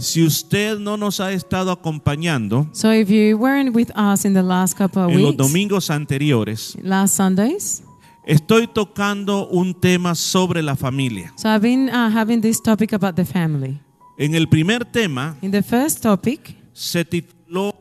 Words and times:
Si 0.00 0.22
usted 0.24 0.78
no 0.78 0.96
nos 0.96 1.20
ha 1.20 1.32
estado 1.32 1.70
acompañando 1.70 2.66
So 2.72 2.92
if 2.92 3.08
you 3.10 3.36
weren't 3.36 3.74
with 3.74 3.90
us 3.96 4.24
in 4.24 4.32
the 4.34 4.42
last 4.42 4.76
couple 4.76 5.02
of 5.02 5.10
en 5.10 5.20
los 5.22 5.30
weeks, 5.32 5.36
domingos 5.36 5.90
anteriores, 5.90 6.76
last 6.82 7.14
Sundays, 7.16 7.82
estoy 8.26 8.66
tocando 8.66 9.48
un 9.48 9.74
tema 9.74 10.14
sobre 10.14 10.62
la 10.62 10.74
familia. 10.76 11.32
so 11.36 11.48
I've 11.48 11.60
been 11.62 11.88
uh, 11.90 12.10
having 12.10 12.40
this 12.40 12.60
topic 12.60 12.92
about 12.92 13.14
the 13.16 13.24
family. 13.24 13.78
En 14.18 14.34
el 14.34 14.46
primer 14.48 14.84
tema 14.84 15.36
In 15.42 15.50
the 15.50 15.62
first 15.62 16.02
topic, 16.02 16.54
se 16.72 17.04
tituló 17.04 17.74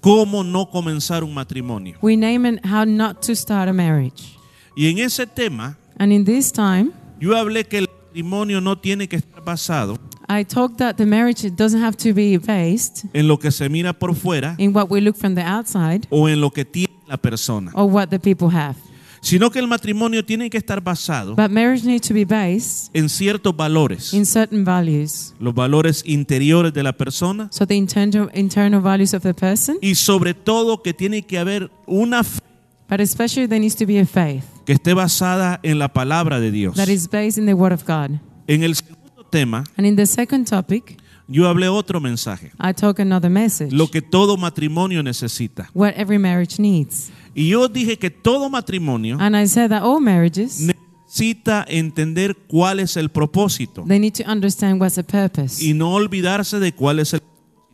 ¿Cómo 0.00 0.44
no 0.44 0.70
comenzar 0.70 1.24
un 1.24 1.34
matrimonio? 1.34 1.98
we 2.02 2.16
name 2.16 2.46
it 2.48 2.64
how 2.64 2.84
not 2.84 3.20
to 3.26 3.34
start 3.34 3.68
a 3.68 3.72
marriage. 3.72 4.36
Y 4.76 4.86
en 4.88 4.98
ese 4.98 5.26
tema 5.26 5.76
And 5.98 6.12
in 6.12 6.24
this 6.24 6.52
time, 6.52 6.92
yo 7.20 7.36
hablé 7.36 7.64
que 7.64 7.78
el 7.78 7.87
matrimonio 8.12 8.60
no 8.60 8.76
tiene 8.78 9.06
que 9.08 9.16
estar 9.16 9.44
basado 9.44 9.98
I 10.30 10.44
talked 10.44 10.76
that 10.78 10.96
the 10.96 11.06
marriage 11.06 11.48
doesn't 11.56 11.82
have 11.82 11.96
to 11.96 12.14
be 12.14 12.38
based 12.38 13.04
en 13.14 13.28
lo 13.28 13.38
que 13.38 13.50
se 13.50 13.68
mira 13.68 13.92
por 13.92 14.14
fuera 14.14 14.54
in 14.58 14.74
what 14.74 14.86
we 14.90 15.00
look 15.00 15.16
from 15.16 15.34
the 15.34 15.42
outside 15.42 16.06
o 16.10 16.28
en 16.28 16.40
lo 16.40 16.50
que 16.50 16.64
tiene 16.64 16.92
la 17.06 17.16
persona, 17.16 17.70
or 17.74 17.84
what 17.90 18.08
the 18.08 18.18
people 18.18 18.48
have. 18.48 18.74
sino 19.20 19.50
que 19.50 19.58
el 19.58 19.66
matrimonio 19.66 20.24
tiene 20.24 20.48
que 20.50 20.58
estar 20.58 20.82
basado 20.82 21.34
But 21.34 21.50
marriage 21.50 21.84
needs 21.84 22.06
to 22.08 22.14
be 22.14 22.24
based 22.24 22.90
en 22.94 23.08
ciertos 23.08 23.54
valores, 23.56 24.12
in 24.14 24.24
certain 24.26 24.64
values. 24.64 25.34
los 25.40 25.54
valores 25.54 26.02
interiores 26.06 26.72
de 26.74 26.82
la 26.82 26.92
persona 26.92 27.48
So 27.50 27.66
the 27.66 27.74
internal, 27.76 28.30
internal 28.34 28.80
values 28.82 29.14
of 29.14 29.22
the 29.22 29.34
person, 29.34 29.76
y 29.82 29.94
sobre 29.94 30.34
todo 30.34 30.82
que 30.82 30.92
tiene 30.94 31.22
que 31.22 31.38
haber 31.38 31.70
una 31.86 32.22
fe 32.24 32.40
but 32.88 33.00
especially 33.00 33.46
there 33.46 33.60
needs 33.60 33.76
to 33.76 33.86
be 33.86 33.98
a 33.98 34.06
faith 34.06 34.44
que 34.64 34.72
esté 34.74 34.94
basada 34.94 35.60
en 35.62 35.78
la 35.78 35.88
palabra 35.88 36.40
de 36.40 36.50
Dios. 36.50 36.76
that 36.76 36.88
is 36.88 37.08
based 37.08 37.38
in 37.38 37.46
the 37.46 37.54
Word 37.54 37.72
of 37.72 37.84
God. 37.86 38.18
En 38.46 38.62
el 38.62 38.74
segundo 38.74 39.24
tema 39.30 39.64
And 39.76 39.86
in 39.86 39.96
the 39.96 40.06
second 40.06 40.46
topic, 40.48 40.98
yo 41.26 41.46
hablé 41.48 41.68
otro 41.68 42.00
mensaje, 42.00 42.52
I 42.58 42.72
talk 42.72 42.98
another 43.00 43.30
message. 43.30 43.72
lo 43.72 43.88
que 43.90 44.00
todo 44.02 44.36
matrimonio 44.36 45.02
necesita. 45.02 45.68
what 45.74 45.92
every 45.96 46.18
marriage 46.18 46.58
needs. 46.60 47.10
Y 47.34 47.48
yo 47.48 47.68
dije 47.68 47.98
que 47.98 48.10
todo 48.10 48.48
matrimonio 48.50 49.16
And 49.20 49.36
I 49.36 49.46
said 49.46 49.70
that 49.70 49.82
all 49.82 50.00
marriages, 50.00 50.60
necesita 50.60 51.64
entender 51.68 52.34
cuál 52.48 52.80
es 52.80 52.96
el 52.96 53.10
propósito 53.10 53.84
they 53.86 53.98
need 53.98 54.14
to 54.14 54.24
understand 54.30 54.80
what's 54.80 54.96
the 54.96 55.04
purpose. 55.04 55.62
y 55.64 55.72
no 55.74 55.92
olvidarse 55.94 56.58
de 56.58 56.72
cuál 56.72 56.98
es 56.98 57.12
el 57.14 57.20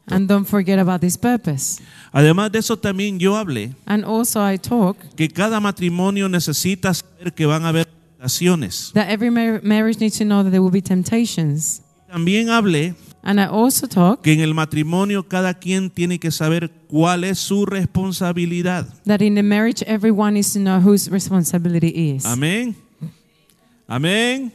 And 0.07 0.29
don't 0.29 0.47
forget 0.47 0.79
about 0.79 1.01
this 1.01 1.17
purpose. 1.17 1.81
Además 2.13 2.53
de 2.53 2.59
eso 2.59 2.77
también 2.77 3.19
yo 3.19 3.37
hablé 3.37 3.75
And 3.87 4.05
also 4.05 4.41
I 4.47 4.59
talk 4.59 4.99
que 5.17 5.29
cada 5.29 5.61
matrimonio 5.61 6.29
necesita 6.29 6.93
saber 6.93 7.33
que 7.33 7.47
van 7.47 7.65
a 7.65 7.69
haber 7.71 7.87
tentaciones. 8.19 8.91
that 8.93 9.09
every 9.09 9.31
mar- 9.31 9.61
marriage 9.63 9.99
needs 10.01 10.19
to 10.19 10.25
know 10.25 10.43
that 10.43 10.51
there 10.51 10.61
will 10.61 10.71
be 10.73 10.83
temptations. 10.83 11.81
También 12.11 12.51
hablé 12.51 12.95
And 13.23 13.41
I 13.41 13.45
also 13.47 13.87
talk 13.89 14.21
que 14.21 14.35
en 14.35 14.41
el 14.41 14.53
matrimonio 14.53 15.27
cada 15.27 15.55
quien 15.55 15.89
tiene 15.89 16.19
que 16.19 16.31
saber 16.31 16.71
cuál 16.89 17.25
es 17.25 17.39
su 17.39 17.65
responsabilidad. 17.65 18.87
that 19.07 19.23
in 19.23 19.35
the 19.35 19.43
marriage 19.43 19.83
everyone 19.87 20.35
needs 20.35 20.53
to 20.53 20.59
know 20.59 20.81
whose 20.81 21.11
responsibility 21.11 21.89
is. 22.15 22.27
Amén. 22.27 22.77
Amén. 23.89 24.53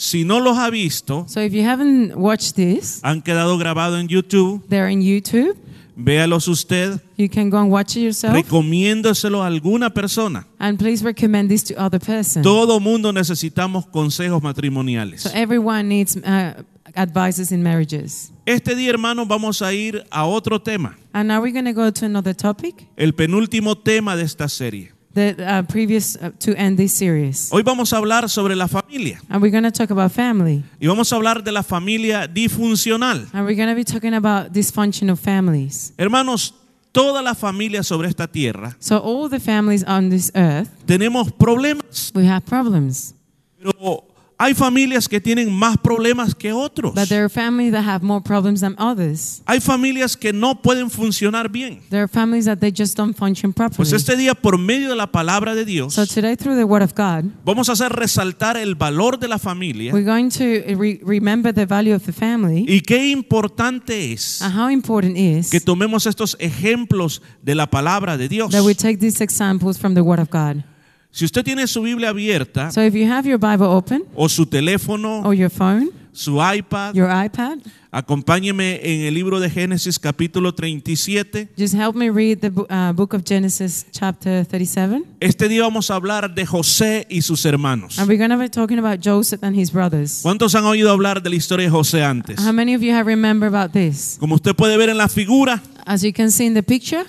Si 0.00 0.24
no 0.24 0.38
los 0.38 0.56
ha 0.56 0.70
visto, 0.70 1.24
So 1.26 1.40
if 1.40 1.52
you 1.52 1.64
haven't 1.64 2.14
watched 2.14 2.54
this, 2.54 3.00
han 3.02 3.20
quedado 3.20 3.58
grabados 3.58 3.98
en 4.00 4.06
YouTube. 4.06 4.62
they're 4.68 4.88
in 4.88 5.02
YouTube. 5.02 5.56
Véalos 5.96 6.46
usted. 6.46 7.00
You 7.16 7.28
can 7.28 7.50
go 7.50 7.58
and 7.58 7.68
watch 7.72 7.96
it 7.96 8.04
yourself. 8.04 8.32
Recomiéndoselo 8.32 9.42
a 9.42 9.48
alguna 9.48 9.90
persona. 9.92 10.46
And 10.60 10.78
please 10.78 11.02
recommend 11.04 11.48
this 11.50 11.64
to 11.64 11.74
other 11.76 11.98
person. 11.98 12.44
Todo 12.44 12.78
mundo 12.78 13.12
necesitamos 13.12 13.86
consejos 13.86 14.40
matrimoniales. 14.40 15.22
So 15.22 15.30
everyone 15.34 15.88
needs 15.88 16.16
uh, 16.16 16.62
advices 16.94 17.50
in 17.50 17.64
marriages. 17.64 18.30
Este 18.46 18.76
día, 18.76 18.90
hermanos, 18.90 19.26
vamos 19.26 19.62
a 19.62 19.72
ir 19.72 20.04
a 20.12 20.26
otro 20.26 20.60
tema. 20.60 20.96
And 21.12 21.26
now 21.26 21.42
we're 21.42 21.52
going 21.52 21.64
to 21.64 21.72
go 21.72 21.90
to 21.90 22.06
another 22.06 22.36
topic. 22.36 22.86
El 22.96 23.14
penúltimo 23.14 23.76
tema 23.76 24.14
de 24.14 24.22
esta 24.22 24.48
serie. 24.48 24.92
Uh, 25.18 25.62
previous 25.66 26.16
uh, 26.16 26.30
to 26.38 26.54
end 26.56 26.76
this 26.78 26.94
series. 26.94 27.50
Hoy 27.50 27.62
vamos 27.62 27.92
a 27.92 27.96
hablar 27.96 28.28
sobre 28.28 28.54
la 28.54 28.68
familia. 28.68 29.20
And 29.28 29.42
we're 29.42 29.50
going 29.50 29.64
to 29.64 29.72
talk 29.72 29.90
about 29.90 30.12
family. 30.12 30.62
Y 30.80 30.86
vamos 30.86 31.12
a 31.12 31.16
hablar 31.16 31.42
de 31.42 31.50
la 31.50 31.62
familia 31.62 32.28
disfuncional. 32.28 33.26
And 33.32 33.44
we're 33.44 33.56
going 33.56 33.68
to 33.68 33.74
be 33.74 33.84
talking 33.84 34.14
about 34.14 34.52
dysfunctional 34.52 35.16
families. 35.16 35.92
Hermanos, 35.98 36.54
toda 36.92 37.20
la 37.22 37.34
familia 37.34 37.82
sobre 37.82 38.08
esta 38.08 38.26
tierra 38.28 38.76
So 38.78 38.98
all 38.98 39.28
the 39.28 39.40
families 39.40 39.84
on 39.84 40.08
this 40.10 40.30
earth, 40.34 40.70
tenemos 40.86 41.32
problemas. 41.32 42.12
we 42.14 42.26
have 42.26 42.44
problems. 42.46 43.14
Pero 43.58 44.04
hay 44.38 44.54
familias 44.54 45.08
que 45.08 45.20
tienen 45.20 45.52
más 45.52 45.76
problemas 45.78 46.34
que 46.34 46.52
otros. 46.52 46.94
But 46.94 47.08
there 47.08 47.24
are 47.24 47.28
families 47.28 47.72
that 47.72 47.84
have 47.84 48.04
more 48.04 48.22
problems 48.22 48.60
than 48.60 48.76
others. 48.78 49.42
Hay 49.46 49.60
familias 49.60 50.16
que 50.16 50.32
no 50.32 50.62
pueden 50.62 50.90
funcionar 50.90 51.50
bien. 51.50 51.80
There 51.90 52.02
are 52.02 52.08
families 52.08 52.44
that 52.44 52.58
they 52.58 52.72
just 52.72 52.96
don't 52.96 53.16
function 53.16 53.52
properly. 53.52 53.76
Pues 53.78 53.92
este 53.92 54.16
día, 54.16 54.34
por 54.34 54.56
medio 54.56 54.90
de 54.90 54.96
la 54.96 55.10
palabra 55.10 55.54
de 55.56 55.64
Dios, 55.64 55.94
So 55.94 56.06
today, 56.06 56.36
through 56.36 56.56
the 56.56 56.64
Word 56.64 56.82
of 56.82 56.92
God, 56.94 57.24
vamos 57.44 57.68
a 57.68 57.72
hacer 57.72 57.92
resaltar 57.92 58.56
el 58.56 58.76
valor 58.76 59.18
de 59.18 59.26
la 59.26 59.38
familia 59.38 59.92
we're 59.92 60.04
going 60.08 60.28
to 60.30 60.62
re- 60.76 61.00
remember 61.04 61.52
the 61.52 61.66
value 61.66 61.94
of 61.94 62.04
the 62.04 62.12
family 62.12 62.64
y 62.68 62.80
qué 62.80 63.08
importante 63.10 64.12
es 64.12 64.40
and 64.42 64.54
how 64.56 64.70
important 64.70 65.16
is 65.16 65.50
que 65.50 65.60
tomemos 65.60 66.06
estos 66.06 66.36
ejemplos 66.38 67.22
de 67.42 67.54
la 67.54 67.68
palabra 67.68 68.16
de 68.16 68.28
Dios. 68.28 68.50
that 68.52 68.62
we 68.62 68.74
take 68.74 68.98
these 68.98 69.20
examples 69.20 69.78
from 69.78 69.94
the 69.94 70.00
Word 70.02 70.20
of 70.20 70.28
God. 70.30 70.62
Si 71.10 71.24
usted 71.24 71.42
tiene 71.44 71.66
su 71.66 71.82
Biblia 71.82 72.10
abierta 72.10 72.70
So 72.70 72.82
if 72.82 72.94
you 72.94 73.10
have 73.10 73.28
your 73.28 73.38
Bible 73.40 73.66
open 73.66 74.04
o 74.14 74.28
su 74.28 74.46
teléfono, 74.46 75.22
or 75.24 75.34
your 75.34 75.50
phone, 75.50 75.90
su 76.12 76.38
iPad, 76.40 76.94
your 76.94 77.08
iPad, 77.08 77.58
acompáñeme 77.90 78.80
en 78.82 79.00
el 79.06 79.14
libro 79.14 79.40
de 79.40 79.48
Génesis 79.48 79.98
capítulo 79.98 80.52
37. 80.54 81.48
just 81.56 81.74
help 81.74 81.96
me 81.96 82.10
read 82.10 82.38
the 82.40 82.50
uh, 82.68 82.92
book 82.92 83.14
of 83.14 83.22
Genesis, 83.24 83.86
chapter 83.90 84.44
37. 84.44 85.02
Este 85.20 85.48
día 85.48 85.62
vamos 85.62 85.90
a 85.90 85.94
hablar 85.94 86.34
de 86.34 86.44
José 86.44 87.06
y 87.08 87.22
sus 87.22 87.44
hermanos. 87.46 87.98
And 87.98 88.08
we're 88.08 88.18
going 88.18 88.30
to 88.30 88.36
be 88.38 88.48
talking 88.50 88.78
about 88.78 89.00
Joseph 89.02 89.42
and 89.42 89.56
his 89.58 89.72
brothers. 89.72 90.20
¿Cuántos 90.22 90.54
han 90.54 90.64
oído 90.64 90.90
hablar 90.90 91.22
de 91.22 91.30
la 91.30 91.36
historia 91.36 91.64
de 91.66 91.70
José 91.70 92.04
antes? 92.04 92.38
How 92.38 92.52
many 92.52 92.74
of 92.74 92.82
you 92.82 92.92
have 92.92 93.06
remembered 93.06 93.54
about 93.54 93.72
this? 93.72 94.18
Como 94.20 94.34
usted 94.34 94.54
puede 94.54 94.76
ver 94.76 94.90
en 94.90 94.98
la 94.98 95.08
figura, 95.08 95.62
As 95.86 96.02
you 96.02 96.12
can 96.12 96.30
see 96.30 96.44
in 96.46 96.52
the 96.54 96.62
picture, 96.62 97.04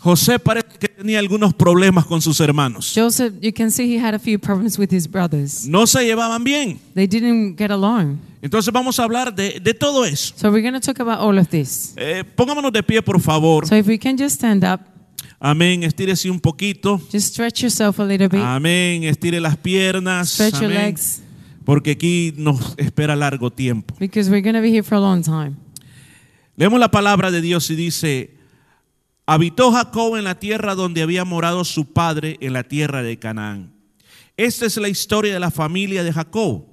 José 0.00 0.38
parece 0.38 0.68
que 0.78 0.88
tenía 0.88 1.18
algunos 1.18 1.54
problemas 1.54 2.04
con 2.06 2.20
sus 2.20 2.38
hermanos. 2.40 2.92
Joseph, 2.94 3.32
you 3.40 3.52
can 3.52 3.70
see 3.70 3.84
he 3.94 3.98
had 3.98 4.14
a 4.14 4.18
few 4.18 4.38
problems 4.38 4.78
with 4.78 4.90
his 4.92 5.08
brothers. 5.10 5.66
No 5.66 5.86
se 5.86 6.04
llevaban 6.04 6.44
bien. 6.44 6.78
They 6.94 7.06
didn't 7.06 7.56
get 7.56 7.70
along. 7.70 8.18
Entonces 8.42 8.72
vamos 8.72 8.98
a 9.00 9.04
hablar 9.04 9.34
de, 9.34 9.60
de 9.60 9.72
todo 9.74 10.04
eso. 10.04 10.34
So 10.36 10.50
we're 10.50 10.62
going 10.62 10.78
to 10.78 10.80
talk 10.80 11.00
about 11.00 11.20
all 11.20 11.38
of 11.38 11.48
this. 11.48 11.94
Eh, 11.96 12.22
pongámonos 12.36 12.72
de 12.72 12.82
pie, 12.82 13.00
por 13.02 13.20
favor. 13.20 13.66
So 13.66 13.76
if 13.76 13.86
we 13.86 13.98
can 13.98 14.18
just 14.18 14.36
stand 14.36 14.62
up, 14.64 14.80
Amén. 15.40 15.82
Estírese 15.82 16.30
un 16.30 16.40
poquito. 16.40 17.00
just 17.10 17.28
stretch 17.28 17.62
yourself 17.62 17.98
a 18.00 18.04
little 18.04 18.28
bit, 18.28 18.40
Amén. 18.40 19.04
Estire 19.04 19.40
las 19.40 19.56
piernas. 19.56 20.30
stretch 20.30 20.54
your 20.60 20.70
Amén. 20.70 20.86
legs, 20.86 21.22
Porque 21.64 21.92
aquí 21.92 22.34
nos 22.36 22.74
espera 22.76 23.16
largo 23.16 23.50
tiempo. 23.50 23.94
because 23.98 24.28
we're 24.30 24.42
going 24.42 24.54
to 24.54 24.60
be 24.60 24.70
here 24.70 24.82
for 24.82 24.96
a 24.96 25.00
long 25.00 25.22
time. 25.22 25.56
Leemos 26.56 26.78
la 26.78 26.90
palabra 26.90 27.30
de 27.30 27.40
Dios 27.40 27.68
y 27.70 27.74
dice, 27.76 28.33
habitó 29.26 29.72
Jacob 29.72 30.16
en 30.16 30.24
la 30.24 30.38
tierra 30.38 30.74
donde 30.74 31.02
había 31.02 31.24
morado 31.24 31.64
su 31.64 31.92
padre, 31.92 32.36
en 32.40 32.52
la 32.52 32.64
tierra 32.64 33.02
de 33.02 33.18
Canaán. 33.18 33.72
Esta 34.36 34.66
es 34.66 34.76
la 34.76 34.88
historia 34.88 35.32
de 35.32 35.40
la 35.40 35.50
familia 35.50 36.02
de 36.02 36.12
Jacob. 36.12 36.66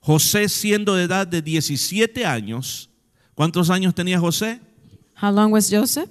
José 0.00 0.48
siendo 0.48 0.94
de 0.94 1.04
edad 1.04 1.26
de 1.26 1.42
17 1.42 2.26
años. 2.26 2.90
¿Cuántos 3.34 3.70
años 3.70 3.94
tenía 3.94 4.18
José? 4.18 4.60
How 5.20 5.32
long 5.32 5.52
was 5.52 5.68
Joseph? 5.70 6.08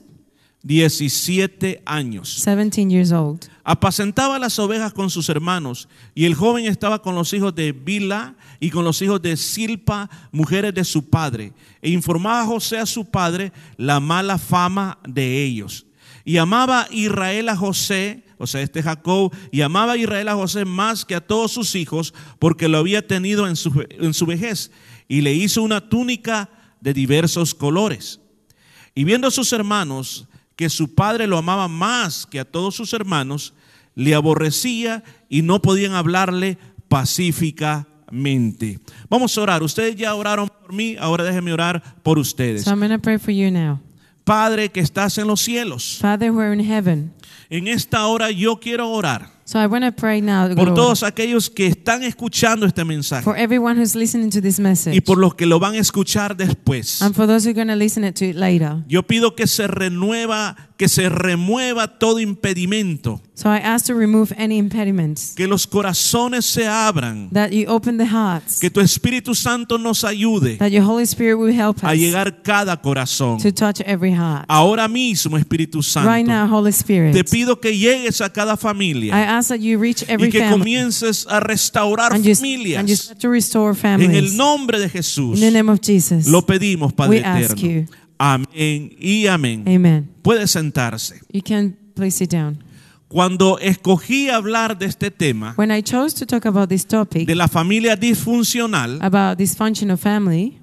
17 0.67 1.81
años. 1.85 2.43
17 2.43 2.89
years 2.89 3.13
old. 3.13 3.49
Apacentaba 3.63 4.37
las 4.37 4.59
ovejas 4.59 4.93
con 4.93 5.09
sus 5.09 5.29
hermanos 5.29 5.87
y 6.13 6.25
el 6.25 6.35
joven 6.35 6.65
estaba 6.65 7.01
con 7.01 7.15
los 7.15 7.31
hijos 7.31 7.55
de 7.55 7.71
Bila 7.71 8.35
y 8.59 8.69
con 8.69 8.83
los 8.83 9.01
hijos 9.01 9.21
de 9.21 9.37
Silpa, 9.37 10.09
mujeres 10.33 10.73
de 10.73 10.83
su 10.83 11.09
padre. 11.09 11.53
E 11.81 11.89
informaba 11.89 12.41
a 12.41 12.45
José 12.45 12.79
a 12.79 12.85
su 12.85 13.05
padre 13.05 13.53
la 13.77 14.01
mala 14.01 14.37
fama 14.37 14.99
de 15.07 15.41
ellos. 15.45 15.85
Y 16.25 16.35
amaba 16.35 16.87
Israel 16.91 17.47
a 17.47 17.55
José, 17.55 18.25
o 18.37 18.45
sea, 18.45 18.61
este 18.61 18.83
Jacob, 18.83 19.33
y 19.53 19.61
amaba 19.61 19.93
a 19.93 19.97
Israel 19.97 20.27
a 20.27 20.35
José 20.35 20.65
más 20.65 21.05
que 21.05 21.15
a 21.15 21.21
todos 21.21 21.53
sus 21.53 21.75
hijos 21.75 22.13
porque 22.39 22.67
lo 22.67 22.77
había 22.77 23.07
tenido 23.07 23.47
en 23.47 23.55
su, 23.55 23.85
en 23.89 24.13
su 24.13 24.25
vejez. 24.25 24.71
Y 25.07 25.21
le 25.21 25.33
hizo 25.33 25.63
una 25.63 25.87
túnica 25.87 26.49
de 26.81 26.93
diversos 26.93 27.55
colores. 27.55 28.19
Y 28.93 29.05
viendo 29.05 29.29
a 29.29 29.31
sus 29.31 29.53
hermanos 29.53 30.27
que 30.57 30.69
su 30.69 30.93
padre 30.93 31.27
lo 31.27 31.37
amaba 31.37 31.69
más 31.69 32.25
que 32.25 32.41
a 32.41 32.45
todos 32.45 32.75
sus 32.75 32.91
hermanos, 32.91 33.53
le 33.95 34.13
aborrecía 34.15 35.03
y 35.29 35.43
no 35.43 35.61
podían 35.61 35.93
hablarle 35.93 36.57
pacíficamente. 36.89 38.79
Vamos 39.09 39.37
a 39.37 39.41
orar. 39.41 39.63
Ustedes 39.63 39.95
ya 39.95 40.13
oraron 40.15 40.49
por 40.49 40.73
mí, 40.73 40.97
ahora 40.99 41.23
déjenme 41.23 41.53
orar 41.53 41.81
por 42.03 42.19
ustedes. 42.19 42.63
So 42.63 42.71
I'm 42.71 42.79
going 42.79 42.91
to 42.91 42.99
pray 42.99 43.17
for 43.17 43.31
you 43.31 43.49
now. 43.51 43.79
Padre 44.23 44.69
que 44.69 44.81
estás 44.81 45.17
en 45.17 45.27
los 45.27 45.41
cielos, 45.41 45.99
Father, 46.01 46.31
we're 46.31 46.51
in 46.51 46.59
heaven. 46.59 47.13
En 47.49 47.67
esta 47.67 48.05
hora 48.07 48.31
yo 48.31 48.59
quiero 48.59 48.89
orar 48.89 49.37
So 49.47 49.59
I 49.59 49.65
want 49.67 49.85
to 49.85 49.93
pray 49.93 50.19
now 50.19 50.53
por 50.53 50.73
todos 50.73 51.03
aquellos 51.03 51.49
que 51.49 51.67
están 51.67 52.03
escuchando 52.03 52.65
este 52.65 52.83
mensaje 52.83 53.23
for 53.23 53.37
everyone 53.37 53.79
who's 53.79 53.95
listening 53.95 54.29
to 54.31 54.41
this 54.41 54.59
message 54.59 54.93
y 54.93 54.99
por 54.99 55.17
los 55.17 55.35
que 55.35 55.45
lo 55.45 55.57
van 55.57 55.75
a 55.75 55.77
escuchar 55.77 56.35
después. 56.35 57.01
and 57.01 57.15
for 57.15 57.25
those 57.25 57.45
who 57.45 57.51
are 57.51 57.53
going 57.53 57.69
to 57.69 57.77
listen 57.77 58.03
it 58.03 58.13
to 58.15 58.25
it 58.25 58.35
later. 58.35 58.83
Yo 58.89 59.03
pido 59.03 59.35
que 59.35 59.47
se 59.47 59.65
renueva, 59.67 60.57
que 60.75 60.89
se 60.89 61.07
remueva 61.07 61.97
todo 61.97 62.19
impedimento, 62.19 63.21
So 63.35 63.49
I 63.49 63.59
ask 63.59 63.85
to 63.85 63.93
remove 63.93 64.33
any 64.37 64.57
impediments, 64.57 65.33
que 65.35 65.47
los 65.47 65.67
corazones 65.67 66.43
se 66.43 66.67
abran, 66.67 67.29
that 67.31 67.51
you 67.51 67.67
open 67.69 67.97
the 67.97 68.07
hearts, 68.07 68.59
que 68.59 68.69
tu 68.69 68.81
Espíritu 68.81 69.33
Santo 69.35 69.77
nos 69.77 70.03
ayude 70.03 70.57
that 70.57 70.71
your 70.71 70.83
Holy 70.83 71.03
Spirit 71.03 71.35
will 71.35 71.53
help 71.53 71.77
a 71.83 71.91
us 71.91 71.97
llegar 71.97 72.41
cada 72.43 72.81
corazón. 72.81 73.37
to 73.41 73.51
touch 73.53 73.79
every 73.85 74.11
heart. 74.11 74.43
Ahora 74.49 74.87
mismo, 74.89 75.37
Espíritu 75.37 75.79
Right 76.03 76.25
now, 76.25 76.43
Santo, 76.47 76.55
Holy 76.55 76.71
Spirit, 76.71 77.13
te 77.23 77.29
pido 77.29 77.59
que 77.59 77.77
llegues 77.77 78.21
a 78.21 78.31
cada 78.31 78.53
I 78.53 78.57
familia 78.57 79.37
ask 79.37 79.49
that 79.49 79.59
you 79.59 79.79
reach 79.79 80.03
y 80.03 80.11
every 80.11 80.29
que 80.29 80.39
family 80.39 80.57
comiences 80.59 81.25
a 81.29 81.39
restaurar 81.39 82.13
and 82.13 82.23
you, 82.23 82.31
and 82.31 82.37
you 82.39 82.41
familias. 82.75 82.99
start 83.01 83.19
to 83.19 83.29
restore 83.29 83.69
En 83.71 83.75
families. 83.75 84.17
el 84.31 84.37
nombre 84.37 84.79
de 84.79 84.89
Jesús 84.89 85.35
In 85.35 85.41
the 85.41 85.51
name 85.51 85.71
of 85.71 85.79
Jesus. 85.81 86.27
lo 86.27 86.45
pedimos, 86.45 86.93
Padre 86.93 87.19
We 87.19 87.23
ask 87.25 87.51
eterno. 87.57 87.61
you. 87.81 87.85
Amén 88.19 88.95
y 88.99 89.27
amén. 89.27 89.63
Amen. 89.67 90.09
Puede 90.21 90.47
sentarse. 90.47 91.21
You 91.31 91.41
can 91.43 91.75
please 91.95 92.17
sit 92.17 92.31
down. 92.31 92.63
Cuando 93.07 93.57
escogí 93.59 94.29
hablar 94.29 94.77
de 94.77 94.85
este 94.87 95.11
tema, 95.11 95.53
When 95.57 95.71
I 95.71 95.81
chose 95.81 96.13
to 96.15 96.25
talk 96.25 96.45
about 96.45 96.67
this 96.69 96.85
topic, 96.85 97.25
de 97.25 97.35
la 97.35 97.47
familia 97.47 97.95
disfuncional, 97.95 98.99
about 99.01 99.37
dysfunctional 99.37 99.97
family, 99.97 100.59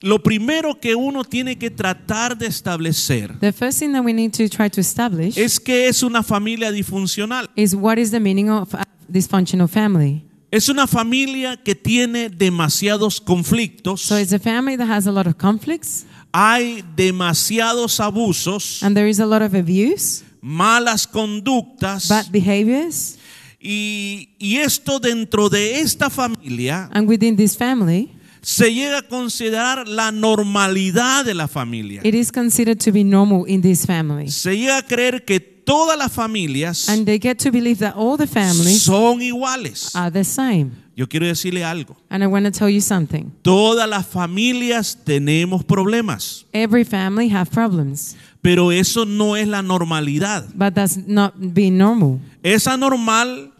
lo 0.00 0.22
primero 0.22 0.78
que 0.80 0.94
uno 0.94 1.24
tiene 1.24 1.56
que 1.56 1.70
tratar 1.70 2.36
de 2.36 2.46
establecer 2.46 3.38
the 3.40 3.52
first 3.52 3.78
thing 3.78 3.92
that 3.92 4.04
we 4.04 4.12
need 4.12 4.32
to 4.32 4.48
try 4.48 4.68
to 4.68 4.80
establish 4.80 5.36
es 5.38 5.58
que 5.58 5.88
es 5.88 6.02
una 6.02 6.22
familia 6.22 6.70
disfuncional. 6.70 7.48
is 7.56 7.74
what 7.74 7.98
is 7.98 8.10
the 8.10 8.20
meaning 8.20 8.50
of 8.50 8.74
a 8.74 8.84
dysfunctional 9.08 9.68
family. 9.68 10.24
Es 10.50 10.68
una 10.68 10.86
familia 10.86 11.56
que 11.56 11.74
tiene 11.74 12.28
demasiados 12.30 13.20
conflictos, 13.20 14.02
So 14.02 14.16
it's 14.16 14.32
a 14.32 14.38
family 14.38 14.76
that 14.76 14.88
has 14.88 15.06
a 15.06 15.10
lot 15.12 15.26
of 15.26 15.36
conflicts 15.36 16.06
hay 16.32 16.82
demasiados 16.96 18.00
abusos, 18.00 18.82
and 18.82 18.96
there 18.96 19.08
is 19.08 19.20
a 19.20 19.26
lot 19.26 19.40
of 19.42 19.54
abuse, 19.54 20.24
malas 20.40 21.06
conductas 21.06 22.08
bad 22.08 22.26
behaviors, 22.30 23.18
y, 23.60 24.34
y 24.38 24.56
esto 24.56 24.98
dentro 24.98 25.48
de 25.48 25.80
esta 25.80 26.10
familia 26.10 26.88
and 26.92 27.08
within 27.08 27.36
this 27.36 27.56
family, 27.56 28.10
se 28.44 28.72
llega 28.72 28.98
a 28.98 29.02
considerar 29.02 29.88
la 29.88 30.12
normalidad 30.12 31.24
de 31.24 31.34
la 31.34 31.48
familia. 31.48 32.00
it 32.04 32.14
is 32.14 32.30
considered 32.30 32.78
to 32.78 32.92
be 32.92 33.02
normal 33.04 33.44
in 33.48 33.60
this 33.62 33.86
family. 33.86 34.28
Se 34.30 34.56
llega 34.56 34.78
a 34.78 34.82
creer 34.82 35.24
que 35.24 35.40
todas 35.40 35.96
las 35.98 36.12
familias 36.12 36.88
And 36.88 37.06
they 37.06 37.18
get 37.18 37.38
to 37.38 37.50
believe 37.50 37.78
that 37.78 37.94
all 37.96 38.16
the 38.18 38.26
families 38.26 38.82
son 38.82 39.22
iguales. 39.22 39.94
are 39.94 40.10
the 40.10 40.24
same. 40.24 40.72
Yo 40.96 41.08
quiero 41.08 41.26
decirle 41.26 41.64
algo. 41.64 41.96
And 42.08 42.22
I 42.22 42.26
want 42.28 42.44
to 42.44 42.52
tell 42.52 42.68
you 42.68 42.80
something. 42.80 43.32
Todas 43.42 43.88
las 43.88 44.06
familias 44.06 44.98
tenemos 45.04 45.64
problemas, 45.64 46.44
Every 46.52 46.84
family 46.84 47.28
have 47.30 47.50
problems, 47.50 48.14
pero 48.42 48.70
eso 48.70 49.04
no 49.06 49.34
es 49.36 49.48
la 49.48 49.62
normalidad. 49.62 50.44
but 50.54 50.74
that's 50.74 50.96
not 51.08 51.32
being 51.36 51.76
normal. 51.78 52.20
Es 52.44 52.68
anormal 52.68 53.53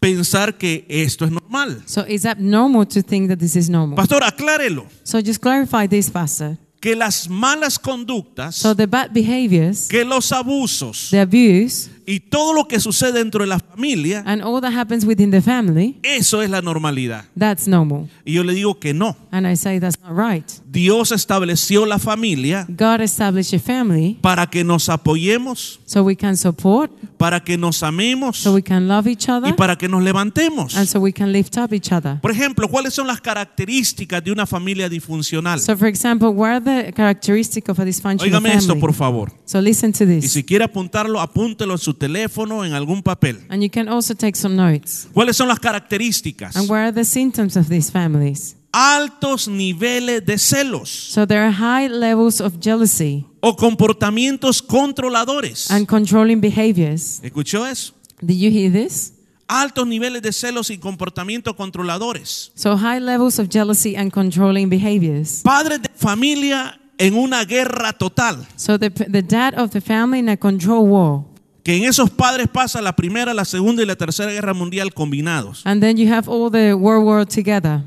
pensar 0.00 0.56
que 0.56 0.84
esto 0.88 1.24
es 1.24 1.30
normal. 1.30 1.82
So 1.86 2.04
it's 2.08 2.24
abnormal 2.24 2.86
to 2.86 3.02
think 3.02 3.28
that 3.28 3.38
this 3.38 3.54
is 3.54 3.68
normal. 3.68 3.96
Pastor, 3.96 4.22
aclárelo. 4.22 4.86
So 5.04 5.20
just 5.20 5.40
clarify 5.40 5.86
this, 5.86 6.10
Pastor. 6.10 6.56
Que 6.80 6.96
las 6.96 7.28
malas 7.28 7.78
conductas, 7.78 8.56
So 8.56 8.74
the 8.74 8.86
bad 8.86 9.12
behaviors, 9.12 9.86
que 9.86 10.02
los 10.02 10.32
abusos 10.32 11.10
the 11.10 11.20
abuse, 11.20 11.90
y 12.10 12.20
todo 12.20 12.52
lo 12.52 12.66
que 12.66 12.80
sucede 12.80 13.12
dentro 13.18 13.42
de 13.42 13.48
la 13.48 13.58
familia, 13.58 14.22
and 14.26 14.42
all 14.42 14.60
that 14.60 14.72
happens 14.72 15.04
within 15.04 15.30
the 15.30 15.40
family, 15.40 15.96
eso 16.02 16.42
es 16.42 16.50
la 16.50 16.60
normalidad. 16.62 17.24
that's 17.38 17.66
normal. 17.68 18.08
Y 18.24 18.32
yo 18.34 18.44
le 18.44 18.52
digo 18.54 18.78
que 18.78 18.92
no. 18.94 19.16
And 19.30 19.46
I 19.46 19.56
say 19.56 19.78
that's 19.78 19.98
not 20.02 20.12
right. 20.16 20.44
Dios 20.70 21.12
estableció 21.12 21.86
la 21.86 21.98
familia 21.98 22.66
God 22.68 23.00
established 23.00 23.54
a 23.54 23.58
family 23.60 24.18
para 24.20 24.46
que 24.48 24.64
nos 24.64 24.88
apoyemos, 24.88 25.80
so 25.86 26.02
we 26.02 26.16
can 26.16 26.36
support, 26.36 26.90
para 27.16 27.40
que 27.40 27.56
nos 27.58 27.82
amemos 27.82 28.38
so 28.38 28.54
we 28.54 28.62
can 28.62 28.88
love 28.88 29.06
each 29.06 29.28
y 29.28 29.30
other, 29.32 29.54
para 29.56 29.76
que 29.76 29.88
nos 29.88 30.02
levantemos. 30.02 30.76
and 30.76 30.86
so 30.86 30.98
we 31.00 31.12
can 31.12 31.32
lift 31.32 31.56
up 31.58 31.72
each 31.72 31.92
other. 31.92 32.18
Por 32.20 32.30
ejemplo, 32.30 32.68
¿cuáles 32.68 32.94
son 32.94 33.06
las 33.06 33.20
características 33.20 34.22
de 34.24 34.32
una 34.32 34.46
familia 34.46 34.88
disfuncional? 34.88 35.60
So, 35.60 35.76
for 35.76 35.88
example, 35.88 36.28
what 36.28 36.50
are 36.50 36.60
the 36.60 36.92
characteristics 36.92 37.68
of 37.68 37.78
a 37.78 37.84
dysfunctional 37.84 38.26
Óigame 38.26 38.54
esto, 38.54 38.74
por 38.78 38.92
family? 38.94 38.98
favor. 38.98 39.32
So 39.44 39.60
listen 39.60 39.92
to 39.92 40.04
Y 40.04 40.20
this. 40.20 40.32
si 40.32 40.44
quiere 40.44 40.64
apuntarlo, 40.64 41.20
apúntelo 41.20 41.72
en 41.74 41.78
su 41.78 41.94
teléfono, 42.00 42.64
en 42.64 42.72
algún 42.72 43.02
papel. 43.04 43.38
And 43.48 43.62
you 43.62 43.70
can 43.70 43.88
also 43.88 44.14
take 44.14 44.36
some 44.36 44.56
notes. 44.56 45.06
¿Cuáles 45.12 45.36
son 45.36 45.46
las 45.46 45.60
características? 45.60 46.56
And 46.56 46.68
what 46.68 46.78
are 46.80 46.92
the 46.92 47.04
symptoms 47.04 47.56
of 47.56 47.68
these 47.68 47.92
families? 47.92 48.56
Altos 48.72 49.48
niveles 49.48 50.24
de 50.24 50.38
celos 50.38 50.88
So 50.90 51.26
there 51.26 51.40
are 51.42 51.50
high 51.52 51.88
levels 51.88 52.40
of 52.40 52.60
jealousy 52.60 53.26
o 53.40 53.56
comportamientos 53.56 54.62
controladores. 54.62 55.70
and 55.70 55.86
controlling 55.88 56.40
behaviors. 56.40 57.20
¿Escuchó 57.22 57.66
eso? 57.66 57.94
Did 58.20 58.38
you 58.38 58.50
hear 58.50 58.70
this? 58.72 59.12
Altos 59.48 59.86
niveles 59.88 60.22
de 60.22 60.32
celos 60.32 60.70
y 60.70 60.78
comportamientos 60.78 61.54
controladores. 61.56 62.52
So 62.54 62.76
high 62.76 63.00
levels 63.00 63.38
of 63.40 63.48
jealousy 63.48 63.96
and 63.96 64.12
controlling 64.12 64.68
behaviors. 64.68 65.42
Padres 65.42 65.82
de 65.82 65.88
familia 65.96 66.78
en 66.98 67.14
una 67.14 67.44
guerra 67.44 67.92
total. 67.92 68.46
So 68.54 68.78
the, 68.78 68.90
the 68.90 69.22
dad 69.22 69.54
of 69.58 69.70
the 69.72 69.80
family 69.80 70.20
in 70.20 70.28
a 70.28 70.36
control 70.36 70.86
war. 70.86 71.24
Que 71.62 71.76
en 71.76 71.84
esos 71.84 72.10
padres 72.10 72.48
pasa 72.48 72.80
la 72.80 72.96
primera, 72.96 73.34
la 73.34 73.44
segunda 73.44 73.82
y 73.82 73.86
la 73.86 73.96
tercera 73.96 74.32
guerra 74.32 74.54
mundial 74.54 74.92
combinados. 74.94 75.60
And 75.66 75.80
then 75.82 75.96
you 75.96 76.10
have 76.12 76.28
all 76.28 76.50
the 76.50 76.74
world 76.74 77.04
war 77.04 77.26
together. 77.26 77.82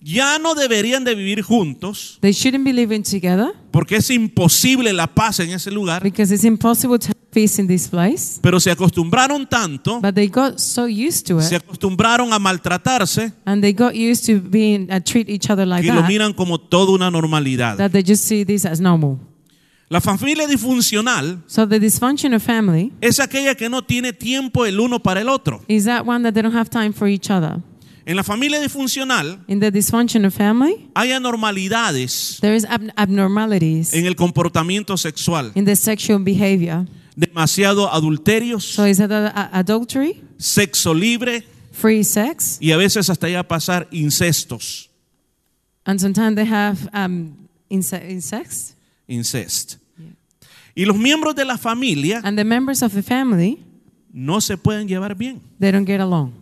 Ya 0.00 0.38
no 0.38 0.54
deberían 0.54 1.02
de 1.02 1.16
vivir 1.16 1.42
juntos 1.42 2.18
They 2.20 2.32
shouldn't 2.32 2.64
be 2.64 2.72
living 2.72 3.02
together 3.02 3.48
porque 3.72 3.96
es 3.96 4.08
imposible 4.10 4.92
la 4.92 5.08
paz 5.08 5.40
en 5.40 5.50
ese 5.50 5.72
lugar. 5.72 6.00
because 6.04 6.32
it's 6.32 6.44
impossible 6.44 7.00
to 7.00 7.08
have 7.08 7.16
peace 7.32 7.60
in 7.60 7.66
this 7.66 7.88
place. 7.88 8.38
Pero 8.40 8.60
se 8.60 8.70
acostumbraron 8.70 9.48
tanto, 9.48 10.00
But 10.00 10.14
they 10.14 10.28
got 10.28 10.58
so 10.58 10.86
used 10.86 11.26
to 11.26 11.40
se 11.42 11.56
it 11.56 11.62
acostumbraron 11.64 12.32
a 12.32 12.38
maltratarse 12.38 13.32
and 13.44 13.60
they 13.60 13.72
got 13.72 13.92
used 13.92 14.24
to 14.26 14.40
being 14.48 14.88
uh, 14.88 15.00
treat 15.00 15.28
each 15.28 15.50
other 15.50 15.66
like 15.66 15.82
que 15.82 15.92
lo 15.92 16.02
that 16.02 16.08
miran 16.08 16.32
como 16.32 16.58
toda 16.58 16.92
una 16.92 17.10
normalidad. 17.10 17.76
that 17.76 17.90
they 17.90 18.04
just 18.04 18.22
see 18.24 18.44
this 18.44 18.64
as 18.64 18.80
normal. 18.80 19.18
La 19.90 20.00
familia 20.02 20.46
disfuncional 20.46 21.42
So 21.46 21.66
the 21.66 21.80
dysfunctional 21.80 22.40
family 22.40 22.92
es 23.00 23.20
aquella 23.20 23.54
que 23.54 23.68
no 23.70 23.82
tiene 23.82 24.12
tiempo 24.12 24.66
el 24.66 24.78
uno 24.80 24.98
para 25.02 25.20
el 25.22 25.28
otro. 25.30 25.62
is 25.66 25.84
that 25.84 26.06
one 26.06 26.22
that 26.24 26.34
they 26.34 26.42
don't 26.42 26.54
have 26.54 26.68
time 26.68 26.92
for 26.92 27.08
each 27.08 27.30
other. 27.30 27.62
En 28.04 28.16
la 28.16 28.22
familia 28.22 28.60
disfuncional 28.60 29.44
In 29.48 29.60
the 29.60 29.70
dysfunctional 29.70 30.30
family, 30.30 30.88
hay 30.94 31.12
anormalidades 31.12 32.38
there 32.40 32.54
is 32.56 32.64
ab- 32.66 32.90
abnormalities 32.96 33.92
en 33.94 34.06
el 34.06 34.14
comportamiento 34.14 34.96
sexual, 34.98 35.52
in 35.54 35.64
the 35.64 35.76
sexual 35.76 36.18
behavior. 36.22 36.86
demasiado 37.16 37.90
adulterios, 37.92 38.64
So 38.64 38.84
is 38.86 38.98
that 38.98 39.10
adultery, 39.52 40.22
sexo 40.38 40.94
libre 40.94 41.44
free 41.72 42.02
sex, 42.04 42.58
y 42.60 42.72
a 42.72 42.76
veces 42.76 43.08
hasta 43.10 43.28
ya 43.28 43.42
pasar 43.42 43.88
incestos, 43.90 44.90
and 45.86 45.98
sometimes 45.98 46.36
they 46.36 46.46
have 46.46 46.78
um, 46.92 47.48
inse- 47.70 48.08
incest. 48.10 48.74
incest. 49.06 49.76
Y 50.78 50.84
los 50.84 50.96
miembros 50.96 51.34
de 51.34 51.44
la 51.44 51.58
familia 51.58 52.20
And 52.22 52.38
the 52.38 52.44
members 52.44 52.82
of 52.84 52.92
the 52.92 53.02
family, 53.02 53.58
no 54.12 54.40
se 54.40 54.56
pueden 54.56 54.86
llevar 54.86 55.16
bien 55.16 55.40
they 55.58 55.72
don't 55.72 55.86
get 55.86 56.00
along 56.00 56.32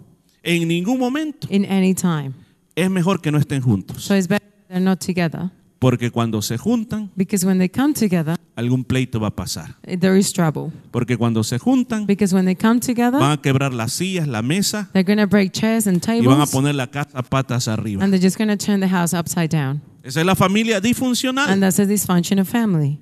en 0.43 0.69
ningún 0.69 0.99
momento. 0.99 1.49
in 1.50 1.64
any 1.64 1.95
time. 1.95 2.33
Es 2.75 2.90
mejor 2.90 3.23
que 3.23 3.33
no 3.33 3.38
estén 3.38 3.62
juntos, 3.62 4.02
So 4.05 4.14
it's 4.14 4.28
better 4.28 4.47
they're 4.69 4.78
not 4.85 4.99
together 5.00 5.50
porque 5.78 6.11
cuando 6.11 6.43
se 6.43 6.59
juntan, 6.59 7.11
because 7.16 7.47
when 7.47 7.59
they 7.59 7.69
come 7.71 7.95
together, 7.95 8.37
algún 8.57 8.85
pleito 8.85 9.19
va 9.21 9.28
a 9.28 9.35
pasar. 9.35 9.75
there 10.00 10.19
is 10.19 10.33
trouble. 10.33 10.71
Porque 10.90 11.16
cuando 11.16 11.43
se 11.43 11.59
juntan, 11.59 12.07
Because 12.07 12.35
when 12.35 12.45
they 12.45 12.55
come 12.57 12.78
together, 12.78 13.19
van 13.19 13.33
a 13.33 13.40
quebrar 13.40 13.73
las 13.73 13.93
sillas, 13.95 14.26
la 14.28 14.43
mesa 14.43 14.90
they're 14.93 15.02
going 15.05 15.19
to 15.19 15.26
break 15.26 15.52
chairs 15.52 15.87
and 15.87 15.97
y 16.07 16.21
van 16.21 16.40
a 16.40 16.45
tables, 16.47 16.50
poner 16.50 16.75
la 16.75 16.87
casa 16.90 17.23
patas 17.23 17.69
arriba. 17.69 18.05
and 18.05 18.12
they're 18.12 18.23
just 18.23 18.37
going 18.37 18.49
to 18.49 18.57
turn 18.57 18.81
the 18.81 18.88
house 18.88 19.14
upside 19.14 19.49
down. 19.49 19.81
Esa 20.02 20.21
es 20.21 20.26
la 20.26 20.35
familia 20.35 20.76
And 20.76 20.85
disfuncional. 20.85 21.59
that's 21.61 21.78
a 21.78 21.87
dysfunctional 21.87 22.45
family. 22.45 22.99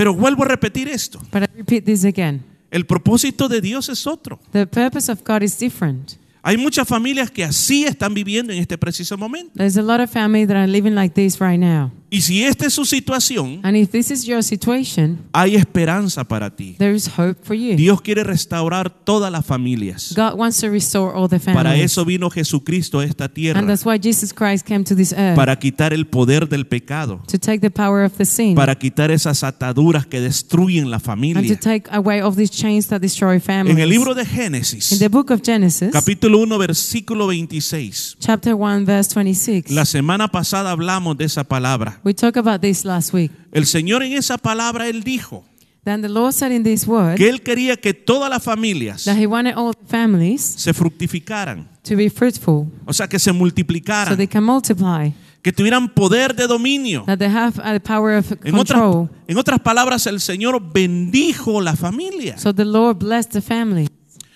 Pero 0.00 0.14
vuelvo 0.14 0.44
a 0.44 0.48
repetir 0.48 0.88
esto. 0.88 1.20
But 1.30 1.42
I 1.42 1.58
repeat 1.58 1.84
this 1.84 2.06
again. 2.06 2.42
El 2.70 2.86
propósito 2.86 3.50
de 3.50 3.60
Dios 3.60 3.90
es 3.90 4.06
otro. 4.06 4.40
The 4.50 4.66
purpose 4.66 5.12
of 5.12 5.20
God 5.26 5.42
is 5.42 5.58
different. 5.58 6.12
Hay 6.40 6.56
muchas 6.56 6.88
familias 6.88 7.30
que 7.30 7.44
así 7.44 7.84
están 7.84 8.14
viviendo 8.14 8.50
en 8.50 8.60
este 8.60 8.78
preciso 8.78 9.18
momento. 9.18 9.52
There's 9.56 9.76
a 9.76 9.82
lot 9.82 10.00
of 10.00 10.10
families 10.10 10.48
that 10.48 10.56
are 10.56 10.66
living 10.66 10.94
like 10.94 11.14
this 11.14 11.38
right 11.38 11.60
now. 11.60 11.92
Y 12.12 12.22
si 12.22 12.42
esta 12.42 12.66
es 12.66 12.74
su 12.74 12.84
situación, 12.84 13.60
And 13.62 13.76
if 13.76 13.90
this 13.90 14.10
is 14.10 14.24
your 14.24 14.42
situation, 14.42 15.18
hay 15.32 15.54
esperanza 15.54 16.24
para 16.24 16.50
ti. 16.50 16.74
there 16.76 16.92
is 16.94 17.06
hope 17.06 17.36
for 17.44 17.54
you. 17.56 17.76
Dios 17.76 18.00
quiere 18.02 18.24
restaurar 18.24 18.90
todas 18.90 19.30
las 19.30 19.46
familias. 19.46 20.12
God 20.16 20.34
wants 20.36 20.58
to 20.60 20.68
restore 20.70 21.14
all 21.14 21.28
the 21.28 21.38
Para 21.38 21.70
families. 21.70 21.84
eso 21.92 22.04
vino 22.04 22.28
Jesucristo 22.28 22.98
a 22.98 23.04
esta 23.04 23.26
And 23.26 23.34
tierra, 23.34 23.62
that's 23.64 23.86
why 23.86 23.96
Jesus 23.96 24.32
Christ 24.34 24.66
came 24.66 24.82
to 24.84 24.96
this 24.96 25.12
earth 25.12 25.36
para 25.36 25.56
quitar 25.56 25.92
el 25.92 26.06
poder 26.08 26.48
del 26.48 26.66
pecado, 26.66 27.22
to 27.30 27.38
take 27.38 27.60
the 27.60 27.70
power 27.70 28.04
of 28.04 28.14
the 28.16 28.24
sin 28.24 28.56
para 28.56 28.74
quitar 28.76 29.12
esas 29.12 29.44
ataduras 29.44 30.04
que 30.04 30.20
destruyen 30.20 30.90
la 30.90 30.96
and 30.96 31.04
to 31.04 31.06
familia. 31.10 31.56
take 31.60 31.88
away 31.92 32.20
of 32.22 32.34
these 32.36 32.50
chains 32.50 32.88
that 32.88 33.00
destroy 33.00 33.38
families. 33.38 33.76
En 33.76 33.82
el 33.82 33.88
libro 33.88 34.14
de 34.14 34.22
In 34.22 34.28
Génesis, 34.28 34.98
the 34.98 35.08
book 35.08 35.30
of 35.30 35.42
Genesis, 35.44 35.92
capítulo 35.92 36.38
1, 36.40 36.58
versículo 36.58 37.28
26, 37.28 38.16
chapter 38.18 38.54
1, 38.54 38.84
verse 38.84 39.14
26, 39.14 39.70
la 39.70 39.84
semana 39.84 40.26
pasada 40.28 40.72
hablamos 40.72 41.16
de 41.16 41.26
esa 41.26 41.44
palabra. 41.44 41.99
We 42.04 42.14
talked 42.14 42.36
about 42.36 42.60
this 42.60 42.84
last 42.84 43.12
week. 43.12 43.30
El 43.52 43.66
Señor 43.66 44.02
en 44.02 44.12
esa 44.12 44.38
palabra, 44.38 44.88
Él 44.88 45.02
dijo 45.02 45.44
Then 45.82 46.02
the 46.02 46.08
Lord 46.10 46.34
said 46.34 46.52
in 46.52 46.62
this 46.62 46.86
word 46.86 47.16
que 47.16 47.28
Él 47.28 47.40
quería 47.42 47.76
que 47.76 47.94
todas 47.94 48.28
las 48.28 48.42
familias 48.42 49.04
that 49.04 49.16
He 49.16 49.26
wanted 49.26 49.54
all 49.56 49.72
the 49.74 49.86
families 49.86 50.42
se 50.42 50.72
fructificaran, 50.74 51.68
to 51.82 51.96
be 51.96 52.10
fruitful 52.10 52.66
o 52.86 52.92
sea, 52.92 53.08
que 53.08 53.18
se 53.18 53.30
so 53.30 53.34
multiplicaran, 53.34 54.16
they 54.16 54.26
can 54.28 54.44
multiply, 54.44 55.12
que 55.42 55.52
tuvieran 55.52 55.88
poder 55.88 56.34
de 56.36 56.46
dominio. 56.46 57.04
that 57.06 57.18
they 57.18 57.30
have 57.30 57.58
a 57.64 57.80
power 57.80 58.18
of 58.18 58.30
En 58.44 58.54
otras, 58.56 58.78
control. 58.78 59.08
en 59.26 59.38
otras 59.38 59.58
palabras, 59.60 60.06
el 60.06 60.20
Señor 60.20 60.60
bendijo 60.72 61.62
la 61.62 61.74
familia. 61.74 62.36
So 62.36 62.54
the 62.54 62.66
Lord 62.66 62.98
blessed 62.98 63.30
the 63.32 63.40
family. 63.40 63.88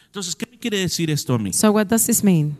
Entonces, 0.06 0.34
¿qué 0.36 0.46
quiere 0.46 0.78
decir 0.78 1.10
esto 1.10 1.34
a 1.34 1.38
mí? 1.38 1.52
So 1.52 1.72
what 1.72 1.88
does 1.88 2.06
this 2.06 2.24
mean? 2.24 2.56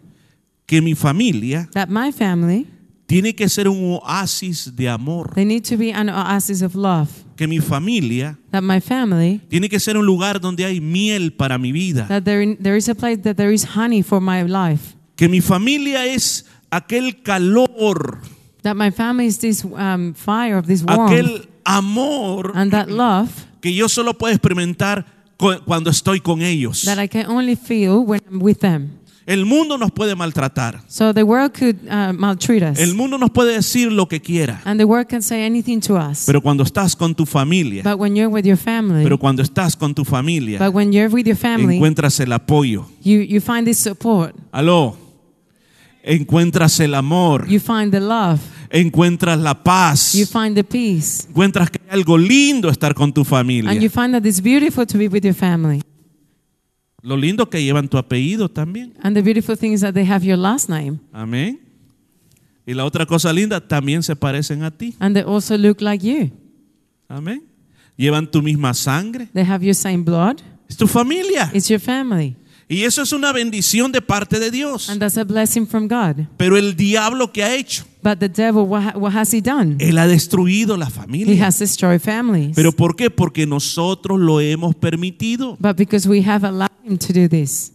Que 0.67 0.83
mi 0.83 0.95
familia 0.95 1.69
That 1.73 1.89
my 1.89 2.13
family, 2.13 2.67
tiene 3.07 3.35
que 3.35 3.49
ser 3.49 3.69
un 3.69 3.99
oasis 4.03 4.75
de 4.75 4.89
amor. 4.89 5.33
they 5.35 5.45
need 5.45 5.63
to 5.65 5.77
be 5.77 5.93
an 5.93 6.09
oasis 6.09 6.63
of 6.63 6.75
love. 6.75 7.09
Que 7.37 7.49
mi 7.49 7.59
familia 7.61 8.39
That 8.53 8.63
my 8.63 8.81
family, 8.81 9.41
tiene 9.49 9.69
que 9.69 9.81
ser 9.81 9.97
un 9.97 10.07
lugar 10.07 10.41
donde 10.41 10.65
hay 10.65 10.81
miel 10.81 11.33
para 11.33 11.59
mi 11.59 11.73
vida. 11.73 12.07
that 12.09 12.23
there, 12.23 12.57
there 12.61 12.77
is 12.77 12.89
a 12.89 12.95
place 12.95 13.19
that 13.23 13.35
there 13.37 13.53
is 13.53 13.65
honey 13.77 14.03
for 14.03 14.21
my 14.21 14.43
life. 14.45 14.95
Que 15.17 15.29
mi 15.29 15.41
familia 15.41 16.07
es 16.07 16.47
aquel 16.71 17.23
calor, 17.23 18.21
That 18.63 18.75
my 18.77 18.91
family 18.91 19.27
is 19.27 19.39
this 19.41 19.65
um, 19.65 20.15
fire 20.15 20.57
of 20.57 20.67
this 20.67 20.83
warmth. 20.85 21.13
aquel 21.13 21.49
amor 21.65 22.53
And 22.57 22.71
that 22.73 22.89
love 22.89 23.31
que 23.61 23.73
yo 23.75 23.89
solo 23.89 24.15
puedo 24.15 24.33
experimentar 24.35 25.05
cu- 25.37 25.61
cuando 25.65 25.91
estoy 25.91 26.21
con 26.21 26.41
ellos. 26.43 26.83
that 26.85 26.99
I 27.03 27.09
can 27.09 27.27
only 27.27 27.57
feel 27.57 27.99
when 28.05 28.21
I'm 28.31 28.41
with 28.41 28.59
them. 28.61 28.91
El 29.27 29.47
mundo 29.47 29.79
nos 29.79 29.91
puede 29.91 30.15
maltratar. 30.15 30.83
So 30.87 31.15
the 31.15 31.23
world 31.23 31.53
could 31.59 31.77
uh, 31.89 32.13
maltreat 32.13 32.63
us. 32.73 32.79
El 32.79 32.95
mundo 32.95 33.17
nos 33.17 33.31
puede 33.31 33.55
decir 33.55 33.91
lo 33.91 34.07
que 34.07 34.21
quiera. 34.21 34.61
And 34.67 34.79
the 34.79 34.85
world 34.85 35.09
can 35.09 35.23
say 35.23 35.45
anything 35.47 35.81
to 35.81 35.97
us. 35.97 36.25
Pero 36.27 36.43
cuando 36.43 36.63
estás 36.63 36.95
con 36.95 37.15
tu 37.15 37.25
familia, 37.25 37.83
But 37.83 37.99
when 37.99 38.15
you're 38.15 38.29
with 38.31 38.45
your 38.45 38.59
family, 38.59 39.03
pero 39.03 39.19
cuando 39.19 39.43
estás 39.43 39.77
con 39.77 39.95
tu 39.95 40.05
familia, 40.05 40.59
but 40.59 40.75
when 40.75 40.93
you're 40.93 41.09
with 41.09 41.25
your 41.27 41.37
family, 41.39 41.77
encuentras 41.77 42.21
el 42.21 42.33
apoyo. 42.33 42.87
you, 43.03 43.21
you 43.21 43.41
find 43.41 43.67
this 43.67 43.79
support. 43.79 44.35
Aló. 44.53 44.99
Encuentras 46.07 46.79
el 46.81 46.95
amor, 46.95 47.47
You 47.49 47.61
find 47.61 47.91
the 47.91 48.01
love. 48.01 48.39
encuentras 48.69 49.39
la 49.39 49.55
paz, 49.65 50.13
You 50.13 50.27
find 50.27 50.55
the 50.55 50.65
peace. 50.65 51.27
encuentras 51.29 51.71
que 51.71 51.81
hay 51.89 51.99
algo 51.99 52.19
lindo 52.19 52.69
estar 52.69 52.93
con 52.95 53.11
tu 53.11 53.23
And 53.23 53.27
you 53.27 53.31
familia. 53.37 53.91
find 53.91 54.13
that 54.13 54.27
it's 54.27 54.43
beautiful 54.43 54.85
to 54.87 54.99
be 54.99 55.09
with 55.09 55.25
your 55.25 55.33
family. 55.35 55.81
Lo 57.05 57.19
lindo 57.19 57.51
que 57.51 57.63
llevan 57.63 57.87
tu 57.87 57.99
apellido 57.99 58.49
también. 58.49 58.95
And 59.03 59.15
the 59.15 59.21
beautiful 59.21 59.59
thing 59.59 59.73
is 59.73 59.83
that 59.83 59.93
they 59.93 60.07
have 60.07 60.25
your 60.25 60.39
last 60.39 60.71
name. 60.71 61.01
Amén. 61.13 61.61
Y 62.67 62.73
la 62.73 62.87
otra 62.87 63.05
cosa 63.05 63.31
linda, 63.31 63.61
también 63.61 64.03
se 64.03 64.17
parecen 64.17 64.63
a 64.63 64.71
ti. 64.71 64.97
And 64.99 65.15
they 65.15 65.23
also 65.23 65.59
look 65.59 65.83
like 65.83 66.03
you. 66.03 66.31
Amén. 67.07 67.45
Llevan 67.99 68.31
tu 68.31 68.41
misma 68.41 68.73
sangre. 68.73 69.29
They 69.35 69.45
have 69.45 69.63
your 69.63 69.75
same 69.75 69.99
blood. 69.99 70.39
Es 70.67 70.79
tu 70.79 70.87
familia. 70.87 71.51
It's 71.53 71.69
your 71.69 71.79
family. 71.79 72.37
Y 72.69 72.85
eso 72.85 73.03
es 73.03 73.13
una 73.13 73.33
bendición 73.33 73.93
de 73.93 74.01
parte 74.01 74.41
de 74.41 74.51
Dios. 74.51 74.89
And 74.89 74.99
that's 74.99 75.19
a 75.19 75.25
blessing 75.25 75.67
from 75.67 75.87
God. 75.87 76.27
Pero 76.39 76.57
el 76.57 76.75
diablo 76.75 77.31
que 77.31 77.45
ha 77.45 77.55
hecho, 77.55 77.85
But 78.05 78.19
the 78.19 78.29
devil, 78.29 78.67
what, 78.67 78.83
ha- 78.85 78.99
what 78.99 79.15
has 79.15 79.33
he 79.33 79.41
done? 79.41 79.77
él 79.79 79.97
ha 79.99 80.07
destruido 80.07 80.77
la 80.77 80.89
He 80.89 80.91
familia. 80.91 81.47
has 81.47 81.59
destroyed 81.59 82.01
families. 82.03 82.55
¿Pero 82.55 82.71
por 82.73 82.97
qué? 82.97 83.09
Porque 83.09 83.47
nosotros 83.47 84.21
lo 84.21 84.41
hemos 84.41 84.75
permitido. 84.75 85.57
But 85.59 85.79
because 85.79 86.07
we 86.07 86.23
have 86.23 86.47
allowed 86.47 86.69
him 86.85 86.99
to 86.99 87.15
do 87.15 87.27
this. 87.31 87.73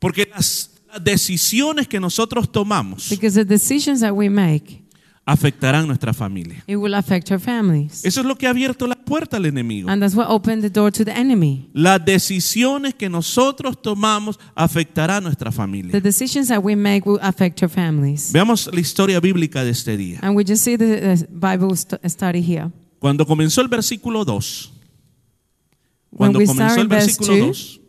Porque 0.00 0.26
las, 0.34 0.70
las 0.92 1.04
decisiones 1.04 1.86
que 1.86 2.00
nosotros 2.00 2.50
tomamos 2.50 3.08
Because 3.08 3.34
the 3.38 3.44
decisions 3.44 4.00
that 4.00 4.12
we 4.12 4.28
make, 4.28 4.82
afectarán 5.24 5.86
nuestra 5.86 6.12
familia. 6.12 6.64
it 6.66 6.74
will 6.76 6.94
affect 6.94 7.30
our 7.30 7.38
families. 7.38 8.04
Eso 8.04 8.20
es 8.22 8.26
lo 8.26 8.34
que 8.36 8.48
ha 8.48 8.50
abierto 8.50 8.88
la 8.88 8.96
puerta 9.10 9.36
al 9.36 9.46
enemigo. 9.46 9.90
And 9.90 10.00
that's 10.00 10.14
what 10.14 10.28
opened 10.30 10.62
the 10.62 10.70
door 10.70 10.90
to 10.92 11.04
the 11.04 11.10
enemy. 11.12 11.68
Las 11.74 12.04
decisiones 12.04 12.94
que 12.94 13.08
nosotros 13.10 13.82
tomamos 13.82 14.38
afectarán 14.54 15.24
nuestra 15.24 15.50
The 15.50 15.56
familia. 15.56 16.00
decisions 16.00 16.48
that 16.48 16.62
we 16.62 16.76
make 16.76 17.02
will 17.04 17.18
affect 17.20 17.62
our 17.62 17.68
families. 17.70 18.32
Veamos 18.32 18.70
la 18.72 18.80
historia 18.80 19.20
bíblica 19.20 19.64
de 19.64 19.70
este 19.70 19.96
día. 19.96 20.18
And 20.22 20.36
we 20.36 20.44
just 20.44 20.62
see 20.62 20.76
the 20.76 21.12
uh, 21.12 21.16
Bible 21.28 21.76
st- 21.76 22.00
study 22.08 22.40
here. 22.40 22.70
Cuando 23.00 23.26
comenzó 23.26 23.60
el 23.60 23.68
versículo 23.68 24.24
2, 24.24 24.72
When 26.12 26.16
cuando 26.32 26.38
we 26.38 26.46
comenzó 26.46 26.80
el 26.80 26.88
versículo 26.88 27.36
2, 27.36 27.46
2, 27.46 27.80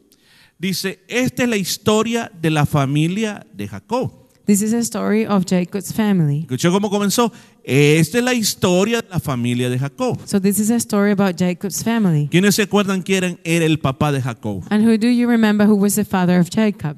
dice, 0.59 0.99
esta 1.07 1.43
es 1.43 1.49
la 1.49 1.57
historia 1.57 2.31
de 2.41 2.49
la 2.49 2.65
familia 2.65 3.45
de 3.53 3.67
Jacob. 3.67 4.11
this 4.45 4.61
is 4.61 4.73
a 4.73 4.79
story 4.79 5.25
of 5.25 5.45
Jacob's 5.45 5.93
family. 5.93 6.41
¿Escuchó 6.41 6.71
cómo 6.71 6.89
comenzó? 6.89 7.31
Esta 7.63 8.17
es 8.17 8.23
la 8.23 8.33
historia 8.33 9.01
de 9.01 9.09
la 9.09 9.19
familia 9.19 9.69
de 9.69 9.77
Jacob. 9.77 10.19
So 10.25 10.39
this 10.39 10.59
is 10.59 10.71
a 10.71 10.77
story 10.77 11.11
about 11.11 11.37
Jacob's 11.37 11.83
family. 11.83 12.27
¿Quiénes 12.31 12.55
se 12.55 12.63
acuerdan 12.63 13.03
quién 13.03 13.39
era 13.43 13.65
el 13.65 13.77
papá 13.77 14.11
de 14.11 14.21
Jacob? 14.21 14.63
And 14.69 14.83
who 14.83 14.97
do 14.97 15.07
you 15.07 15.27
remember 15.27 15.67
who 15.67 15.75
was 15.75 15.95
the 15.95 16.05
father 16.05 16.39
of 16.39 16.49
Jacob? 16.49 16.97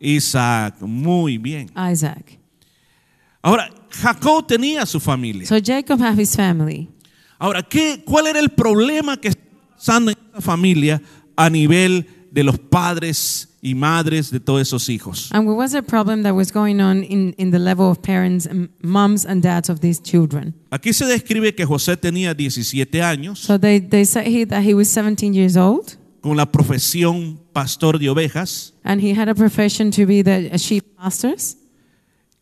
Isaac. 0.00 0.80
Muy 0.80 1.36
bien. 1.38 1.70
Isaac. 1.76 2.38
Ahora, 3.42 3.70
Jacob 3.90 4.46
tenía 4.46 4.86
su 4.86 5.00
familia. 5.00 5.46
So 5.46 5.58
Jacob 5.60 6.00
had 6.00 6.18
his 6.18 6.34
family. 6.34 6.88
Ahora, 7.38 7.62
¿qué, 7.62 8.02
¿cuál 8.04 8.26
era 8.26 8.40
el 8.40 8.50
problema 8.50 9.16
que 9.16 9.28
estaba 9.28 9.46
pasando 9.76 10.10
en 10.10 10.18
esa 10.32 10.40
familia 10.40 11.02
a 11.36 11.48
nivel 11.50 12.06
de 12.32 12.42
los 12.42 12.58
padres 12.58 13.47
y 13.60 13.74
madres 13.74 14.30
de 14.30 14.40
todos 14.40 14.62
esos 14.62 14.88
hijos? 14.88 15.30
And 15.32 15.46
what 15.46 15.56
was 15.56 15.72
the 15.72 15.82
problem 15.82 16.22
that 16.22 16.34
was 16.34 16.52
going 16.52 16.80
on 16.80 17.02
in, 17.04 17.34
in 17.38 17.50
the 17.50 17.58
level 17.58 17.90
of 17.90 18.00
parents, 18.02 18.46
and 18.46 18.70
moms 18.82 19.24
and 19.24 19.42
dads 19.42 19.68
of 19.68 19.80
these 19.80 20.00
children? 20.00 20.54
Aquí 20.70 20.92
se 20.92 21.06
describe 21.06 21.54
que 21.54 21.64
José 21.64 21.96
tenía 21.96 22.34
17 22.34 23.02
años 23.02 23.38
So 23.38 23.58
they, 23.58 23.80
they 23.80 24.04
said 24.04 24.26
he, 24.26 24.44
that 24.44 24.62
he 24.62 24.74
was 24.74 24.88
17 24.88 25.32
years 25.34 25.56
old 25.56 25.96
con 26.20 26.36
la 26.36 26.46
profesión 26.46 27.38
pastor 27.52 27.98
de 27.98 28.08
ovejas 28.08 28.74
and 28.84 29.00
he 29.00 29.12
had 29.12 29.28
a 29.28 29.34
profession 29.34 29.90
to 29.90 30.04
be 30.06 30.22
the 30.22 30.56
sheep 30.58 30.84
pastors 30.96 31.56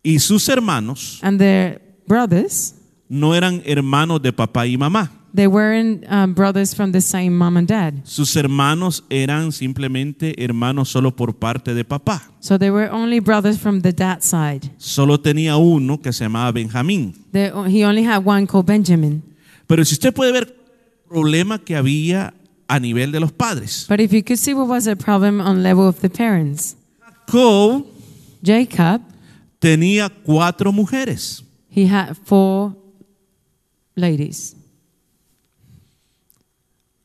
y 0.02 0.18
sus 0.18 0.49
hermanos 0.49 1.18
and 1.23 1.38
their 1.38 1.80
brothers, 2.06 2.75
no 3.08 3.35
eran 3.35 3.62
hermanos 3.64 4.23
de 4.23 4.32
papá 4.32 4.66
y 4.66 4.76
mamá. 4.76 5.11
They 5.36 5.46
weren't 5.46 6.04
um, 6.10 6.34
brothers 6.34 6.74
from 6.74 6.92
the 6.92 7.00
same 7.00 7.36
mom 7.36 7.56
and 7.56 7.68
dad. 7.68 7.94
Sus 8.04 8.34
hermanos 8.34 9.04
eran 9.10 9.52
simplemente 9.52 10.34
hermanos 10.42 10.88
solo 10.88 11.10
por 11.14 11.34
parte 11.34 11.74
de 11.74 11.84
papá. 11.84 12.22
So 12.40 12.58
they 12.58 12.70
were 12.70 12.90
only 12.90 13.20
brothers 13.20 13.58
from 13.58 13.82
the 13.82 13.92
dad 13.92 14.22
side. 14.22 14.70
Solo 14.78 15.18
tenía 15.18 15.56
uno 15.56 16.00
que 16.00 16.12
se 16.12 16.24
llamaba 16.24 16.52
Benjamín. 16.52 17.14
They, 17.32 17.50
he 17.68 17.84
only 17.84 18.04
had 18.04 18.24
one 18.24 18.46
called 18.46 18.66
Benjamin. 18.66 19.22
Pero 19.66 19.84
si 19.84 19.94
usted 19.94 20.14
puede 20.14 20.32
ver 20.32 20.44
el 20.48 21.08
problema 21.08 21.58
que 21.58 21.76
había 21.76 22.34
a 22.68 22.80
nivel 22.80 23.12
de 23.12 23.20
los 23.20 23.30
padres. 23.30 23.86
But 23.88 24.00
if 24.00 24.12
you 24.12 24.22
could 24.24 24.38
see 24.38 24.54
what 24.54 24.66
was 24.66 24.86
the 24.86 24.96
problem 24.96 25.40
on 25.40 25.62
level 25.62 25.86
of 25.86 26.00
the 26.00 26.08
parents, 26.08 26.76
Jacob 27.28 27.84
Jacob, 28.42 29.02
tenía 29.60 30.10
cuatro 30.24 30.72
mujeres. 30.72 31.42
he 31.68 31.86
had 31.86 32.16
four 32.16 32.74
ladies. 33.94 34.55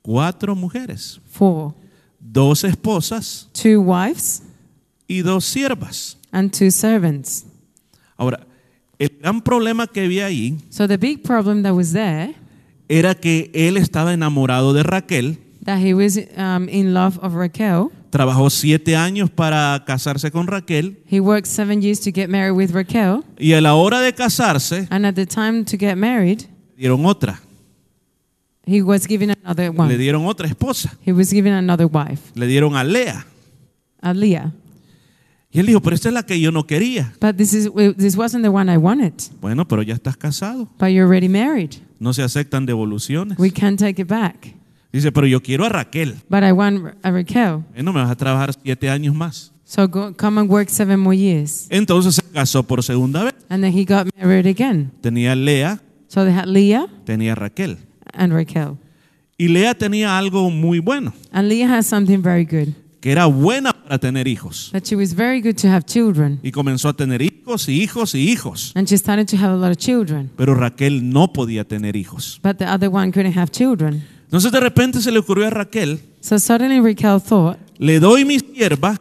Cuatro 0.02 0.56
mujeres. 0.56 1.20
Four. 1.30 1.74
Dos 2.20 2.64
esposas 2.64 3.50
Two 3.52 3.82
wives 3.82 4.44
y 5.08 5.22
dos 5.22 5.46
siervas. 5.46 6.18
and 6.32 6.52
two 6.52 6.70
servants. 6.72 7.46
Ahora, 8.18 8.46
el 9.00 9.10
gran 9.20 9.42
problema 9.42 9.88
que 9.88 10.02
había 10.06 10.28
ahí 10.28 10.58
So 10.70 10.88
the 10.88 10.98
big 10.98 11.24
problem 11.24 11.64
that 11.64 11.74
was 11.74 11.92
there, 11.94 12.36
era 12.88 13.16
que 13.16 13.50
él 13.54 13.78
estaba 13.78 14.14
enamorado 14.14 14.74
de 14.74 14.84
Raquel. 14.84 15.38
that 15.64 15.80
he 15.80 15.94
was 15.94 16.18
um, 16.38 16.68
in 16.70 16.94
love 16.94 17.18
of 17.22 17.34
Raquel. 17.34 17.90
Trabajó 18.12 18.50
siete 18.50 18.96
años 18.98 19.30
para 19.30 19.84
casarse 19.86 20.32
con 20.32 20.46
Raquel. 20.48 21.00
He 21.10 21.20
worked 21.20 21.48
seven 21.48 21.82
years 21.82 22.00
to 22.02 22.12
get 22.14 22.28
married 22.30 22.56
with 22.58 22.72
Raquel. 22.72 23.24
Y 23.40 23.54
a 23.54 23.62
la 23.62 23.74
hora 23.76 24.02
de 24.02 24.14
casarse, 24.14 24.88
And 24.90 25.06
at 25.06 25.16
the 25.16 25.26
time 25.26 25.64
to 25.66 25.78
get 25.78 25.96
married, 25.96 26.42
dieron 26.78 27.06
otra. 27.06 27.42
He 28.72 28.82
was 28.82 29.08
given 29.08 29.32
another 29.32 29.72
Le 29.72 29.80
one. 29.80 29.98
dieron 29.98 30.26
otra 30.26 30.48
esposa. 30.48 30.98
He 31.06 31.12
was 31.12 31.30
given 31.32 31.54
another 31.54 31.88
wife, 31.92 32.32
Le 32.36 32.48
dieron 32.48 32.76
a 32.76 32.84
Lea. 32.84 33.26
a 34.02 34.14
Leah. 34.14 34.52
Y 35.54 35.60
él 35.60 35.66
dijo, 35.66 35.82
pero 35.82 35.96
esta 35.96 36.08
es 36.08 36.14
la 36.14 36.24
que 36.24 36.40
yo 36.40 36.52
no 36.52 36.66
quería. 36.66 37.14
But 37.20 37.36
this 37.36 37.54
is 37.54 37.70
this 37.98 38.16
wasn't 38.16 38.44
the 38.44 38.50
one 38.50 38.72
I 38.74 38.78
wanted. 38.78 39.14
Bueno, 39.42 39.68
pero 39.68 39.82
ya 39.82 39.94
estás 39.96 40.16
casado. 40.16 40.70
But 40.80 40.90
you're 40.92 41.04
already 41.06 41.28
married. 41.28 41.72
No 42.00 42.14
se 42.14 42.24
aceptan 42.24 42.66
devoluciones. 42.66 43.38
We 43.38 43.52
can't 43.52 43.78
take 43.78 44.02
it 44.02 44.08
back. 44.08 44.56
Dice, 44.94 45.12
pero 45.12 45.28
yo 45.28 45.42
quiero 45.42 45.66
a 45.66 45.70
Raquel. 45.70 46.16
But 46.30 46.44
I 46.44 46.52
want 46.54 46.96
a 47.04 47.12
Raquel. 47.12 47.64
Bueno, 47.74 47.92
me 47.94 48.00
vas 48.02 48.12
a 48.12 48.16
trabajar 48.16 48.54
siete 48.64 48.90
años 48.90 49.14
más. 49.14 49.52
So 49.66 49.88
go, 49.88 50.14
come 50.18 50.40
and 50.42 50.50
work 50.50 50.70
seven 50.70 51.00
more 51.00 51.16
years. 51.18 51.68
Entonces 51.70 52.16
se 52.16 52.24
casó 52.24 52.64
por 52.64 52.82
segunda 52.84 53.24
vez. 53.26 53.36
And 53.50 53.62
then 53.64 53.74
he 53.74 53.84
got 53.86 54.08
married 54.18 54.48
again. 54.48 54.92
Tenía 55.02 55.36
Lea, 55.36 55.80
So 56.08 56.24
they 56.26 56.34
had 56.34 56.46
Leah 56.48 56.88
tenía 57.06 57.36
Raquel. 57.36 57.78
And 58.14 58.34
Raquel. 58.34 58.78
Y 59.38 59.48
Lea 59.48 59.74
tenía 59.74 60.18
algo 60.18 60.50
muy 60.52 60.80
bueno, 60.80 61.14
And 61.32 61.48
Leah 61.50 61.78
has 61.78 61.88
something 61.88 62.22
very 62.22 62.46
good. 62.46 62.74
que 63.00 63.12
era 63.12 63.26
buena 63.26 63.74
para 63.74 63.98
tener 63.98 64.28
hijos. 64.28 64.70
That 64.72 64.84
she 64.86 64.96
was 64.96 65.16
very 65.16 65.42
good 65.42 65.56
to 65.62 65.68
have 65.70 65.84
children. 65.86 66.40
Y 66.44 66.52
comenzó 66.52 66.90
a 66.90 66.94
tener 66.94 67.22
hijos 67.24 67.68
y 67.68 67.82
hijos 67.82 68.14
y 68.14 68.30
hijos. 68.32 68.72
And 68.76 68.88
she 68.88 68.96
started 68.98 69.28
to 69.30 69.38
have 69.38 69.54
a 69.54 69.58
lot 69.58 69.72
of 69.72 69.78
children. 69.78 70.30
Pero 70.38 70.54
Raquel 70.54 71.10
no 71.10 71.34
podía 71.34 71.68
tener 71.68 71.96
hijos. 71.96 72.40
But 72.44 72.58
the 72.58 72.66
other 72.66 72.90
one 72.90 73.12
couldn't 73.12 73.36
have 73.36 73.50
children. 73.52 74.04
Entonces 74.26 74.52
de 74.52 74.60
repente 74.60 75.02
se 75.02 75.12
le 75.12 75.20
ocurrió 75.20 75.48
a 75.48 75.50
Raquel, 75.50 76.00
So 76.22 76.38
suddenly 76.40 76.80
Raquel 76.80 77.20
thought, 77.20 77.58
le 77.80 78.00
doy 78.00 78.24
mi 78.24 78.40
sierva 78.40 78.98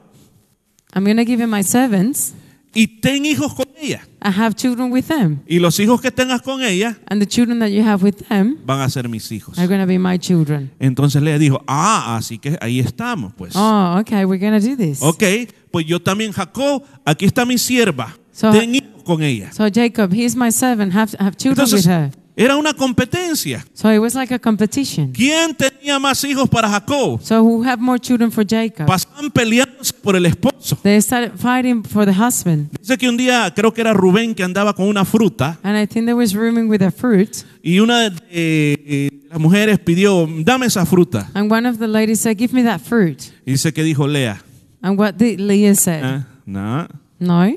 I'm 0.95 1.05
going 1.05 1.19
to 1.19 1.25
give 1.25 1.41
him 1.41 1.51
my 1.51 1.63
servants. 1.63 2.33
y 2.75 2.87
ten 3.01 3.27
hijos 3.27 3.53
con 3.55 3.67
ella. 3.81 4.03
I 4.23 4.29
have 4.29 4.55
children 4.55 4.91
with 4.93 5.05
them. 5.07 5.41
Y 5.47 5.59
los 5.59 5.79
hijos 5.81 6.01
que 6.01 6.11
tengas 6.11 6.43
con 6.43 6.63
ella 6.63 6.99
And 7.09 7.21
the 7.21 7.27
children 7.27 7.59
that 7.61 7.69
you 7.71 7.83
have 7.83 8.03
with 8.05 8.17
them 8.29 8.59
van 8.65 8.81
a 8.81 8.89
ser 8.91 9.09
mis 9.09 9.31
hijos. 9.33 9.59
are 9.59 9.67
going 9.67 9.81
to 9.81 9.87
be 9.87 9.99
my 9.99 10.19
children. 10.19 10.71
Entonces 10.79 11.23
le 11.23 11.39
dijo, 11.39 11.63
ah, 11.67 12.17
así 12.17 12.39
que 12.39 12.59
ahí 12.61 12.81
estamos, 12.81 13.33
pues. 13.37 13.55
Oh, 13.57 13.99
okay, 14.01 14.25
we're 14.25 14.39
going 14.39 14.61
to 14.61 14.67
do 14.67 14.77
this. 14.77 15.01
Ok, 15.03 15.23
pues 15.71 15.87
yo 15.87 16.01
también, 16.01 16.33
Jacob, 16.33 16.83
aquí 17.05 17.25
está 17.25 17.45
mi 17.45 17.59
sierva. 17.59 18.15
So- 18.33 18.53
ten 18.53 18.75
hijos 18.75 19.03
con 19.05 19.23
ella. 19.23 19.51
So 19.53 19.69
Jacob, 19.73 20.13
he's 20.13 20.37
my 20.37 20.51
servant, 20.53 20.93
have, 20.95 21.13
have 21.19 21.37
children 21.37 21.67
Entonces, 21.67 21.87
with 21.87 21.93
her. 21.93 22.11
Era 22.43 22.57
una 22.57 22.73
competencia. 22.73 23.65
So 23.75 23.93
it 23.93 23.99
was 23.99 24.15
like 24.15 24.33
a 24.33 24.39
competition. 24.39 25.13
¿Quién 25.13 25.55
tenía 25.55 25.99
más 25.99 26.25
hijos 26.25 26.49
para 26.49 26.69
Jacob? 26.69 27.21
So 27.23 27.43
who 27.43 27.63
have 27.65 27.81
more 27.83 27.99
children 28.01 28.33
for 28.33 28.45
Jacob? 28.47 28.87
Pasaban 28.87 29.31
peleándose 29.31 29.93
por 30.03 30.17
el 30.17 30.25
esposo. 30.27 30.77
They 30.83 31.01
started 31.03 31.33
fighting 31.37 31.83
for 31.85 32.07
the 32.07 32.13
husband. 32.13 32.71
Dice 32.81 32.97
que 32.97 33.09
un 33.09 33.17
día, 33.17 33.53
creo 33.55 33.73
que 33.73 33.81
era 33.83 33.93
Rubén 33.93 34.35
que 34.35 34.43
andaba 34.43 34.75
con 34.75 34.87
una 34.89 35.05
fruta 35.05 35.59
And 35.63 35.77
I 35.77 35.87
think 35.87 36.07
there 36.07 36.15
was 36.15 36.33
rooming 36.33 36.69
with 36.71 36.83
a 36.83 36.91
fruit. 36.91 37.45
y 37.63 37.79
una 37.81 38.09
de 38.11 38.17
eh, 38.31 39.11
las 39.31 39.39
mujeres 39.39 39.79
pidió, 39.79 40.27
dame 40.45 40.67
esa 40.67 40.87
fruta. 40.87 41.31
And 41.35 41.51
one 41.53 41.69
of 41.69 41.79
the 41.79 41.87
ladies 41.89 42.21
said, 42.21 42.37
Give 42.39 42.55
me 42.55 42.63
that 42.65 42.81
fruit. 42.81 43.19
Y 43.45 43.53
dice 43.53 43.73
que 43.73 43.83
dijo 43.85 44.07
Lea, 44.07 44.37
And 44.83 44.99
what 44.99 45.17
did 45.17 45.39
Leah 45.41 45.75
said? 45.75 46.03
"Ah, 46.03 46.27
no, 46.47 46.89
No. 47.19 47.55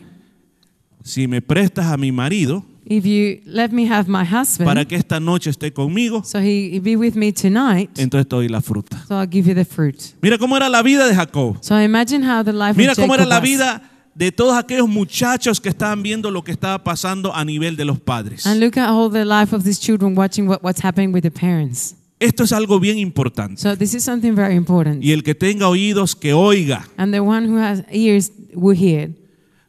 si 1.04 1.28
me 1.28 1.42
prestas 1.42 1.86
a 1.88 1.98
mi 1.98 2.12
marido 2.12 2.66
If 2.86 3.06
you 3.06 3.42
let 3.46 3.70
me 3.72 3.90
have 3.90 4.10
my 4.10 4.26
husband, 4.26 4.66
para 4.66 4.86
que 4.86 4.98
esta 4.98 5.20
noche 5.20 5.50
esté 5.50 5.72
conmigo, 5.72 6.24
so 6.26 6.40
he, 6.40 6.80
be 6.80 6.98
with 6.98 7.14
me 7.16 7.32
tonight, 7.32 7.90
entonces 7.98 8.28
te 8.28 8.36
doy 8.36 8.50
la 8.50 8.62
fruta. 8.62 9.06
so 9.08 9.16
I'll 9.16 9.30
give 9.30 9.48
you 9.48 9.56
the 9.56 9.66
fruit. 9.66 10.16
Mira 10.22 10.38
cómo 10.38 10.58
era 10.58 10.68
la 10.68 10.82
vida 10.82 11.08
de 11.08 11.16
Jacob. 11.16 11.58
So 11.62 11.80
imagine 11.80 12.24
how 12.24 12.44
the 12.44 12.52
life 12.52 12.78
Mira 12.78 12.92
of 12.92 12.98
cómo 12.98 13.14
Jacob 13.14 13.22
era 13.22 13.26
la 13.26 13.40
vida 13.40 13.82
de 14.16 14.32
todos 14.32 14.56
aquellos 14.56 14.90
muchachos 14.90 15.60
que 15.60 15.70
estaban 15.70 16.04
viendo 16.04 16.30
lo 16.30 16.44
que 16.44 16.52
estaba 16.52 16.84
pasando 16.84 17.34
a 17.34 17.46
nivel 17.46 17.76
de 17.76 17.86
los 17.86 18.00
padres. 18.00 18.46
And 18.46 18.60
look 18.60 18.78
at 18.78 18.90
all 18.90 19.10
the 19.10 19.26
life 19.26 19.56
of 19.56 19.64
these 19.64 19.80
children 19.80 20.18
watching 20.18 20.48
what, 20.48 20.62
what's 20.62 20.84
happening 20.84 21.14
with 21.14 21.22
the 21.22 21.32
parents. 21.32 21.96
Esto 22.20 22.44
es 22.44 22.52
algo 22.54 22.80
bien 22.80 22.98
importante. 23.00 23.62
So 23.62 23.76
this 23.76 23.94
is 23.94 24.04
something 24.04 24.34
very 24.34 24.56
important. 24.56 25.04
Y 25.04 25.12
el 25.12 25.24
que 25.24 25.36
tenga 25.36 25.68
oídos, 25.68 26.16
que 26.16 26.34
oiga. 26.34 26.88
And 26.98 27.14
the 27.14 27.20
one 27.22 27.48
who 27.48 27.58
has 27.58 27.84
ears 27.92 28.32
will 28.54 28.78
hear. 28.78 29.12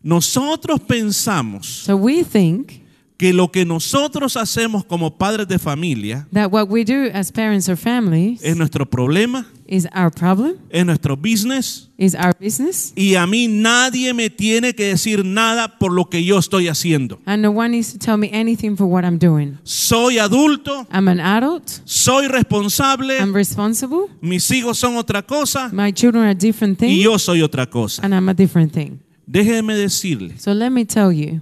Nosotros 0.03 0.81
pensamos 0.81 1.67
So 1.67 1.97
we 1.97 2.23
think 2.23 2.84
que 3.17 3.33
lo 3.33 3.51
que 3.53 3.65
nosotros 3.65 4.37
hacemos 4.37 4.85
como 4.85 5.17
padres 5.17 5.47
de 5.47 5.59
familia 5.59 6.27
that 6.33 6.51
what 6.53 6.67
we 6.69 6.85
do 6.85 7.09
as 7.15 7.31
parents 7.31 7.69
or 7.69 7.77
families 7.77 8.43
es 8.43 8.57
nuestro 8.57 8.85
problema, 8.91 9.47
is 9.69 9.87
our 9.95 10.11
problem, 10.11 10.55
es 10.69 10.85
nuestro 10.85 11.17
business. 11.17 11.89
is 11.97 12.15
our 12.17 12.35
business, 12.41 12.93
Y 12.97 13.15
a 13.15 13.25
mí 13.27 13.47
nadie 13.47 14.13
me 14.13 14.31
tiene 14.31 14.75
que 14.75 14.87
decir 14.89 15.25
nada 15.25 15.79
por 15.79 15.93
lo 15.93 16.07
que 16.11 16.25
yo 16.25 16.39
estoy 16.41 16.67
haciendo. 16.67 17.21
and 17.25 17.41
no 17.41 17.51
one 17.53 17.69
needs 17.71 17.93
to 17.93 17.99
tell 17.99 18.17
me 18.19 18.29
anything 18.33 18.77
for 18.77 18.87
what 18.87 19.05
I'm 19.05 19.19
doing. 19.19 19.59
Soy 19.63 20.19
adulto, 20.19 20.85
I'm 20.91 21.07
an 21.09 21.21
adult, 21.21 21.69
soy 21.85 22.27
responsable, 22.27 23.17
I'm 23.17 23.33
responsible, 23.33 24.09
mis 24.21 24.51
hijos 24.51 24.79
son 24.79 24.97
otra 24.97 25.23
cosa 25.23 25.71
my 25.73 25.93
children 25.93 26.25
are 26.25 26.35
different 26.35 26.79
y 26.83 26.87
things, 26.89 27.05
yo 27.05 27.17
soy 27.19 27.43
otra 27.43 27.67
cosa. 27.71 28.03
and 28.05 28.13
I'm 28.13 28.29
a 28.29 28.35
different 28.35 28.73
thing. 28.73 28.99
Déjeme 29.27 29.75
decirle, 29.77 30.37
So 30.39 30.53
let 30.53 30.71
me 30.71 30.85
tell 30.85 31.13
you, 31.13 31.41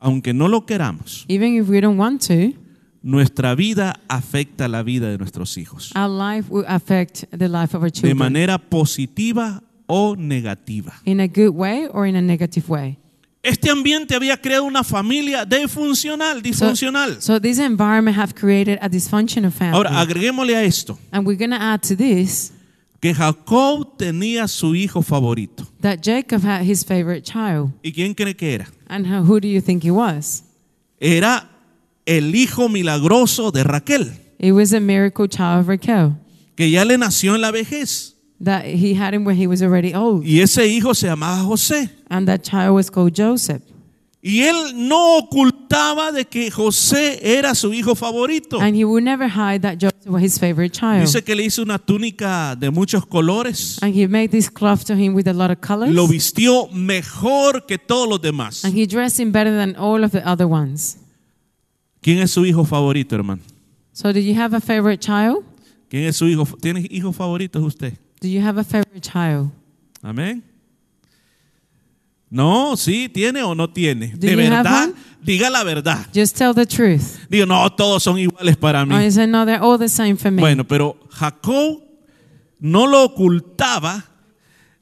aunque 0.00 0.32
no 0.32 0.48
lo 0.48 0.64
queramos, 0.66 1.24
even 1.28 1.54
if 1.54 1.68
we 1.68 1.80
don't 1.80 1.98
want 1.98 2.26
to, 2.26 2.54
nuestra 3.02 3.54
vida 3.54 4.00
afecta 4.08 4.68
la 4.68 4.82
vida 4.82 5.08
de 5.08 5.18
nuestros 5.18 5.56
hijos 5.56 5.92
our 5.94 6.10
life 6.10 6.48
will 6.50 6.64
affect 6.66 7.24
the 7.30 7.48
life 7.48 7.76
of 7.76 7.82
our 7.82 7.90
de 7.90 8.00
children 8.00 8.16
manera 8.18 8.58
positiva 8.58 9.62
o 9.86 10.16
negativa. 10.16 10.94
in 11.04 11.20
a 11.20 11.26
good 11.28 11.54
way 11.54 11.88
or 11.92 12.06
in 12.06 12.16
a 12.16 12.20
negative 12.22 12.68
way. 12.68 12.98
Este 13.40 13.70
ambiente 13.70 14.16
había 14.16 14.36
creado 14.36 14.64
una 14.64 14.82
familia 14.82 15.44
disfuncional, 15.46 16.42
disfuncional. 16.42 17.22
So 17.22 17.40
this 17.40 17.58
environment 17.58 18.18
have 18.18 18.34
created 18.34 18.78
a 18.82 18.88
dysfunctional 18.88 19.52
family. 19.52 19.76
Ahora, 19.76 20.00
agreguémosle 20.00 20.56
a 20.56 20.64
esto 20.64 20.98
and 21.12 21.24
we're 21.26 21.38
going 21.38 21.52
to 21.52 21.56
add 21.56 21.80
to 21.82 21.96
this 21.96 22.52
que 23.00 23.14
Jacob 23.14 23.96
tenía 23.96 24.48
su 24.48 24.74
hijo 24.74 25.02
favorito. 25.02 25.64
that 25.80 25.98
Jacob 26.02 26.42
had 26.44 26.62
his 26.62 26.84
favorite 26.84 27.22
child. 27.22 27.72
¿Y 27.82 27.92
quién 27.92 28.14
cree 28.14 28.34
que 28.34 28.54
era? 28.54 28.68
And 28.88 29.06
how, 29.06 29.22
who 29.22 29.40
do 29.40 29.48
you 29.48 29.60
think 29.60 29.84
he 29.84 29.90
was? 29.90 30.42
Era 31.00 31.48
el 32.06 32.34
hijo 32.34 32.68
milagroso 32.68 33.50
de 33.52 33.62
Raquel, 33.64 34.10
It 34.40 34.52
was 34.52 34.72
a 34.72 34.80
miracle 34.80 35.28
child 35.28 35.60
of 35.60 35.68
Raquel 35.68 36.16
que 36.56 36.70
ya 36.70 36.84
le 36.84 36.96
nació 36.98 37.34
en 37.34 37.40
la 37.40 37.50
vejez. 37.52 38.14
that 38.40 38.64
he 38.66 38.94
had 38.94 39.14
him 39.14 39.24
when 39.24 39.36
he 39.36 39.46
was 39.48 39.62
already 39.62 39.94
old. 39.94 40.24
Y 40.24 40.40
ese 40.40 40.66
hijo 40.68 40.94
se 40.94 41.06
llamaba 41.08 41.42
José. 41.44 41.90
And 42.08 42.26
that 42.28 42.42
child 42.42 42.74
was 42.74 42.88
called 42.90 43.12
Joseph. 43.14 43.62
Y 44.20 44.40
él 44.42 44.56
no 44.88 45.16
ocultaba 45.18 46.10
de 46.10 46.24
que 46.24 46.50
José 46.50 47.20
era 47.38 47.54
su 47.54 47.72
hijo 47.72 47.94
favorito. 47.94 48.60
And 48.60 48.74
he 48.76 48.84
would 48.84 49.04
never 49.04 49.28
hide 49.28 49.60
that 49.60 49.78
Joseph 49.80 50.06
was 50.06 50.22
his 50.22 50.38
favorite 50.40 50.76
child. 50.76 51.02
Dice 51.02 51.22
que 51.22 51.36
le 51.36 51.44
hizo 51.44 51.62
una 51.62 51.78
túnica 51.78 52.56
de 52.56 52.70
muchos 52.70 53.06
colores. 53.06 53.80
And 53.80 53.94
he 53.94 54.08
made 54.08 54.28
this 54.30 54.50
cloth 54.50 54.84
to 54.86 54.94
him 54.94 55.14
with 55.14 55.28
a 55.28 55.32
lot 55.32 55.52
of 55.52 55.60
colors. 55.60 55.94
Lo 55.94 56.08
vistió 56.08 56.68
mejor 56.72 57.64
que 57.66 57.78
todos 57.78 58.08
los 58.08 58.20
demás. 58.20 58.64
And 58.64 58.76
he 58.76 58.86
dressed 58.86 59.20
him 59.20 59.30
better 59.30 59.56
than 59.56 59.76
all 59.76 60.02
of 60.02 60.10
the 60.10 60.22
other 60.26 60.46
ones. 60.46 60.98
¿Quién 62.00 62.18
es 62.18 62.32
su 62.32 62.44
hijo 62.44 62.64
favorito, 62.64 63.14
hermano? 63.14 63.42
So 63.92 64.12
do 64.12 64.18
you 64.18 64.34
have 64.34 64.54
a 64.56 64.60
favorite 64.60 65.00
child? 65.00 65.44
¿Quién 65.88 66.04
es 66.04 66.16
su 66.16 66.26
hijo? 66.26 66.44
¿Tiene 66.60 66.86
hijos 66.90 67.14
favoritos 67.14 67.62
usted? 67.62 67.94
Do 68.20 68.26
you 68.26 68.40
have 68.40 68.58
a 68.58 68.64
favorite 68.64 69.00
child? 69.00 69.52
Amén. 70.02 70.42
No, 72.30 72.76
sí, 72.76 73.08
tiene 73.08 73.42
o 73.42 73.54
no 73.54 73.70
tiene. 73.70 74.08
Do 74.08 74.26
De 74.26 74.36
verdad, 74.36 74.90
diga 75.22 75.48
la 75.48 75.64
verdad. 75.64 76.06
Just 76.14 76.36
tell 76.36 76.54
the 76.54 76.66
truth. 76.66 77.18
Digo, 77.28 77.46
no, 77.46 77.70
todos 77.72 78.02
son 78.02 78.18
iguales 78.18 78.56
para 78.56 78.84
mí. 78.84 78.94
Or 78.94 79.10
say, 79.10 79.26
no, 79.26 79.46
they're 79.46 79.62
all 79.62 79.78
the 79.78 79.88
same 79.88 80.16
for 80.16 80.30
me. 80.30 80.40
Bueno, 80.40 80.64
pero 80.64 80.96
Jacob 81.10 81.82
no 82.60 82.86
lo 82.86 83.04
ocultaba 83.04 84.04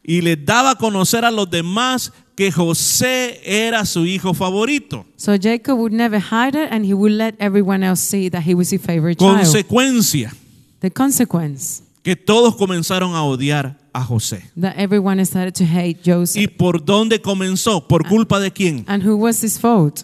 y 0.03 0.23
le 0.23 0.37
daba 0.37 0.73
a 0.73 0.75
conocer 0.77 1.25
a 1.25 1.31
los 1.31 1.49
demás 1.49 2.13
que 2.37 2.53
José 2.53 3.41
era 3.45 3.85
su 3.87 4.05
hijo 4.05 4.35
favorito. 4.35 5.07
So 5.17 5.37
Jacob 5.41 5.79
would 5.79 5.93
never 5.93 6.21
hide 6.21 6.55
it 6.55 6.71
and 6.71 6.85
he 6.85 6.95
would 6.95 7.13
let 7.13 7.35
everyone 7.39 7.85
else 7.85 8.03
see 8.03 8.29
that 8.31 8.43
he 8.47 8.55
was 8.55 8.71
his 8.71 8.81
favorite 8.83 9.19
child. 9.19 9.39
Consecuencia, 9.39 10.33
The 10.81 10.91
consequence 10.91 11.83
que 12.07 12.14
todos 12.14 12.55
comenzaron 12.55 13.16
a 13.16 13.25
odiar 13.25 13.77
a 13.92 14.05
José. 14.05 14.45
that 14.61 14.75
everyone 14.77 15.21
started 15.27 15.53
to 15.55 15.64
hate 15.64 15.99
¿Y 16.05 16.12
Joseph. 16.12 16.57
por 16.57 16.85
dónde 16.85 17.21
comenzó? 17.21 17.88
¿Por 17.88 18.07
culpa 18.07 18.38
de 18.38 18.53
quién? 18.53 18.85
And 18.87 19.05
who 19.05 19.16
was 19.16 19.42
his 19.42 19.59
fault? 19.59 20.03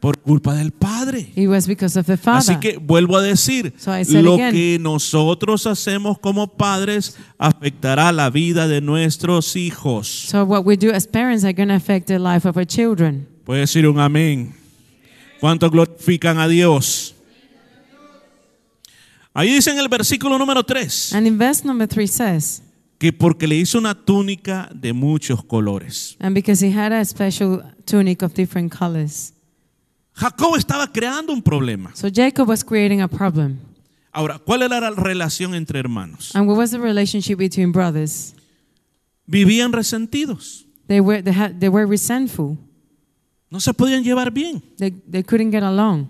Por 0.00 0.18
culpa 0.18 0.54
del 0.54 0.72
padre. 0.72 1.30
It 1.36 1.48
was 1.48 1.66
because 1.68 1.98
of 1.98 2.06
the 2.06 2.16
father. 2.16 2.38
Así 2.54 2.58
que 2.58 2.78
vuelvo 2.78 3.18
a 3.18 3.22
decir, 3.22 3.74
So 3.76 3.94
I 3.94 4.02
said 4.06 4.24
lo 4.24 4.34
again. 4.34 4.52
que 4.54 4.78
nosotros 4.80 5.66
hacemos 5.66 6.18
como 6.18 6.46
padres 6.56 7.18
afectará 7.36 8.10
la 8.12 8.30
vida 8.30 8.66
de 8.66 8.80
nuestros 8.80 9.54
hijos. 9.54 10.06
So 10.08 10.44
what 10.44 10.64
we 10.64 10.78
do 10.78 10.90
as 10.90 11.06
parents 11.06 11.44
are 11.44 11.52
going 11.52 11.68
to 11.68 11.74
affect 11.74 12.06
the 12.06 12.18
life 12.18 12.48
of 12.48 12.56
our 12.56 12.66
children. 12.66 13.28
Puede 13.44 13.60
decir 13.60 13.86
un 13.86 14.00
amén. 14.00 14.54
¿Cuántos 15.38 15.70
glorifican 15.70 16.38
a 16.38 16.48
Dios? 16.48 17.14
Ahí 19.34 19.50
dice 19.54 19.70
en 19.70 19.78
el 19.78 19.88
versículo 19.88 20.38
número 20.38 20.62
3 20.62 21.14
And 21.14 21.26
in 21.26 21.38
verse 21.38 21.64
number 21.66 21.88
3 21.88 22.10
says, 22.10 22.62
que 22.98 23.12
porque 23.12 23.46
le 23.46 23.56
hizo 23.56 23.78
una 23.78 23.94
túnica 23.94 24.68
de 24.74 24.92
muchos 24.92 25.42
colores. 25.44 26.16
and 26.20 26.34
because 26.34 26.64
he 26.64 26.70
had 26.70 26.92
a 26.92 27.04
special 27.04 27.62
tunic 27.84 28.22
of 28.22 28.34
different 28.34 28.72
colors. 28.72 29.32
Jacob 30.14 30.56
estaba 30.56 30.86
creando 30.92 31.32
un 31.32 31.42
problema. 31.42 31.90
So 31.94 32.08
Jacob 32.12 32.48
was 32.48 32.62
creating 32.62 33.00
a 33.00 33.08
problem. 33.08 33.58
Ahora, 34.12 34.38
¿cuál 34.38 34.62
era 34.62 34.78
la 34.78 34.90
relación 34.90 35.54
entre 35.54 35.78
hermanos? 35.80 36.36
And 36.36 36.46
what 36.46 36.58
was 36.58 36.70
the 36.70 36.78
relationship 36.78 37.38
between 37.38 37.72
brothers? 37.72 38.34
Vivían 39.26 39.72
resentidos. 39.72 40.66
They 40.86 41.00
were, 41.00 41.22
they 41.22 41.32
had, 41.32 41.58
they 41.58 41.70
were 41.70 41.86
resentful. 41.86 42.58
No 43.48 43.58
se 43.60 43.72
podían 43.72 44.04
llevar 44.04 44.30
bien. 44.30 44.62
They, 44.76 44.90
they 44.90 45.22
couldn't 45.22 45.50
get 45.50 45.62
along. 45.62 46.08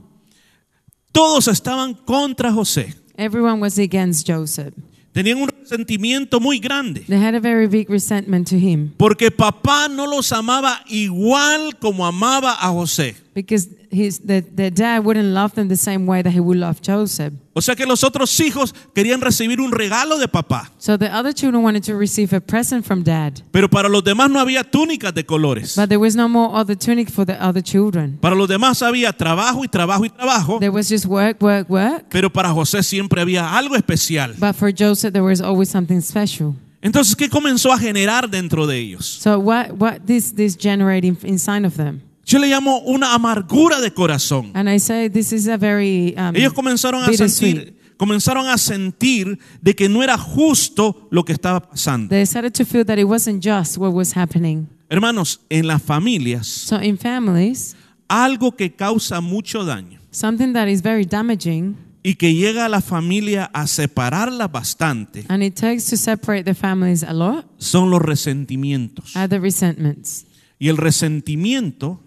Todos 1.12 1.46
estaban 1.46 1.94
contra 1.94 2.50
José. 2.52 2.94
Everyone 3.18 3.60
was 3.60 3.78
against 3.78 4.26
Joseph. 4.26 4.74
Tenían 5.12 5.42
un 5.42 5.48
resentimiento 5.48 6.40
muy 6.40 6.58
grande. 6.58 7.04
They 7.06 7.18
had 7.18 7.34
a 7.34 7.40
very 7.40 7.66
big 7.68 7.90
resentment 7.90 8.48
to 8.48 8.58
him 8.58 8.94
Porque 8.96 9.30
papá 9.30 9.88
no 9.90 10.06
los 10.06 10.32
amaba 10.32 10.80
igual 10.88 11.78
como 11.78 12.06
amaba 12.06 12.54
a 12.54 12.68
José. 12.72 13.14
because 13.34 13.68
his, 13.90 14.20
the, 14.20 14.40
their 14.40 14.70
dad 14.70 15.04
wouldn't 15.04 15.34
love 15.34 15.54
them 15.54 15.68
the 15.68 15.76
same 15.76 16.06
way 16.06 16.22
that 16.22 16.30
he 16.32 16.40
would 16.40 16.56
love 16.56 16.80
Joseph. 16.80 17.34
O 17.54 17.60
sea 17.60 17.74
que 17.76 17.84
los 17.84 18.02
otros 18.02 18.40
hijos 18.40 18.74
querían 18.94 19.20
recibir 19.20 19.60
un 19.60 19.72
regalo 19.72 20.18
de 20.18 20.26
papá. 20.26 20.70
So 20.78 20.98
the 20.98 21.10
other 21.12 21.34
children 21.34 21.62
wanted 21.62 21.84
to 21.84 21.94
receive 21.98 22.34
a 22.34 22.40
present 22.40 22.84
from 22.84 23.04
dad, 23.04 23.34
Pero 23.50 23.68
para 23.68 23.88
los 23.90 24.02
demás 24.02 24.30
no 24.30 24.40
había 24.40 24.64
túnicas 24.64 25.12
de 25.14 25.24
colores. 25.26 25.76
but 25.76 25.88
there 25.88 25.98
was 25.98 26.16
no 26.16 26.28
more 26.28 26.50
other 26.58 26.76
tunic 26.76 27.10
for 27.10 27.26
the 27.26 27.34
other 27.40 27.62
children. 27.62 28.16
Para 28.20 28.34
los 28.34 28.48
demás 28.48 28.80
había 28.82 29.12
trabajo 29.12 29.64
y 29.64 29.68
trabajo 29.68 30.04
y 30.06 30.08
trabajo. 30.10 30.58
There 30.60 30.70
was 30.70 30.88
just 30.88 31.04
work, 31.04 31.42
work, 31.42 31.68
work. 31.68 32.06
Pero 32.08 32.30
para 32.32 32.50
José 32.50 32.82
siempre 32.82 33.20
había 33.20 33.56
algo 33.56 33.76
especial. 33.76 34.34
But 34.38 34.54
for 34.54 34.72
Joseph, 34.72 35.12
there 35.12 35.24
was 35.24 35.40
always 35.42 35.68
something 35.68 36.00
special. 36.00 36.54
Entonces, 36.80 37.14
¿qué 37.14 37.28
comenzó 37.28 37.70
a 37.72 37.78
generar 37.78 38.28
dentro 38.28 38.66
de 38.66 38.78
ellos? 38.78 39.06
So 39.06 39.38
what, 39.38 39.72
what 39.78 40.00
this, 40.06 40.34
this 40.34 40.56
generating 40.56 41.16
inside 41.22 41.64
of 41.64 41.76
them? 41.76 42.00
Yo 42.24 42.38
le 42.38 42.48
llamo 42.48 42.78
una 42.80 43.14
amargura 43.14 43.80
de 43.80 43.92
corazón. 43.92 44.52
And 44.54 44.68
I 44.68 44.78
say 44.78 45.08
this 45.08 45.32
is 45.32 45.48
a 45.48 45.56
very 45.56 46.14
um, 46.16 46.36
Ellos 46.36 46.52
comenzaron 46.52 47.02
a 47.02 47.12
sentir, 47.12 47.74
comenzaron 47.96 48.46
a 48.46 48.56
sentir 48.58 49.38
de 49.60 49.74
que 49.74 49.88
no 49.88 50.02
era 50.02 50.16
justo 50.16 51.08
lo 51.10 51.24
que 51.24 51.32
estaba 51.32 51.60
pasando. 51.60 52.08
They 52.08 52.24
started 52.24 52.52
to 52.52 52.64
feel 52.64 52.84
that 52.86 52.98
it 52.98 53.06
wasn't 53.06 53.44
just 53.44 53.76
what 53.76 53.92
was 53.92 54.16
happening. 54.16 54.68
Hermanos, 54.88 55.40
en 55.48 55.66
las 55.66 55.82
familias, 55.82 56.46
So 56.46 56.80
in 56.80 56.98
families, 56.98 57.74
algo 58.08 58.54
que 58.56 58.74
causa 58.74 59.20
mucho 59.20 59.64
daño 59.64 59.98
something 60.10 60.52
that 60.52 60.68
is 60.68 60.82
very 60.82 61.06
damaging 61.06 61.76
y 62.04 62.16
que 62.16 62.34
llega 62.34 62.66
a 62.66 62.68
la 62.68 62.82
familia 62.82 63.50
a 63.54 63.66
separarla 63.66 64.48
bastante 64.48 65.24
and 65.28 65.42
it 65.42 65.54
takes 65.54 65.86
to 65.88 65.96
separate 65.96 66.44
the 66.44 66.54
families 66.54 67.02
a 67.02 67.12
lot 67.14 67.46
son 67.56 67.90
los 67.90 68.02
resentimientos. 68.02 69.16
are 69.16 69.28
the 69.28 69.38
resentments. 69.40 70.26
Y 70.58 70.68
el 70.68 70.76
resentimiento 70.76 72.00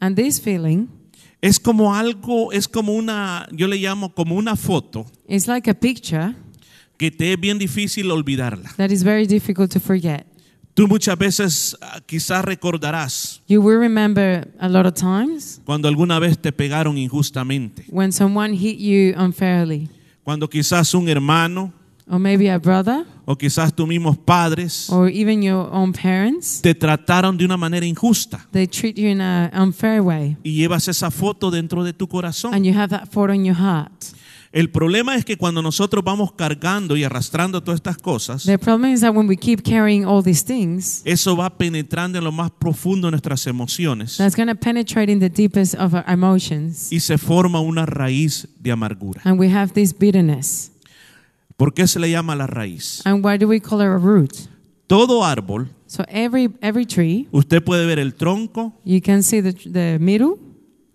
And 0.00 0.16
this 0.16 0.40
feeling 0.40 0.88
es 1.40 1.60
como 1.60 1.94
algo, 1.94 2.52
es 2.52 2.66
como 2.68 2.94
una, 2.94 3.46
yo 3.52 3.66
le 3.68 3.76
llamo 3.76 4.14
como 4.14 4.34
una 4.36 4.56
foto 4.56 5.06
is 5.28 5.46
like 5.46 5.68
a 5.70 5.74
picture 5.74 6.34
que 6.96 7.10
te 7.10 7.32
es 7.32 7.40
bien 7.40 7.58
difícil 7.58 8.10
olvidarla. 8.10 8.70
that 8.76 8.90
is 8.90 9.02
very 9.02 9.26
difficult 9.26 9.70
to 9.72 9.80
forget. 9.80 10.26
Tú 10.74 10.88
muchas 10.88 11.16
veces 11.16 11.76
ah, 11.80 12.00
quizás 12.04 12.44
recordarás 12.44 13.40
You 13.46 13.60
will 13.62 13.78
remember 13.78 14.48
a 14.58 14.68
lot 14.68 14.86
of 14.86 14.94
times 14.94 15.60
cuando 15.64 15.86
alguna 15.86 16.18
vez 16.18 16.36
te 16.38 16.50
pegaron 16.50 16.98
injustamente, 16.98 17.84
when 17.88 18.10
someone 18.12 18.56
hit 18.56 18.78
you 18.78 19.14
unfairly, 19.16 19.88
cuando 20.24 20.48
quizás 20.48 20.92
un 20.94 21.08
hermano 21.08 21.72
or 22.06 22.18
maybe 22.18 22.50
a 22.50 22.58
brother, 22.58 23.06
o 23.24 23.36
quizás 23.36 23.74
tus 23.74 23.88
mismos 23.88 24.18
padres 24.18 24.90
or 24.90 25.08
even 25.08 25.42
your 25.42 25.68
own 25.72 25.92
parents. 25.92 26.60
te 26.60 26.74
trataron 26.74 27.36
de 27.38 27.44
una 27.44 27.56
manera 27.56 27.86
injusta 27.86 28.46
They 28.52 28.66
treat 28.66 28.96
you 28.96 29.08
in 29.08 29.20
an 29.20 29.50
unfair 29.58 30.00
way, 30.02 30.36
y 30.42 30.52
llevas 30.54 30.86
esa 30.88 31.10
foto 31.10 31.50
dentro 31.50 31.82
de 31.84 31.92
tu 31.92 32.06
corazón. 32.06 32.52
and 32.54 32.64
you 32.66 32.74
have 32.74 32.88
that 32.90 33.06
photo 33.10 33.32
in 33.32 33.44
your 33.44 33.56
heart. 33.56 33.92
El 34.52 34.70
problema 34.70 35.16
es 35.16 35.24
que 35.24 35.36
cuando 35.36 35.62
nosotros 35.62 36.04
vamos 36.04 36.30
cargando 36.32 36.96
y 36.96 37.02
arrastrando 37.02 37.60
todas 37.64 37.78
estas 37.78 37.96
cosas, 37.98 38.44
The 38.44 38.56
problem 38.56 38.92
is 38.92 39.00
that 39.00 39.12
when 39.12 39.26
we 39.26 39.36
keep 39.36 39.62
carrying 39.64 40.04
all 40.04 40.22
these 40.22 40.44
things, 40.44 41.02
eso 41.04 41.34
va 41.36 41.50
penetrando 41.58 42.18
en 42.18 42.24
lo 42.24 42.30
más 42.30 42.52
profundo 42.52 43.08
de 43.08 43.12
nuestras 43.12 43.48
emociones 43.48 44.16
that's 44.16 44.36
going 44.36 44.46
to 44.46 44.54
penetrate 44.54 45.10
in 45.10 45.18
the 45.18 45.28
deepest 45.28 45.74
of 45.74 45.92
our 45.94 46.04
emotions, 46.06 46.92
y 46.92 47.00
se 47.00 47.18
forma 47.18 47.58
una 47.60 47.84
raíz 47.84 48.46
de 48.60 48.70
amargura. 48.70 49.22
and 49.24 49.40
we 49.40 49.48
have 49.52 49.72
this 49.72 49.92
bitterness. 49.92 50.70
¿Por 51.56 51.72
qué 51.72 51.86
se 51.86 52.00
le 52.00 52.10
llama 52.10 52.34
la 52.34 52.46
raíz? 52.46 53.00
And 53.04 53.24
why 53.24 53.36
do 53.38 53.46
we 53.48 53.60
call 53.60 53.80
it 53.80 53.86
a 53.86 53.96
root? 53.98 54.32
Todo 54.86 55.24
árbol, 55.24 55.68
So 55.86 56.04
every 56.08 56.50
every 56.60 56.84
tree, 56.84 57.28
usted 57.30 57.62
puede 57.62 57.86
ver 57.86 57.98
el 57.98 58.14
tronco, 58.14 58.72
you 58.84 59.00
can 59.00 59.22
see 59.22 59.40
the 59.40 59.52
the 59.52 59.98
middle, 60.00 60.36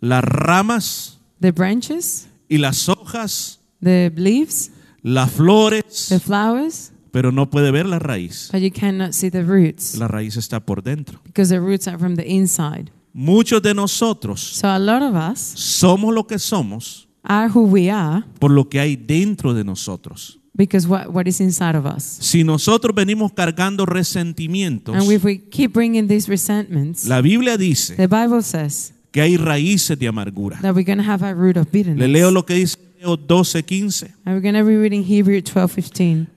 las 0.02 0.24
ramas 0.24 1.20
the 1.40 1.52
branches, 1.52 2.28
y 2.50 2.58
las 2.58 2.88
hojas, 2.90 3.60
the 3.82 4.12
leaves, 4.16 4.72
las 5.02 5.32
flores, 5.32 6.08
the 6.10 6.20
flowers, 6.20 6.92
pero 7.12 7.32
no 7.32 7.50
puede 7.50 7.72
ver 7.72 7.86
la 7.86 7.98
raíz. 8.00 8.50
but 8.52 8.62
you 8.62 8.70
cannot 8.72 9.14
see 9.14 9.30
the 9.32 9.44
roots 9.44 9.96
La 9.98 10.08
raíz 10.10 10.36
está 10.38 10.60
por 10.60 10.84
dentro. 10.84 11.20
because 11.24 11.50
the 11.50 11.60
roots 11.62 11.88
are 11.88 11.98
from 11.98 12.16
the 12.16 12.28
inside. 12.30 12.92
Muchos 13.14 13.62
de 13.62 13.74
nosotros 13.74 14.40
So 14.42 14.68
a 14.68 14.78
lot 14.78 15.02
of 15.02 15.16
us 15.16 15.40
somos 15.40 16.14
lo 16.14 16.28
que 16.28 16.38
somos 16.38 17.08
are 17.24 17.50
who 17.50 17.64
we 17.64 17.90
are 17.90 18.24
por 18.40 18.52
lo 18.52 18.68
que 18.70 18.80
hay 18.80 18.96
dentro 18.98 19.54
de 19.54 19.64
nosotros. 19.64 20.39
Because 20.60 20.86
what, 20.86 21.08
what 21.08 21.26
is 21.26 21.40
inside 21.40 21.76
of 21.78 21.86
us. 21.86 22.04
Si 22.20 22.44
nosotros 22.44 22.94
venimos 22.94 23.32
cargando 23.32 23.86
resentimientos, 23.86 24.94
And 24.94 25.10
if 25.10 25.24
we 25.24 25.38
keep 25.40 25.72
bringing 25.74 26.08
these 26.08 26.28
resentments, 26.30 27.06
la 27.06 27.22
Biblia 27.22 27.58
dice 27.58 27.96
the 27.96 28.08
Bible 28.08 28.44
says 28.44 28.94
que 29.12 29.22
hay 29.22 29.38
raíces 29.38 29.98
de 29.98 30.08
amargura. 30.08 30.60
that 30.62 30.76
we're 30.76 30.84
going 30.86 30.98
to 31.00 31.10
have 31.10 31.24
a 31.26 31.34
root 31.34 31.56
of 31.58 31.66
Le 31.68 31.72
bitterness. 31.72 32.10
leo 32.10 32.30
lo 32.30 32.46
que 32.46 32.56
dice 32.56 32.78
Hebreos 33.00 33.20
12:15. 33.26 34.04
And 34.26 34.36
we're 34.36 34.42
going 34.42 34.56
to 34.56 34.64
be 34.66 34.76
reading 34.76 35.04
Hebrew 35.04 35.42
12:15. 35.42 36.28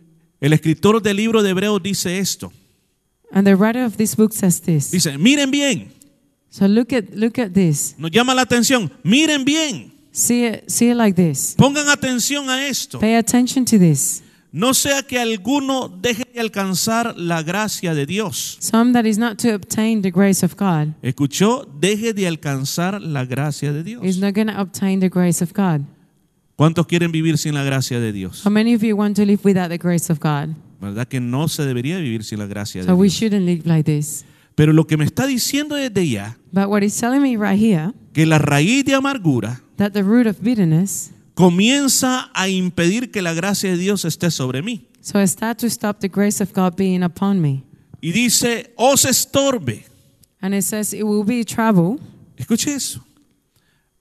El 0.40 0.52
escritor 0.52 1.02
del 1.02 1.16
libro 1.16 1.42
de 1.42 1.50
Hebreos 1.50 1.82
dice 1.82 2.18
esto. 2.18 2.52
And 3.32 3.44
the 3.46 3.56
writer 3.56 3.84
of 3.84 3.96
this 3.96 4.14
book 4.14 4.32
says 4.32 4.60
this. 4.60 4.90
Dice, 4.92 5.18
miren 5.18 5.50
bien, 5.50 5.88
So 6.50 6.66
look 6.68 6.92
at 6.92 7.10
look 7.14 7.38
at 7.38 7.52
this. 7.54 7.94
nos 7.98 8.10
llama 8.10 8.34
la 8.34 8.42
atención, 8.42 8.92
miren 9.02 9.44
bien, 9.44 9.91
See 10.12 10.44
it 10.46 10.64
see 10.70 10.90
it 10.90 10.96
like 10.96 11.14
this. 11.14 11.54
pongan 11.56 11.88
atención 11.88 12.48
a 12.50 12.66
esto. 12.68 13.00
Pay 13.00 13.14
attention 13.16 13.64
to 13.64 13.78
this. 13.78 14.22
No 14.54 14.74
sea 14.74 15.02
que 15.02 15.18
alguno 15.18 15.88
deje 15.88 16.24
de 16.34 16.38
alcanzar 16.40 17.14
la 17.16 17.42
gracia 17.42 17.94
de 17.94 18.04
Dios. 18.04 18.58
Some 18.60 18.92
that 18.92 19.06
is 19.06 19.16
not 19.16 19.38
to 19.38 19.54
obtain 19.54 20.02
the 20.02 20.10
grace 20.10 20.44
of 20.44 20.54
God 20.58 20.88
¿Escuchó? 21.00 21.66
Deje 21.80 22.12
de 22.12 22.26
alcanzar 22.26 23.00
la 23.00 23.24
gracia 23.24 23.72
de 23.72 23.82
Dios. 23.82 24.04
is 24.04 24.18
not 24.18 24.34
going 24.34 24.48
to 24.48 24.60
obtain 24.60 25.00
the 25.00 25.08
grace 25.08 25.42
of 25.42 25.52
God. 25.54 25.80
¿Cuántos 26.56 26.86
quieren 26.86 27.10
vivir 27.12 27.38
sin 27.38 27.54
la 27.54 27.64
gracia 27.64 27.98
de 27.98 28.12
Dios? 28.12 28.44
How 28.44 28.50
many 28.52 28.74
of 28.74 28.82
you 28.82 28.94
want 28.94 29.16
to 29.16 29.24
live 29.24 29.40
without 29.42 29.70
the 29.70 29.78
grace 29.78 30.12
of 30.12 30.18
God? 30.20 30.54
¿Verdad 30.82 31.08
que 31.08 31.18
no 31.20 31.48
se 31.48 31.64
debería 31.64 31.96
vivir 31.98 32.22
sin 32.22 32.38
la 32.38 32.46
gracia 32.46 32.82
de 32.82 32.86
So 32.88 32.94
we 32.94 33.06
Dios? 33.06 33.14
shouldn't 33.18 33.46
live 33.46 33.62
like 33.64 33.84
this. 33.84 34.26
Pero 34.54 34.74
lo 34.74 34.86
que 34.86 34.98
me 34.98 35.06
está 35.06 35.26
diciendo 35.26 35.76
desde 35.76 36.06
ya, 36.06 36.36
But 36.52 36.66
what 36.66 36.82
he's 36.82 36.98
telling 37.00 37.22
me 37.22 37.38
right 37.38 37.58
here, 37.58 37.92
que 38.12 38.26
la 38.26 38.36
raíz 38.36 38.84
de 38.84 38.94
amargura 38.94 39.62
that 39.82 39.92
the 39.92 40.02
root 40.02 40.26
of 40.26 40.40
bitterness, 40.42 41.10
comienza 41.34 42.30
a 42.34 42.48
impedir 42.48 43.10
que 43.10 43.20
la 43.22 43.34
gracia 43.34 43.70
de 43.70 43.76
Dios 43.76 44.04
esté 44.04 44.30
sobre 44.30 44.62
mí. 44.62 44.86
so 45.00 45.18
I 45.20 45.26
start 45.26 45.58
to 45.58 45.68
stop 45.68 45.98
the 46.00 46.08
grace 46.08 46.40
of 46.42 46.52
God 46.52 46.76
being 46.76 47.02
upon 47.02 47.40
me. 47.40 47.64
Y 48.00 48.12
dice, 48.12 48.72
os 48.76 49.04
estorbe. 49.04 49.84
And 50.40 50.54
it 50.54 50.62
says 50.64 50.92
it 50.92 51.04
will 51.04 51.24
be 51.24 51.44
trouble. 51.44 51.98
Escuche 52.36 52.74
eso. 52.74 53.00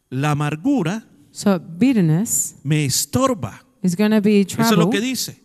La 0.09 0.31
amargura 0.31 1.03
So 1.31 1.59
bitterness 1.59 2.55
me 2.63 2.85
estorba. 2.85 3.61
is 3.83 3.95
going 3.95 4.11
to 4.11 4.21
be 4.21 4.41
Eso 4.41 4.61
es 4.61 4.71
lo 4.71 4.75
trouble. 4.77 4.91
que 4.99 5.01
dice. 5.01 5.41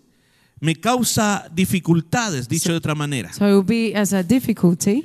Me 0.59 0.75
causa 0.75 1.49
dificultades, 1.55 2.49
dicho 2.49 2.71
de 2.73 2.77
otra 2.79 2.95
manera. 2.95 3.33
So 3.33 3.47
it 3.47 3.53
will 3.53 3.63
be 3.63 3.95
as 3.95 4.13
a 4.15 4.23
difficulty. 4.23 5.05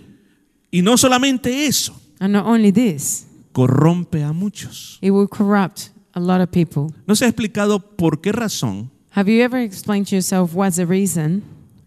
Y 0.72 0.82
no 0.82 0.98
solamente 0.98 1.68
eso, 1.68 1.94
And 2.20 2.34
not 2.34 2.46
only 2.46 2.72
this, 2.72 3.26
corrompe 3.54 4.24
a 4.24 4.34
muchos. 4.34 4.98
it 5.02 5.12
will 5.12 5.28
corrupt 5.28 5.92
a 6.14 6.20
lot 6.20 6.42
of 6.42 6.50
people. 6.52 6.94
No 7.08 7.16
se 7.16 7.26
ha 7.26 7.28
explicado 7.30 7.80
por 7.80 8.20
qué 8.22 8.32
razón 8.32 8.90
Have 9.14 9.30
you 9.30 9.42
ever 9.44 9.60
explained 9.62 10.08
to 10.08 10.16
yourself 10.16 10.54
what's 10.54 10.78
the 10.78 10.86
reason 10.86 11.44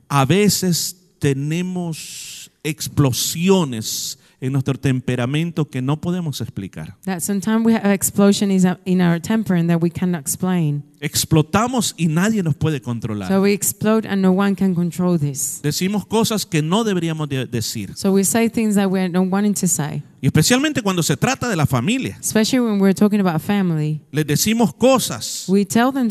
a 0.09 0.25
veces 0.27 0.97
tenemos 1.19 2.51
explosiones 2.63 4.19
en 4.45 4.53
nuestro 4.53 4.75
temperamento 4.79 5.69
que 5.71 5.81
no 5.81 6.01
podemos 6.01 6.41
explicar. 6.41 6.97
that 7.05 7.21
sometimes 7.21 7.65
we 7.65 7.73
have 7.75 7.93
explosion 7.93 8.51
is 8.51 8.67
in 8.85 9.01
our 9.01 9.21
temper 9.21 9.57
and 9.57 9.69
that 9.71 9.81
we 9.83 9.91
cannot 9.91 10.21
explain? 10.21 10.83
Explotamos 11.01 11.95
y 11.99 12.07
nadie 12.09 12.43
nos 12.43 12.55
puede 12.55 12.81
controlar. 12.81 13.29
So 13.29 13.43
we 13.43 13.53
explode 13.53 14.07
and 14.07 14.23
no 14.23 14.33
one 14.33 14.55
can 14.55 14.75
control 14.75 15.19
this. 15.19 15.61
Decimos 15.63 16.07
cosas 16.07 16.47
que 16.47 16.63
no 16.63 16.83
deberíamos 16.85 17.29
de 17.29 17.47
decir. 17.47 17.95
So 17.97 18.13
we 18.13 18.25
say 18.25 18.49
things 18.49 18.75
that 18.77 18.89
we're 18.91 19.09
not 19.09 19.27
wanting 19.31 19.55
to 19.55 19.67
say, 19.69 20.03
Y 20.23 20.27
especialmente 20.27 20.81
cuando 20.83 21.03
se 21.03 21.17
trata 21.17 21.49
de 21.49 21.57
la 21.57 21.67
familia. 21.67 22.17
especially 22.21 22.61
when 22.61 22.81
we're 22.81 22.95
talking 22.95 23.21
about 23.21 23.41
family. 23.43 24.01
Les 24.13 24.27
decimos 24.27 24.75
cosas 24.75 25.45
We 25.49 25.65
tell 25.67 25.93
them 25.93 26.09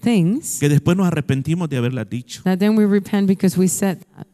things 0.00 0.58
que 0.60 0.68
después 0.68 0.96
nos 0.96 1.06
arrepentimos 1.08 1.68
de 1.68 1.76
haberlas 1.78 2.08
dicho. 2.08 2.42
that 2.44 2.58
then 2.58 2.76
we 2.78 2.84
repent 2.86 3.26
because 3.26 3.58
we 3.58 3.66
said 3.68 3.98
that. 4.16 4.27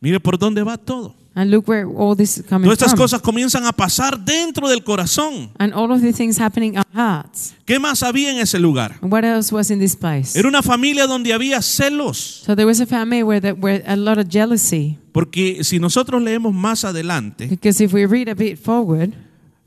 Mire 0.00 0.18
por 0.20 0.38
dónde 0.38 0.62
va 0.62 0.76
todo. 0.78 1.14
And 1.32 1.50
look 1.52 1.68
where 1.68 1.84
all 1.86 2.16
this 2.16 2.38
is 2.38 2.44
coming 2.44 2.64
Todas 2.64 2.78
estas 2.78 2.90
from. 2.92 2.98
cosas 2.98 3.22
comienzan 3.22 3.64
a 3.64 3.72
pasar 3.72 4.18
dentro 4.24 4.68
del 4.68 4.82
corazón. 4.82 5.50
And 5.58 5.72
all 5.74 5.92
of 5.92 6.00
the 6.02 6.12
things 6.12 6.40
happening 6.40 6.74
in 6.74 6.78
our 6.78 6.86
hearts. 6.92 7.54
¿Qué 7.64 7.78
más 7.78 8.02
había 8.02 8.32
en 8.32 8.38
ese 8.38 8.58
lugar? 8.58 8.96
And 9.00 9.12
what 9.12 9.24
else 9.24 9.54
was 9.54 9.70
in 9.70 9.78
this 9.78 9.94
place? 9.94 10.36
Era 10.36 10.48
una 10.48 10.60
familia 10.62 11.06
donde 11.06 11.32
había 11.32 11.62
celos. 11.62 12.16
So 12.44 12.56
there 12.56 12.66
was 12.66 12.80
a 12.80 12.86
family 12.86 13.22
where 13.22 13.40
there 13.40 13.54
were 13.54 13.82
a 13.86 13.94
lot 13.96 14.18
of 14.18 14.26
jealousy. 14.28 14.98
Porque 15.12 15.62
si 15.62 15.78
nosotros 15.78 16.20
leemos 16.20 16.52
más 16.52 16.84
adelante, 16.84 17.46
Because 17.46 17.82
if 17.82 17.92
we 17.92 18.06
read 18.06 18.28
a 18.28 18.34
bit 18.34 18.58
forward, 18.58 19.10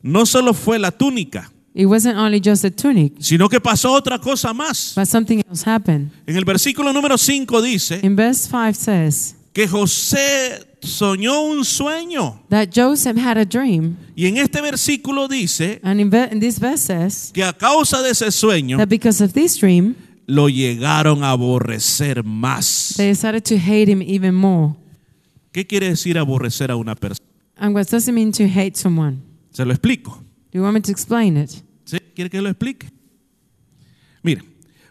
no 0.01 0.25
solo 0.25 0.53
fue 0.53 0.79
la 0.79 0.91
túnica, 0.91 1.49
it 1.73 1.85
wasn't 1.85 2.17
only 2.17 2.41
just 2.43 2.65
a 2.65 2.71
tunic, 2.71 3.13
sino 3.19 3.47
que 3.47 3.61
pasó 3.61 3.93
otra 3.93 4.19
cosa 4.19 4.53
más. 4.53 4.93
but 4.95 5.05
something 5.05 5.41
else 5.49 5.63
happened. 5.65 6.11
En 6.27 6.35
el 6.35 6.43
versículo 6.43 6.91
número 6.91 7.17
5 7.17 7.61
dice 7.61 7.99
In 8.03 8.15
verse 8.17 8.49
5 8.49 8.73
says 8.75 9.35
que 9.53 9.67
José 9.67 10.65
soñó 10.81 11.41
un 11.43 11.63
sueño. 11.63 12.41
that 12.49 12.69
Joseph 12.73 13.17
had 13.17 13.37
a 13.37 13.45
dream. 13.45 13.95
Y 14.15 14.25
en 14.27 14.37
este 14.37 14.61
versículo 14.61 15.27
dice 15.27 15.79
And 15.83 15.99
in, 16.01 16.13
in 16.31 16.39
this 16.39 16.59
verse 16.59 16.83
says 16.85 17.31
que 17.33 17.43
a 17.43 17.53
causa 17.53 18.01
de 18.01 18.09
ese 18.11 18.31
sueño 18.31 18.77
that 18.77 18.89
because 18.89 19.23
of 19.23 19.33
this 19.33 19.57
dream, 19.57 19.95
lo 20.25 20.49
llegaron 20.49 21.23
a 21.23 21.31
aborrecer 21.31 22.23
más. 22.23 22.95
they 22.97 23.13
started 23.13 23.43
to 23.43 23.55
hate 23.55 23.89
him 23.91 24.01
even 24.01 24.33
more. 24.35 24.75
¿Qué 25.51 25.67
quiere 25.67 25.87
decir 25.89 26.17
aborrecer 26.17 26.71
a 26.71 26.75
una 26.75 26.95
persona? 26.95 27.23
And 27.57 27.75
what 27.75 27.87
does 27.89 28.07
it 28.07 28.13
mean 28.13 28.31
to 28.31 28.43
hate 28.45 28.75
someone? 28.75 29.21
Se 29.51 29.63
lo 29.63 29.71
explico. 29.71 30.17
Do 30.51 30.59
you 30.59 30.63
want 30.63 30.73
me 30.73 30.81
to 30.81 30.91
explain 30.91 31.37
it? 31.37 31.51
¿Sí? 31.85 31.99
¿Quiere 32.15 32.29
que 32.29 32.41
lo 32.41 32.49
explique? 32.49 32.87
Mire, 34.23 34.41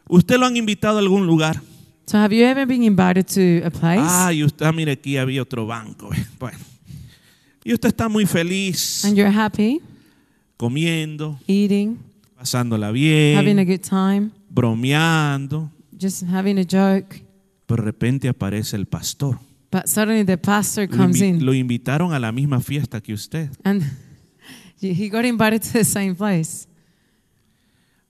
usted 0.09 0.39
lo 0.39 0.47
han 0.47 0.57
invitado 0.57 0.99
a 0.99 1.01
algún 1.01 1.27
lugar. 1.27 1.61
So 2.07 2.19
have 2.19 2.33
you 2.35 2.45
ever 2.45 2.67
been 2.67 2.83
invited 2.83 3.27
to 3.29 3.63
a 3.65 3.71
place 3.71 4.01
Ay, 4.03 4.43
usted, 4.43 4.67
ah, 4.67 4.73
mire, 4.73 4.93
aquí 4.93 5.17
había 5.17 5.43
otro 5.43 5.67
banco. 5.67 6.11
Bueno, 6.39 6.59
y 7.65 7.73
usted 7.73 7.89
está 7.91 8.09
muy 8.09 8.27
feliz, 8.27 9.05
and 9.05 9.17
you're 9.17 9.31
happy, 9.31 9.81
comiendo, 10.57 11.39
eating, 11.47 11.97
pasándola 12.37 12.89
having 12.89 13.59
a 13.59 13.65
bien, 13.65 13.67
good 13.67 13.81
time, 13.89 14.31
bromeando. 14.51 15.71
just 15.99 16.25
having 16.25 16.59
a 16.59 16.65
joke? 16.65 17.23
Pero 17.67 17.83
de 17.83 17.87
repente 17.87 18.29
aparece 18.29 18.75
el 18.77 18.87
pastor. 18.87 19.39
But 19.71 19.87
suddenly 19.87 20.25
the 20.25 20.37
pastor 20.37 20.87
Lo, 20.91 20.97
comes 20.97 21.21
invi- 21.23 21.29
in 21.29 21.47
lo 21.47 21.55
invitaron 21.55 22.13
a 22.13 22.19
la 22.19 22.33
misma 22.33 22.61
fiesta 22.61 23.01
que 23.01 23.15
usted. 23.15 23.49
and 23.65 23.83
he 24.81 25.09
got 25.09 25.25
invited 25.25 25.63
to 25.63 25.73
the 25.79 25.85
same 25.85 26.15
place. 26.15 26.67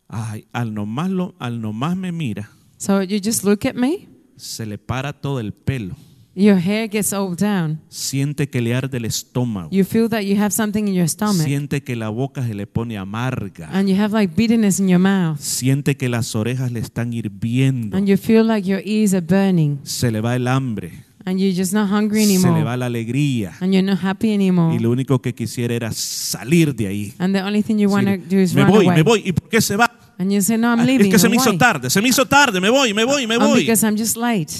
Ay, 0.08 0.46
al 0.52 0.72
nomás, 0.74 1.10
lo, 1.10 1.34
al 1.38 1.60
nomás 1.60 1.96
me 1.96 2.10
mira, 2.10 2.48
So 2.82 3.00
you 3.00 3.20
just 3.20 3.44
look 3.44 3.64
at 3.64 3.74
me, 3.76 4.08
se 4.36 4.66
le 4.66 4.76
para 4.76 5.12
todo 5.12 5.38
el 5.38 5.52
pelo. 5.52 5.94
your 6.34 6.56
hair 6.56 6.88
gets 6.90 7.12
all 7.12 7.36
down. 7.36 7.78
Siente 7.88 8.48
que 8.50 8.60
le 8.60 8.74
arde 8.74 8.96
el 8.96 9.04
estómago. 9.04 9.68
You 9.70 9.84
feel 9.84 10.08
that 10.08 10.22
you 10.22 10.36
have 10.36 10.50
something 10.50 10.88
in 10.88 10.94
your 10.94 11.08
stomach 11.08 11.46
Siente 11.46 11.84
que 11.84 11.94
la 11.94 12.08
boca 12.08 12.44
se 12.44 12.54
le 12.54 12.66
pone 12.66 12.98
amarga. 12.98 13.68
and 13.72 13.88
you 13.88 13.94
have 13.96 14.12
like 14.12 14.34
bitterness 14.34 14.80
in 14.80 14.88
your 14.88 14.98
mouth 14.98 15.38
Siente 15.38 15.96
que 15.96 16.08
las 16.08 16.34
orejas 16.34 16.72
le 16.72 16.80
están 16.80 17.12
hirviendo. 17.12 17.96
and 17.96 18.08
you 18.08 18.16
feel 18.16 18.44
like 18.44 18.68
your 18.68 18.80
ears 18.84 19.14
are 19.14 19.24
burning 19.24 19.78
Se 19.84 20.10
le 20.10 20.20
va 20.20 20.34
el 20.34 20.48
hambre. 20.48 21.04
and 21.24 21.38
you're 21.38 21.54
just 21.56 21.72
not 21.72 21.88
hungry 21.88 22.24
Se 22.24 22.30
le 22.32 22.34
anymore 22.38 22.64
va 22.64 22.76
la 22.76 22.86
alegría. 22.86 23.52
and 23.60 23.72
you're 23.72 23.86
not 23.88 24.02
happy 24.02 24.32
anymore. 24.34 24.74
Y 24.74 24.80
lo 24.80 24.90
único 24.90 25.22
que 25.22 25.32
quisiera 25.36 25.72
era 25.72 25.92
salir 25.92 26.74
de 26.74 26.88
ahí. 26.88 27.14
And 27.18 27.32
the 27.32 27.42
only 27.44 27.62
thing 27.62 27.76
you 27.78 27.88
want 27.88 28.08
to 28.08 28.16
do 28.16 28.40
is 28.40 28.52
me 28.56 28.62
run 28.62 28.70
voy, 28.72 28.86
away. 28.86 28.96
me 28.96 29.02
voy. 29.04 29.22
¿Y 29.24 29.30
por 29.30 29.48
qué 29.48 29.60
se 29.60 29.76
va? 29.76 29.88
And 30.22 30.30
you 30.30 30.40
say, 30.40 30.56
no, 30.56 30.68
I'm 30.72 30.78
Ah, 30.80 30.84
leaving. 30.84 31.06
Es 31.06 31.12
que 31.14 31.18
se 31.18 31.28
me 31.28 31.34
hizo 31.34 31.52
tarde, 31.58 31.90
se 31.90 32.00
me 32.00 32.08
hizo 32.08 32.24
tarde, 32.26 32.60
me 32.60 32.70
voy, 32.70 32.94
me 32.94 33.04
voy, 33.04 33.26
me 33.26 33.36
Oh, 33.38 33.40
voy. 33.48 33.60
because 33.62 33.84
I'm 33.84 33.96
just 33.98 34.16
late. 34.16 34.52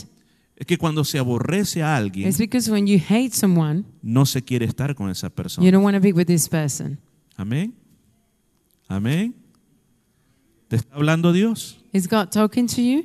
Es 0.56 0.66
que 0.66 0.76
cuando 0.76 1.04
se 1.04 1.18
aborrece 1.20 1.82
a 1.84 1.96
alguien, 1.96 2.28
It's 2.28 2.38
because 2.38 2.68
when 2.68 2.88
you 2.88 2.98
hate 2.98 3.30
someone, 3.32 3.84
no 4.02 4.26
se 4.26 4.42
quiere 4.42 4.66
estar 4.66 4.96
con 4.96 5.08
esa 5.08 5.28
you 5.28 5.34
persona. 5.34 5.70
don't 5.70 5.84
want 5.84 5.94
to 5.94 6.00
be 6.00 6.12
with 6.12 6.26
this 6.26 6.48
person. 6.48 6.98
Amén. 7.36 7.74
Amén. 8.88 9.34
¿Te 10.66 10.76
está 10.76 10.96
hablando 10.96 11.32
Dios? 11.32 11.78
Is 11.92 12.08
God 12.08 12.28
talking 12.30 12.66
to 12.66 12.80
you? 12.80 13.04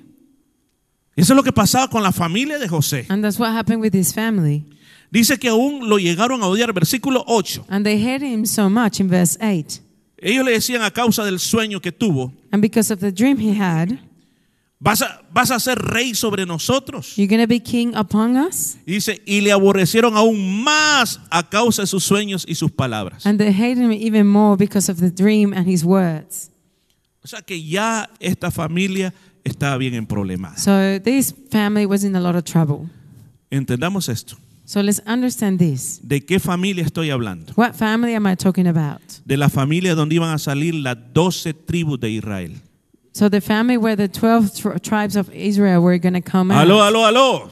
Eso 1.16 1.34
es 1.34 1.38
lo 1.38 1.44
que 1.44 1.52
pasaba 1.52 1.90
con 1.90 2.02
la 2.02 2.12
familia 2.12 2.58
de 2.58 2.68
José. 2.68 3.06
And 3.10 3.24
that's 3.24 3.38
what 3.40 3.52
happened 3.52 3.82
with 3.84 3.94
his 3.94 4.14
family. 4.14 4.66
Dice 5.12 5.38
que 5.38 5.50
aún 5.50 5.90
lo 5.90 5.98
llegaron 6.00 6.42
a 6.42 6.48
odiar. 6.48 6.74
Versículo 6.74 7.24
8. 7.28 7.66
And 7.70 7.86
they 7.86 7.98
hated 8.02 8.28
him 8.32 8.46
so 8.46 8.70
much 8.70 9.00
in 9.00 9.08
verse 9.10 9.38
8. 9.42 9.82
Ellos 10.20 10.46
le 10.46 10.52
decían 10.54 10.82
a 10.82 10.92
causa 10.92 11.24
del 11.24 11.40
sueño 11.40 11.80
que 11.80 11.92
tuvo, 11.92 12.34
And 12.52 12.62
because 12.62 12.92
of 12.92 13.00
the 13.00 13.12
dream 13.12 13.38
he 13.40 13.52
had, 13.60 14.00
vas 14.80 15.02
a, 15.02 15.22
vas 15.32 15.52
a 15.52 15.60
ser 15.60 15.78
rey 15.78 16.14
sobre 16.16 16.46
nosotros. 16.46 17.16
you're 17.18 17.28
going 17.28 17.42
to 17.42 17.48
be 17.48 17.60
king 17.60 17.96
upon 17.96 18.36
us. 18.36 18.78
Y 18.86 18.94
dice, 18.94 19.22
y 19.26 19.42
le 19.42 19.52
aborrecieron 19.52 20.16
aún 20.18 20.64
más 20.64 21.20
a 21.30 21.48
causa 21.48 21.84
de 21.84 21.88
sus 21.88 22.04
sueños 22.04 22.46
y 22.48 22.56
sus 22.56 22.72
palabras. 22.72 23.26
And 23.26 23.38
they 23.40 23.52
hated 23.52 23.78
him 23.84 23.92
even 23.92 24.28
more 24.28 24.58
because 24.58 24.90
of 24.92 25.00
the 25.00 25.12
dream 25.12 25.54
and 25.54 25.68
his 25.68 25.84
words. 25.84 26.50
O 27.24 27.28
sea 27.28 27.42
que 27.42 27.62
ya 27.62 28.10
esta 28.20 28.52
familia 28.52 29.14
estaba 29.44 29.78
bien 29.78 29.94
en 29.94 30.08
problemas. 30.08 30.64
So 30.64 31.00
this 31.00 31.34
family 31.52 31.86
was 31.86 32.04
in 32.04 32.16
a 32.16 32.20
lot 32.20 32.36
of 32.36 32.44
trouble. 32.44 32.90
Entendamos 33.52 34.10
esto. 34.10 34.38
So 34.68 34.82
let's 34.82 35.02
understand 35.08 35.60
this. 35.60 36.02
¿De 36.04 36.26
qué 36.26 36.42
familia 36.42 36.84
estoy 36.84 37.10
hablando? 37.10 37.54
What 37.56 37.74
family 37.74 38.14
am 38.16 38.28
I 38.28 38.36
talking 38.36 38.68
about? 38.68 39.02
De 39.24 39.38
la 39.38 39.48
familia 39.48 39.96
donde 39.96 40.16
iban 40.16 40.34
a 40.34 40.38
salir 40.38 40.74
las 40.76 40.98
doce 41.14 41.54
tribus 41.54 41.98
de 42.02 42.10
Israel. 42.10 42.52
So 43.14 43.30
the 43.30 43.40
family 43.40 43.78
where 43.78 43.96
the 43.96 44.10
12 44.10 44.82
tribes 44.82 45.16
of 45.16 45.34
Israel 45.34 45.82
were 45.82 45.98
going 45.98 46.22
to 46.22 46.22
come 46.22 46.52
out. 46.52 46.66
Aló, 46.68 46.82
aló, 46.82 47.06
aló. 47.06 47.50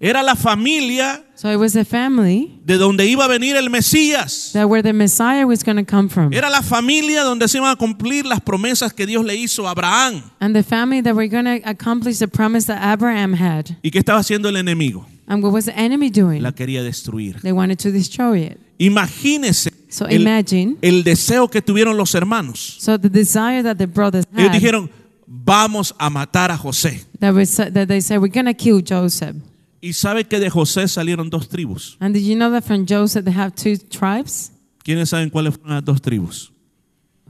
Era 0.00 0.22
la 0.22 0.36
familia 0.36 1.24
So 1.34 1.50
it 1.50 1.56
was 1.56 1.74
a 1.74 1.84
family 1.84 2.60
de 2.64 2.78
donde 2.78 3.04
iba 3.06 3.24
a 3.24 3.28
venir 3.28 3.56
el 3.56 3.68
Mesías. 3.68 4.52
that 4.52 4.68
where 4.68 4.82
the 4.82 4.92
Messiah 4.92 5.44
was 5.46 5.64
going 5.64 5.76
to 5.76 5.84
come 5.84 6.08
from. 6.08 6.32
Era 6.32 6.48
la 6.50 6.62
familia 6.62 7.22
donde 7.24 7.48
se 7.48 7.58
iban 7.58 7.70
a 7.70 7.76
cumplir 7.76 8.24
las 8.24 8.40
promesas 8.40 8.92
que 8.92 9.06
Dios 9.06 9.24
le 9.24 9.34
hizo 9.34 9.66
a 9.66 9.72
Abraham. 9.72 10.22
And 10.40 10.54
the 10.54 10.62
family 10.62 11.00
that 11.02 11.14
were 11.14 11.28
going 11.28 11.44
to 11.46 11.68
accomplish 11.68 12.18
the 12.18 12.28
promise 12.28 12.66
that 12.66 12.80
Abraham 12.80 13.32
had. 13.34 13.76
¿Y 13.82 13.90
qué 13.90 13.98
estaba 13.98 14.20
haciendo 14.20 14.48
el 14.48 14.56
enemigo? 14.56 15.04
And 15.26 15.42
what 15.42 15.52
was 15.52 15.64
the 15.66 15.76
enemy 15.76 16.10
doing? 16.10 16.42
La 16.42 16.52
quería 16.52 16.82
destruir. 16.82 17.40
They 17.42 17.52
wanted 17.52 17.78
to 17.80 17.90
destroy 17.90 18.38
it. 18.46 18.58
Imagínese 18.78 19.72
So 19.88 20.06
el, 20.06 20.20
imagine. 20.22 20.76
el 20.80 21.02
deseo 21.02 21.48
que 21.48 21.60
tuvieron 21.60 21.96
los 21.96 22.14
hermanos. 22.14 22.76
So 22.78 22.98
the 22.98 23.08
desire 23.08 23.62
that 23.64 23.78
the 23.78 23.86
brothers 23.86 24.26
Ellos 24.32 24.46
had, 24.48 24.52
dijeron, 24.52 24.90
vamos 25.26 25.94
a 25.98 26.08
matar 26.08 26.50
a 26.50 26.56
José. 26.56 27.04
that, 27.18 27.34
that 27.74 27.88
they 27.88 28.00
said, 28.00 28.20
we're 28.20 28.28
going 28.32 28.46
to 28.46 28.54
kill 28.54 28.80
Joseph. 28.80 29.34
Y 29.80 29.92
sabe 29.92 30.24
que 30.24 30.40
de 30.40 30.50
José 30.50 30.88
salieron 30.88 31.30
dos 31.30 31.48
tribus. 31.48 31.96
And 32.00 32.14
did 32.14 32.24
you 32.24 32.34
know 32.34 32.50
that 32.50 32.64
from 32.64 32.86
Joseph 32.86 33.24
they 33.24 33.34
have 33.34 33.54
two 33.54 33.76
tribes? 33.76 34.50
¿Quiénes 34.84 35.10
saben 35.10 35.30
cuáles 35.30 35.54
fueron 35.54 35.74
las 35.74 35.84
dos 35.84 36.00
tribus? 36.00 36.52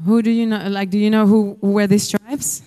Who 0.07 0.23
do 0.23 0.31
you 0.31 0.47
know? 0.47 0.59
Like, 0.69 0.91
do 0.91 0.99
you 0.99 1.11
know 1.11 1.27
who, 1.27 1.59
were 1.61 1.89
these 1.89 2.09
tribes? 2.09 2.63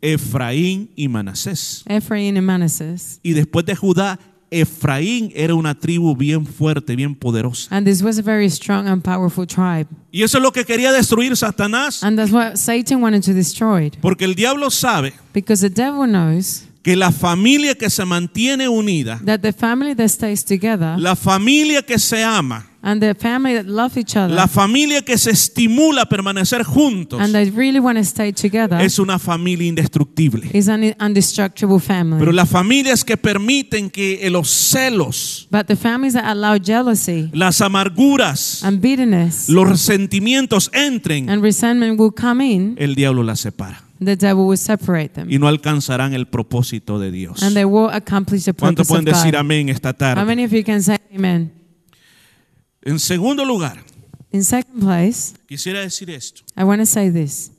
Efraín 0.00 0.90
y 0.96 1.08
Manasés. 1.08 1.84
Ephraim 1.88 2.36
and 2.36 2.46
Manasseh. 2.46 3.18
Y 3.22 3.32
después 3.32 3.66
de 3.66 3.74
Judá, 3.74 4.18
Efraín 4.50 5.32
era 5.34 5.54
una 5.54 5.74
tribu 5.74 6.16
bien 6.16 6.46
fuerte, 6.46 6.96
bien 6.96 7.14
poderosa. 7.14 7.74
And 7.74 7.86
this 7.86 8.02
was 8.02 8.18
a 8.18 8.22
very 8.22 8.48
strong 8.48 8.86
and 8.86 9.02
powerful 9.02 9.46
tribe. 9.46 9.88
Y 10.10 10.22
eso 10.22 10.38
es 10.38 10.42
lo 10.42 10.52
que 10.52 10.64
quería 10.64 10.92
destruir 10.92 11.36
Satanás. 11.36 12.02
And 12.02 12.16
that's 12.16 12.32
what 12.32 12.56
Satan 12.56 13.02
wanted 13.02 13.22
to 13.24 13.34
destroy. 13.34 13.90
Porque 14.00 14.24
el 14.24 14.34
diablo 14.34 14.70
sabe 14.70 15.12
Because 15.34 15.68
the 15.68 15.74
devil 15.74 16.06
knows 16.06 16.67
que 16.88 16.96
la 16.96 17.12
familia 17.12 17.74
que 17.74 17.90
se 17.90 18.02
mantiene 18.06 18.66
unida, 18.66 19.20
that 19.22 19.40
the 19.40 19.52
family 19.52 19.94
that 19.94 20.08
stays 20.08 20.42
together 20.42 20.98
la 20.98 21.14
familia 21.14 21.82
que 21.82 21.98
se 21.98 22.24
ama, 22.24 22.66
and 22.80 23.02
the 23.02 23.14
family 23.14 23.56
that 23.56 23.66
love 23.66 23.98
each 23.98 24.16
other 24.16 24.34
la 24.34 24.48
familia 24.48 25.02
que 25.02 25.18
se 25.18 25.30
estimula 25.30 26.02
a 26.02 26.08
permanecer 26.08 26.64
juntos, 26.64 27.20
and 27.20 27.34
they 27.34 27.50
really 27.50 27.78
want 27.78 27.98
to 27.98 28.04
stay 28.04 28.32
together 28.32 28.80
es 28.80 28.98
una 28.98 29.18
familia 29.18 29.68
indestructible. 29.68 30.48
is 30.54 30.66
an 30.70 30.82
indestructible 30.82 31.78
family. 31.78 32.20
Pero 32.20 32.32
las 32.32 32.48
familias 32.48 33.04
que 33.04 33.18
permiten 33.18 33.90
que 33.90 34.26
los 34.30 34.48
celos, 34.48 35.46
but 35.50 35.66
the 35.66 35.76
families 35.76 36.14
that 36.14 36.24
allow 36.24 36.56
jealousy 36.56 37.28
las 37.34 37.60
amarguras, 37.60 38.64
and 38.64 38.80
bitterness 38.80 39.50
los 39.50 39.68
resentimientos 39.68 40.70
entren, 40.72 41.28
and 41.28 41.42
resentment 41.42 42.00
will 42.00 42.14
come 42.18 42.42
in, 42.42 42.76
el 42.78 42.94
diablo 42.94 43.22
las 43.22 43.40
separa 43.40 43.87
the 43.98 44.16
devil 44.16 44.46
will 44.46 44.56
separate 44.58 45.10
them. 45.10 45.30
y 45.30 45.38
no 45.38 45.48
alcanzarán 45.48 46.14
el 46.14 46.26
propósito 46.28 46.98
de 46.98 47.10
Dios. 47.10 47.42
And 47.42 47.54
they 47.54 47.64
will 47.64 47.88
accomplish 47.90 48.44
the 48.44 48.52
¿Cuántos 48.52 48.86
purpose 48.86 48.92
of 49.00 49.04
pueden 49.04 49.04
decir 49.04 49.32
God. 49.32 49.40
amén 49.40 49.68
esta 49.68 49.90
How 49.90 49.94
tarde? 49.96 50.24
many 50.24 50.44
of 50.44 50.52
you 50.52 50.62
can 50.64 50.82
say 50.82 50.96
amen? 51.14 51.52
En 52.82 52.98
segundo 52.98 53.44
lugar, 53.44 53.82
In 54.30 54.44
second 54.44 54.80
place, 54.80 55.34
quisiera 55.46 55.80
decir 55.80 56.10
esto. 56.10 56.42
I 56.56 56.64
want 56.64 56.80
to 56.80 56.86
say 56.86 57.10
this. 57.10 57.50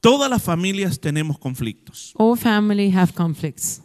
Todas 0.00 0.28
las 0.30 0.42
familias 0.42 0.98
tenemos 1.00 1.38
conflictos. 1.38 2.12
All 2.16 2.36
family 2.36 2.90
have 2.90 3.12
conflicts. 3.14 3.80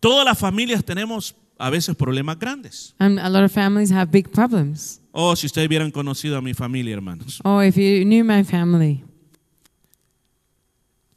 Todas 0.00 0.24
las 0.24 0.38
familias 0.38 0.84
tenemos 0.84 1.34
a 1.58 1.68
veces 1.70 1.94
problemas 1.94 2.38
grandes. 2.38 2.94
And 2.98 3.18
a 3.18 3.28
lot 3.28 3.44
of 3.44 3.52
families 3.52 3.90
have 3.92 4.10
big 4.10 4.30
problems. 4.30 5.00
Oh, 5.12 5.34
si 5.36 5.46
ustedes 5.46 5.68
hubieran 5.68 5.90
conocido 5.90 6.36
a 6.38 6.40
mi 6.40 6.54
familia, 6.54 6.94
hermanos. 6.94 7.40
Or 7.44 7.64
if 7.64 7.76
you 7.76 8.04
knew 8.04 8.24
my 8.24 8.42
family, 8.44 9.04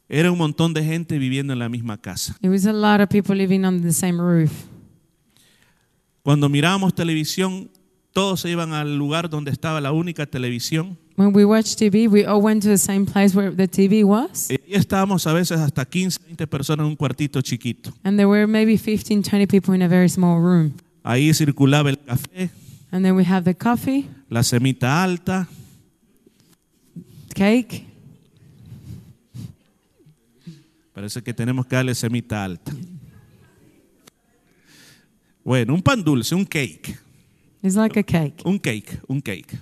Era 0.08 0.30
un 0.30 0.38
montón 0.38 0.74
de 0.74 0.84
gente 0.84 1.18
viviendo 1.18 1.52
en 1.52 1.58
la 1.58 1.68
misma 1.68 1.96
casa. 1.98 2.36
It 2.42 2.50
was 2.50 2.66
a 2.66 2.72
lot 2.72 3.00
of 3.00 3.08
people 3.08 3.34
living 3.34 3.64
under 3.64 3.82
the 3.82 3.92
same 3.92 4.18
roof. 4.20 4.52
Cuando 6.22 6.48
mirábamos 6.48 6.94
televisión, 6.94 7.70
todos 8.12 8.40
se 8.40 8.50
iban 8.50 8.72
al 8.72 8.96
lugar 8.96 9.28
donde 9.28 9.50
estaba 9.50 9.80
la 9.80 9.92
única 9.92 10.26
televisión. 10.26 10.96
When 11.16 11.34
we 11.34 11.44
watched 11.44 11.78
TV, 11.78 12.08
we 12.08 12.26
all 12.26 12.42
went 12.42 12.62
to 12.64 12.68
the 12.68 12.78
same 12.78 13.06
place 13.06 13.36
where 13.36 13.54
the 13.54 13.68
TV 13.68 14.04
was. 14.04 14.50
Y 14.50 14.54
ahí 14.54 14.74
estábamos 14.74 15.26
a 15.26 15.32
veces 15.32 15.58
hasta 15.58 15.84
15, 15.84 16.20
20 16.24 16.46
personas 16.46 16.84
en 16.84 16.90
un 16.90 16.96
cuartito 16.96 17.40
chiquito. 17.40 17.92
And 18.02 18.16
there 18.16 18.26
were 18.26 18.46
maybe 18.46 18.76
15, 18.76 19.22
20 19.22 19.46
people 19.46 19.74
in 19.74 19.82
a 19.82 19.88
very 19.88 20.08
small 20.08 20.40
room. 20.40 20.74
Ahí 21.02 21.32
circulaba 21.34 21.90
el 21.90 21.98
café, 21.98 22.50
And 22.90 23.04
then 23.04 23.16
we 23.16 23.24
have 23.24 23.44
the 23.44 23.54
coffee, 23.56 24.08
la 24.28 24.42
semita 24.42 25.02
alta, 25.02 25.48
cake. 27.34 27.93
Parece 30.94 31.22
que 31.22 31.34
tenemos 31.34 31.66
que 31.66 31.74
darle 31.76 31.94
semita 31.94 32.44
alta. 32.44 32.72
Bueno, 35.44 35.74
un 35.74 35.82
pan 35.82 36.02
dulce, 36.02 36.34
un 36.34 36.44
cake. 36.44 36.96
It's 37.62 37.74
like 37.76 37.98
a 37.98 38.02
cake. 38.02 38.42
Un 38.44 38.58
cake, 38.58 39.00
un 39.08 39.20
cake. 39.20 39.58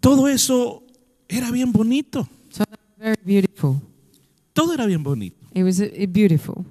Todo 0.00 0.26
eso 0.28 0.82
era 1.28 1.50
bien 1.50 1.70
bonito. 1.72 2.28
So 2.50 2.64
very 2.98 3.20
beautiful. 3.24 3.80
Todo 4.52 4.72
era 4.74 4.86
bien 4.86 5.02
bonito. 5.02 5.36
It 5.54 5.62
was 5.64 5.80
uh, 5.80 5.88
beautiful. 6.08 6.64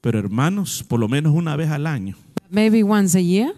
Pero 0.00 0.18
hermanos, 0.18 0.84
por 0.86 1.00
lo 1.00 1.08
menos 1.08 1.34
una 1.34 1.56
vez 1.56 1.70
al 1.70 1.86
año, 1.86 2.16
Maybe 2.50 2.82
once 2.82 3.18
a 3.18 3.20
year, 3.20 3.52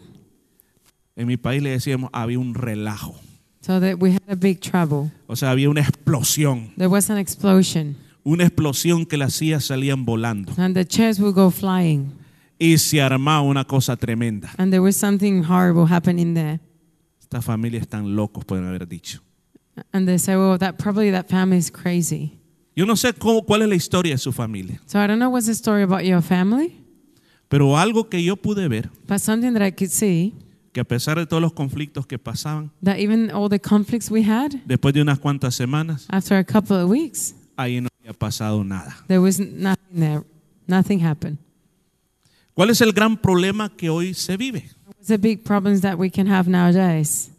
en 1.17 1.27
mi 1.27 1.37
país 1.37 1.63
le 1.63 1.71
decíamos, 1.71 2.11
había 2.13 2.39
un 2.39 2.55
relajo. 2.55 3.15
so 3.61 3.79
that 3.79 3.99
we 4.01 4.11
had 4.13 4.23
a 4.29 4.35
big 4.37 4.61
trouble. 4.61 5.11
O 5.27 5.37
sea, 5.37 5.51
había 5.51 5.69
una 5.69 5.81
explosión. 5.83 6.73
There 6.77 6.89
was 6.89 7.11
an 7.11 7.19
explosion, 7.19 7.97
Una 8.25 8.45
explosión 8.45 9.07
que 9.07 9.17
las 9.17 9.35
sillas 9.35 9.65
salían 9.65 10.05
volando. 10.05 10.53
and 10.59 10.75
the 10.75 10.85
chairs 10.85 11.19
would 11.21 11.35
go 11.35 11.51
flying, 11.51 12.13
Y 12.59 12.77
se 12.79 13.01
armaba 13.01 13.41
una 13.43 13.65
cosa 13.65 13.97
tremenda. 13.97 14.51
and 14.59 14.71
there 14.73 14.81
was 14.83 14.97
something 14.97 15.43
horrible 15.45 15.87
happening 15.91 16.35
there. 16.35 16.61
Estas 17.21 17.45
familias 17.45 17.83
están 17.83 18.15
locos, 18.15 18.45
pueden 18.45 18.67
haber 18.67 18.87
dicho. 18.87 19.21
And 19.93 20.07
they 20.07 20.19
say, 20.19 20.37
well, 20.37 20.59
that 20.59 20.77
probably 20.79 21.11
that 21.13 21.29
family 21.31 21.57
is 21.57 21.71
crazy. 21.71 22.37
Yo 22.77 22.85
no 22.87 22.95
sé 22.97 23.13
cómo, 23.15 23.45
cuál 23.47 23.63
es 23.63 23.69
la 23.69 23.75
historia 23.77 24.13
de 24.15 24.19
su 24.19 24.33
familia, 24.33 24.81
So 24.87 24.99
I 25.03 25.07
don't 25.07 25.19
know 25.19 25.31
what's 25.31 25.47
the 25.47 25.55
story 25.55 25.83
about 25.83 26.03
your 26.05 26.21
family, 26.23 26.77
pero 27.49 27.77
algo 27.79 28.09
que 28.09 28.23
yo 28.23 28.37
pude 28.37 28.69
ver, 28.69 28.91
but 29.09 29.19
something 29.21 29.53
that 29.55 29.63
I 29.67 29.71
could 29.73 29.91
see 29.91 30.35
que 30.73 30.81
a 30.81 30.85
pesar 30.85 31.19
de 31.19 31.27
todos 31.27 31.41
los 31.43 31.53
conflictos 31.53 32.07
que 32.07 32.19
pasaban, 32.19 32.71
that 32.85 32.99
even 32.99 33.31
all 33.33 33.49
the 33.49 33.59
conflicts 33.59 34.11
we 34.11 34.23
had, 34.23 34.53
después 34.67 34.93
de 34.95 35.01
unas 35.03 35.19
cuantas 35.19 35.55
semanas, 35.55 36.07
after 36.11 36.37
a 36.39 36.45
couple 36.45 36.77
of 36.77 36.89
weeks, 36.89 37.35
ahí 37.63 37.81
no 37.81 37.89
había 38.01 38.13
pasado 38.13 38.65
nada. 38.65 38.97
there 39.07 39.21
was 39.21 39.39
nothing 39.39 40.01
there. 40.01 40.23
Nothing 40.67 41.05
happened. 41.05 41.39
¿Cuál 42.55 42.71
es 42.71 42.81
el 42.81 42.93
gran 42.93 43.17
problema 43.17 43.69
que 43.77 43.89
hoy 43.91 44.15
se 44.15 44.37
vive? 44.37 44.71
What's 44.87 45.09
the 45.09 45.19
big 45.19 45.43
problems 45.45 45.81
that 45.81 45.99
we 45.99 46.11
can 46.11 46.27
have 46.27 46.49
nowadays? 46.49 47.31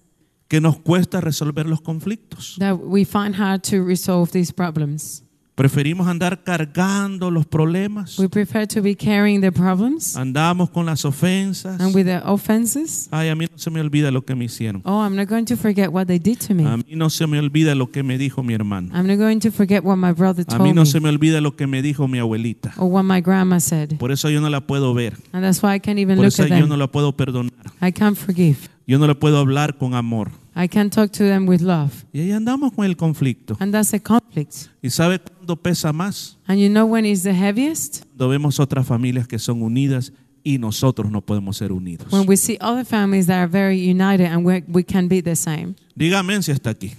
Que 0.48 0.60
nos 0.60 0.78
cuesta 0.80 1.22
resolver 1.22 1.66
los 1.66 1.82
conflictos. 1.82 2.56
That 2.60 2.78
we 2.80 3.06
find 3.06 3.36
hard 3.36 3.64
to 3.70 3.84
resolve 3.84 4.32
these 4.32 4.52
problems. 4.52 5.24
Preferimos 5.54 6.08
andar 6.08 6.44
cargando 6.44 7.30
los 7.30 7.46
problemas. 7.46 8.18
We 8.18 8.30
prefer 8.30 8.66
to 8.68 8.82
be 8.82 8.96
carrying 8.96 9.42
the 9.42 9.52
problems 9.52 10.16
Andamos 10.16 10.70
con 10.70 10.86
las 10.86 11.04
ofensas. 11.04 11.80
and 11.80 11.94
with 11.94 12.06
the 12.06 12.22
offenses. 12.26 13.10
Ay, 13.12 13.28
a 13.30 13.36
mí 13.36 13.46
no 13.52 13.58
se 13.58 13.70
me 13.70 13.82
olvida 13.82 14.12
lo 14.12 14.24
que 14.24 14.34
me 14.34 14.46
hicieron. 14.46 14.82
Oh, 14.86 15.02
I'm 15.06 15.16
not 15.16 15.28
going 15.28 15.44
to 15.46 15.58
forget 15.58 15.92
what 15.92 16.08
they 16.08 16.20
did 16.20 16.40
to 16.48 16.56
me. 16.56 16.66
A 16.66 16.78
mí 16.78 16.96
no 16.96 17.10
se 17.10 17.28
me 17.28 17.38
olvida 17.38 17.76
lo 17.76 17.92
que 17.92 18.02
me 18.02 18.18
dijo 18.18 18.42
mi 18.44 18.54
hermano. 18.54 18.90
I'm 18.96 19.06
not 19.08 19.18
going 19.18 19.40
to 19.42 19.52
forget 19.52 19.84
what 19.84 19.98
my 19.98 20.14
brother 20.14 20.44
A 20.48 20.58
told 20.58 20.62
mí 20.62 20.74
no 20.74 20.82
me 20.82 20.86
se 20.88 21.00
me 21.02 21.10
olvida 21.10 21.42
lo 21.42 21.56
que 21.56 21.68
me 21.68 21.82
dijo 21.82 22.08
mi 22.08 22.18
abuelita. 22.20 22.74
or 22.78 22.88
what 22.90 23.04
my 23.04 23.20
grandma 23.22 23.60
said. 23.60 23.98
Por 24.00 24.12
eso 24.12 24.30
yo 24.30 24.40
no 24.40 24.50
la 24.50 24.62
puedo 24.62 24.94
ver. 24.94 25.18
And 25.34 25.44
that's 25.44 25.62
why 25.62 25.76
I 25.76 25.80
can't 25.80 26.00
even 26.00 26.16
Por 26.16 26.26
look 26.26 26.34
eso 26.34 26.44
at 26.44 26.50
yo 26.50 26.56
them. 26.62 26.70
no 26.70 26.78
la 26.78 26.88
puedo 26.88 27.12
perdonar. 27.16 27.52
I 27.82 27.92
can't 27.92 28.18
forgive. 28.18 28.58
Yo 28.88 28.98
no 28.98 29.06
le 29.06 29.16
puedo 29.16 29.38
hablar 29.38 29.78
con 29.78 29.94
amor. 29.96 30.32
I 30.54 30.68
can't 30.68 30.94
talk 30.94 31.12
to 31.14 31.24
them 31.24 31.48
with 31.48 31.62
love. 31.62 32.06
Y 32.12 32.20
ahí 32.20 32.32
andamos 32.32 32.74
con 32.74 32.86
el 32.86 32.98
conflicto. 32.98 33.56
And 33.60 33.74
that's 33.74 33.94
a 33.94 34.00
conflict. 34.00 34.68
¿Y 34.82 34.90
sabe 34.90 35.20
cuándo 35.20 35.56
pesa 35.56 35.94
más? 35.94 36.38
And 36.46 36.60
you 36.60 36.70
know 36.70 36.86
when 36.86 37.06
is 37.06 37.24
the 37.24 37.34
heaviest? 37.34 38.04
Cuando 38.06 38.30
vemos 38.30 38.60
otras 38.60 38.86
familias 38.86 39.28
que 39.28 39.40
son 39.40 39.62
unidas 39.62 40.12
y 40.44 40.58
nosotros 40.58 41.10
no 41.10 41.22
podemos 41.22 41.58
ser 41.58 41.72
unidos. 41.72 42.12
When 42.12 42.28
we 42.28 42.36
see 42.36 42.58
other 42.60 42.86
families 42.86 43.28
that 43.28 43.38
are 43.38 43.48
very 43.48 43.90
united 43.90 44.26
and 44.26 44.46
we 44.46 44.64
we 44.68 44.84
can 44.84 45.08
be 45.08 45.22
the 45.22 45.36
same. 45.36 45.76
Dígame 45.96 46.42
si 46.44 46.52
está 46.52 46.72
aquí. 46.72 46.92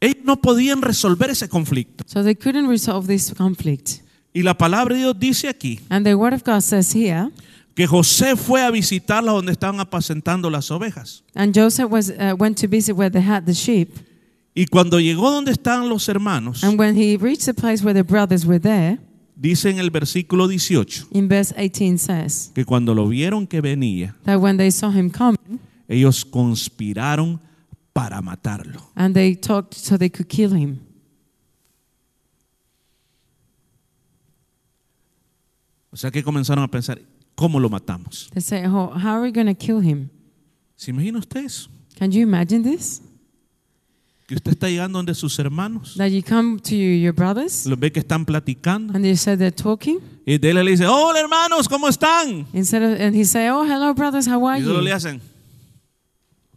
Ellos 0.00 0.24
no 0.24 0.40
podían 0.40 0.80
resolver 0.82 1.30
ese 1.30 1.48
conflicto. 1.48 2.04
So 2.06 2.22
they 2.22 2.34
couldn't 2.34 2.68
resolve 2.68 3.06
this 3.06 3.34
conflict. 3.34 4.02
Y 4.32 4.42
la 4.42 4.56
palabra 4.56 4.94
de 4.94 5.00
Dios 5.00 5.18
dice 5.18 5.48
aquí 5.48 5.80
And 5.88 6.06
the 6.06 6.14
word 6.14 6.32
of 6.34 6.42
God 6.44 6.60
says 6.60 6.94
here, 6.94 7.30
que 7.80 7.86
José 7.86 8.36
fue 8.36 8.62
a 8.62 8.70
visitarlas 8.70 9.34
donde 9.34 9.52
estaban 9.52 9.80
apacentando 9.80 10.50
las 10.50 10.70
ovejas. 10.70 11.24
and 11.34 11.56
Joseph 11.56 11.90
was 11.90 12.10
uh, 12.10 12.34
went 12.38 12.58
to 12.60 12.68
visit 12.68 12.94
where 12.94 13.08
they 13.10 13.22
had 13.26 13.46
the 13.46 13.54
sheep. 13.54 13.88
Y 14.54 14.66
cuando 14.66 15.00
llegó 15.00 15.30
donde 15.30 15.50
estaban 15.50 15.88
los 15.88 16.06
hermanos, 16.06 16.62
And 16.62 16.78
when 16.78 16.94
he 16.94 17.16
reached 17.16 17.46
the 17.46 17.54
place 17.54 17.82
where 17.82 17.94
the 17.94 18.02
brothers 18.04 18.44
were 18.44 18.60
there, 18.60 18.98
dice 19.34 19.70
en 19.70 19.78
el 19.78 19.88
versículo 19.88 20.46
18 20.46 21.06
in 21.12 21.26
verse 21.26 21.54
18 21.56 21.96
says 21.96 22.52
que 22.54 22.66
cuando 22.66 22.92
lo 22.94 23.08
vieron 23.08 23.46
que 23.46 23.62
venía, 23.62 24.14
that 24.24 24.38
when 24.38 24.58
they 24.58 24.70
saw 24.70 24.90
him 24.90 25.08
coming, 25.08 25.58
ellos 25.88 26.26
conspiraron 26.26 27.40
para 27.94 28.20
matarlo. 28.20 28.90
and 28.94 29.14
they 29.14 29.34
talked 29.34 29.72
so 29.72 29.96
they 29.96 30.10
could 30.10 30.28
kill 30.28 30.52
him. 30.54 30.80
O 35.90 35.96
sea 35.96 36.10
que 36.10 36.22
comenzaron 36.22 36.62
a 36.62 36.68
pensar, 36.68 37.00
¿cómo 37.40 37.58
lo 37.58 37.70
matamos? 37.70 38.28
They 38.34 38.42
say, 38.42 38.66
oh, 38.66 38.90
how 38.94 39.14
are 39.14 39.22
we 39.22 39.32
going 39.32 39.46
to 39.46 39.54
kill 39.54 39.80
him? 39.80 40.10
¿Se 40.76 40.90
imagina 40.90 41.18
usted 41.18 41.42
eso? 41.46 41.70
Can 41.98 42.10
you 42.12 42.20
imagine 42.22 42.62
this? 42.62 43.00
Que 44.26 44.34
usted 44.36 44.52
está 44.52 44.68
llegando 44.68 44.98
donde 44.98 45.14
sus 45.14 45.38
hermanos, 45.38 45.94
That 45.96 46.08
you 46.10 46.22
come 46.22 46.60
to 46.60 46.74
your 46.76 47.14
brothers 47.14 47.64
los 47.66 47.78
ve 47.78 47.90
que 47.90 48.00
están 48.00 48.24
platicando, 48.26 48.94
and 48.94 49.02
they 49.02 49.16
say 49.16 49.36
they're 49.36 49.50
talking, 49.50 49.98
y 50.26 50.36
de 50.38 50.50
él 50.50 50.62
le 50.62 50.70
dice, 50.70 50.86
hola 50.86 51.18
hermanos, 51.18 51.66
¿cómo 51.66 51.88
están? 51.88 52.46
instead 52.52 52.82
of, 52.82 53.00
and 53.00 53.16
he 53.16 53.24
say, 53.24 53.48
oh, 53.48 53.64
hello, 53.64 53.92
brothers, 53.94 54.28
how 54.28 54.46
are 54.46 54.60
Y 54.60 54.62
solo 54.62 54.82
le 54.82 54.90
you? 54.90 54.94
hacen. 54.96 55.20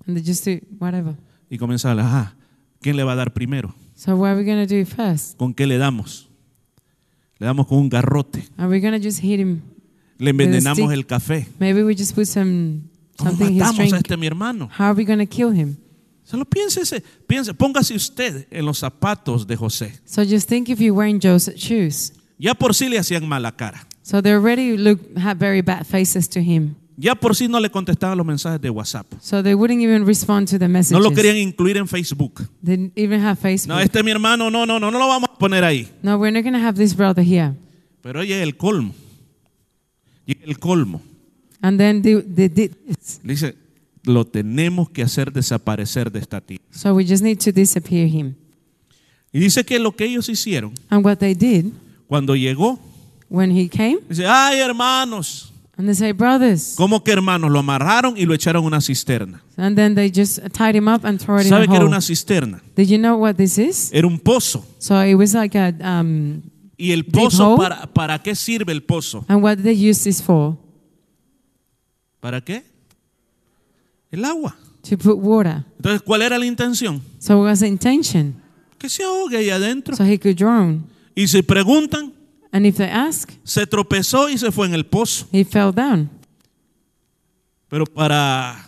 And 0.06 0.18
they 0.18 0.22
just 0.24 0.46
do 0.46 0.60
whatever. 0.80 1.16
Y 1.50 1.58
comienza 1.58 1.92
a 1.92 2.00
ajá, 2.00 2.36
¿quién 2.82 2.98
le 2.98 3.04
va 3.04 3.14
a 3.14 3.16
dar 3.16 3.34
primero? 3.34 3.74
So 3.96 4.16
what 4.18 4.32
are 4.32 4.38
we 4.38 4.44
going 4.44 4.68
to 4.68 4.72
do 4.72 4.86
first? 4.86 5.38
¿Con 5.38 5.54
qué 5.54 5.66
le 5.66 5.78
damos? 5.78 6.28
Le 7.40 7.48
damos 7.48 7.66
con 7.68 7.78
un 7.80 7.90
garrote. 7.90 8.44
Are 8.58 8.68
we 8.70 8.80
going 8.82 8.94
to 8.94 9.00
just 9.00 9.20
hit 9.22 9.40
him? 9.40 9.62
Le 10.24 10.30
envenenamos 10.30 10.94
el 10.94 11.06
café. 11.06 11.48
Maybe 11.60 11.84
we 11.84 11.94
just 11.96 12.16
put 12.16 12.26
some 12.26 12.84
¿Cómo 13.18 13.32
something 13.32 13.48
in 13.48 13.54
his 13.56 13.62
matamos 13.64 13.94
a 13.94 13.98
este 13.98 14.18
mi 14.18 14.26
hermano? 14.28 14.70
How 14.78 14.86
are 14.86 14.94
we 14.96 15.04
going 15.06 15.20
to 15.20 15.26
kill 15.26 15.52
him? 15.52 15.76
Solo 16.24 16.46
piénsese, 16.46 17.04
piense, 17.28 17.54
póngase 17.54 17.94
usted 17.94 18.48
en 18.50 18.66
los 18.66 18.80
zapatos 18.80 19.46
de 19.46 19.58
José. 19.58 20.00
So 20.06 20.24
just 20.24 20.48
think 20.48 20.70
if 20.70 20.80
you 20.80 20.96
were 20.96 21.10
in 21.10 21.20
Joseph's 21.22 21.60
shoes. 21.62 22.14
Ya 22.40 22.54
por 22.54 22.74
sí 22.74 22.88
le 22.88 22.98
hacían 22.98 23.28
mala 23.28 23.52
cara. 23.52 23.86
So 24.02 24.22
they 24.22 24.34
already 24.34 24.78
look 24.78 25.00
had 25.18 25.38
very 25.38 25.62
bad 25.62 25.86
faces 25.86 26.30
to 26.30 26.40
him. 26.40 26.76
Ya 26.96 27.16
por 27.16 27.36
sí 27.36 27.50
no 27.50 27.60
le 27.60 27.70
contestaban 27.70 28.18
los 28.18 28.26
mensajes 28.26 28.62
de 28.62 28.70
WhatsApp. 28.70 29.08
So 29.20 29.44
they 29.44 29.56
wouldn't 29.56 29.82
even 29.82 30.06
respond 30.06 30.48
to 30.50 30.58
the 30.58 30.68
No 30.68 30.74
messages. 30.74 31.04
lo 31.04 31.12
querían 31.12 31.36
incluir 31.38 31.76
en 31.76 31.88
Facebook. 31.88 32.44
They 32.64 32.78
didn't 32.78 32.94
even 32.98 33.20
have 33.20 33.38
Facebook. 33.38 33.76
No, 33.76 33.80
este 33.82 34.00
es 34.00 34.06
mi 34.06 34.12
hermano, 34.12 34.50
no, 34.50 34.66
no, 34.66 34.80
no, 34.80 34.90
no 34.90 34.98
lo 35.00 35.08
vamos 35.08 35.30
a 35.34 35.38
poner 35.38 35.64
ahí. 35.66 35.90
no, 36.02 36.18
we're 36.18 36.32
not 36.32 36.44
going 36.44 36.54
to 36.54 36.66
have 36.66 36.78
this 36.78 36.96
brother 36.96 37.24
here. 37.26 37.54
Pero 38.02 38.22
oye, 38.22 38.42
el 38.42 38.56
colmo. 38.56 38.94
Y 40.26 40.38
el 40.44 40.58
colmo. 40.60 41.02
And 41.62 41.80
then 41.80 42.02
they, 42.02 42.22
they 42.22 42.50
did 42.50 42.72
this. 42.86 43.20
Le 43.24 43.34
dice, 43.34 43.56
lo 44.04 44.26
tenemos 44.26 44.90
que 44.90 45.04
hacer 45.04 45.32
desaparecer 45.32 46.12
de 46.12 46.20
esta 46.20 46.42
tierra. 46.42 46.64
So 46.72 46.94
we 46.94 47.06
just 47.06 47.24
need 47.24 47.40
to 47.40 47.52
disappear 47.52 48.08
him. 48.08 48.36
Y 49.32 49.40
dice 49.40 49.64
que 49.64 49.80
lo 49.80 49.96
que 49.96 50.06
ellos 50.06 50.30
hicieron 50.30 50.74
And 50.90 51.04
what 51.04 51.18
they 51.18 51.34
did 51.34 51.72
cuando 52.08 52.36
llegó, 52.36 52.80
when 53.30 53.50
he 53.52 53.68
came, 53.68 53.98
dice, 54.08 54.28
ay 54.28 54.60
hermanos, 54.60 55.52
and 55.76 55.88
they 55.88 55.96
say, 55.96 56.12
brothers. 56.12 56.76
¿cómo 56.78 57.04
que 57.04 57.12
hermanos? 57.14 57.50
Lo 57.50 57.60
amarraron 57.60 58.16
y 58.16 58.26
lo 58.26 58.34
echaron 58.36 58.64
a 58.64 58.68
una 58.68 58.82
cisterna. 58.82 59.42
And 59.58 59.76
then 59.76 59.96
they 59.96 60.12
just 60.12 60.40
tied 60.52 60.76
him 60.76 60.88
up 60.88 61.04
and 61.06 61.20
threw 61.20 61.38
it 61.40 61.46
in 61.46 61.50
¿Sabe 61.50 61.64
a 61.64 61.68
que 61.68 61.76
era 61.76 61.86
hole. 61.86 61.90
una 61.90 62.02
cisterna? 62.02 62.62
Did 62.76 62.90
you 62.90 62.98
know 62.98 63.16
what 63.18 63.36
this 63.38 63.58
is? 63.58 63.90
Era 63.92 64.06
un 64.06 64.20
pozo. 64.20 64.64
So 64.78 65.02
it 65.02 65.16
was 65.16 65.34
like 65.34 65.58
a, 65.58 65.74
um, 65.82 66.44
¿Y 66.78 66.92
el 66.92 67.06
pozo 67.06 67.56
para, 67.56 67.86
para 67.94 68.22
qué 68.22 68.36
sirve 68.36 68.72
el 68.74 68.82
pozo? 68.84 69.26
and 69.28 69.42
what 69.44 69.58
they 69.60 69.74
use 69.90 70.04
this 70.04 70.22
for? 70.22 70.58
¿Para 72.20 72.42
qué? 72.42 72.64
El 74.12 74.26
agua. 74.26 74.56
To 74.90 74.98
put 74.98 75.18
water. 75.18 75.64
Entonces, 75.78 76.02
¿cuál 76.02 76.22
era 76.24 76.38
la 76.38 76.46
intención? 76.46 77.02
So 77.20 77.42
was 77.44 77.60
the 77.60 77.68
intention. 77.68 78.36
Que 78.78 78.90
se 78.90 79.04
ahogue 79.04 79.38
ahí 79.38 79.50
adentro. 79.50 79.96
So 79.96 80.04
he 80.04 80.18
could 80.20 80.36
drown. 80.38 80.86
Y 81.16 81.28
si 81.28 81.42
preguntan, 81.42 82.12
And 82.52 82.66
if 82.66 82.78
they 82.78 82.90
ask, 82.90 83.32
se 83.44 83.66
tropezó 83.66 84.30
y 84.30 84.38
se 84.38 84.52
fue 84.52 84.68
en 84.68 84.74
el 84.74 84.86
pozo. 84.86 85.28
he 85.32 85.44
fell 85.46 85.72
down. 85.74 86.10
Pero 87.70 87.86
para 87.86 88.68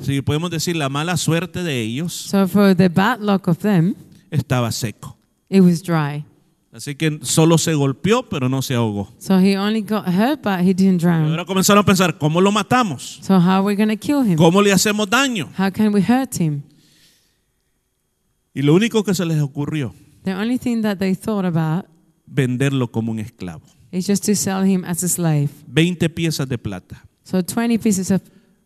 si 0.00 0.20
podemos 0.22 0.50
decir 0.50 0.74
la 0.76 0.88
mala 0.88 1.16
suerte 1.16 1.62
de 1.62 1.80
ellos, 1.80 2.12
So 2.12 2.48
for 2.48 2.74
the 2.74 2.88
bad 2.88 3.20
luck 3.20 3.46
of 3.48 3.58
them, 3.58 3.94
estaba 4.30 4.72
seco. 4.72 5.16
it 5.48 5.60
was 5.60 5.82
dry. 5.82 6.24
Así 6.72 6.94
que 6.94 7.18
solo 7.22 7.58
se 7.58 7.74
golpeó, 7.74 8.22
pero 8.30 8.48
no 8.48 8.62
se 8.62 8.74
ahogó. 8.74 9.12
So 9.18 9.38
he 9.38 9.58
only 9.58 9.82
got 9.82 10.06
hurt, 10.06 10.40
but 10.42 10.60
he 10.60 10.72
didn't 10.72 11.02
drown. 11.02 11.28
ahora 11.30 11.44
comenzaron 11.44 11.82
a 11.82 11.84
pensar, 11.84 12.16
¿cómo 12.16 12.40
lo 12.40 12.50
matamos? 12.50 13.18
So 13.22 13.34
how 13.38 13.58
are 13.58 13.62
we 13.62 13.74
going 13.76 13.90
to 13.90 13.96
kill 13.98 14.22
him? 14.26 14.36
¿Cómo 14.36 14.62
le 14.62 14.72
hacemos 14.72 15.08
daño? 15.10 15.50
How 15.58 15.70
can 15.70 15.92
we 15.92 16.00
hurt 16.00 16.34
him? 16.40 16.62
Y 18.54 18.62
lo 18.62 18.74
único 18.74 19.02
que 19.04 19.14
se 19.14 19.24
les 19.24 19.40
ocurrió, 19.40 19.94
The 20.24 20.34
only 20.34 20.56
thing 20.58 20.82
that 20.82 20.98
they 20.98 21.14
thought 21.14 21.44
about 21.44 21.86
venderlo 22.26 22.90
como 22.90 23.12
un 23.12 23.18
esclavo. 23.18 23.62
is 23.90 24.06
just 24.06 24.24
to 24.24 24.34
sell 24.34 24.64
him 24.64 24.84
as 24.86 25.02
a 25.02 25.08
slave. 25.08 25.50
20 25.74 26.08
piezas 26.08 26.48
de 26.48 26.56
plata. 26.56 27.02
So 27.24 27.42
20 27.42 27.76
pieces 27.78 28.10
of 28.10 28.22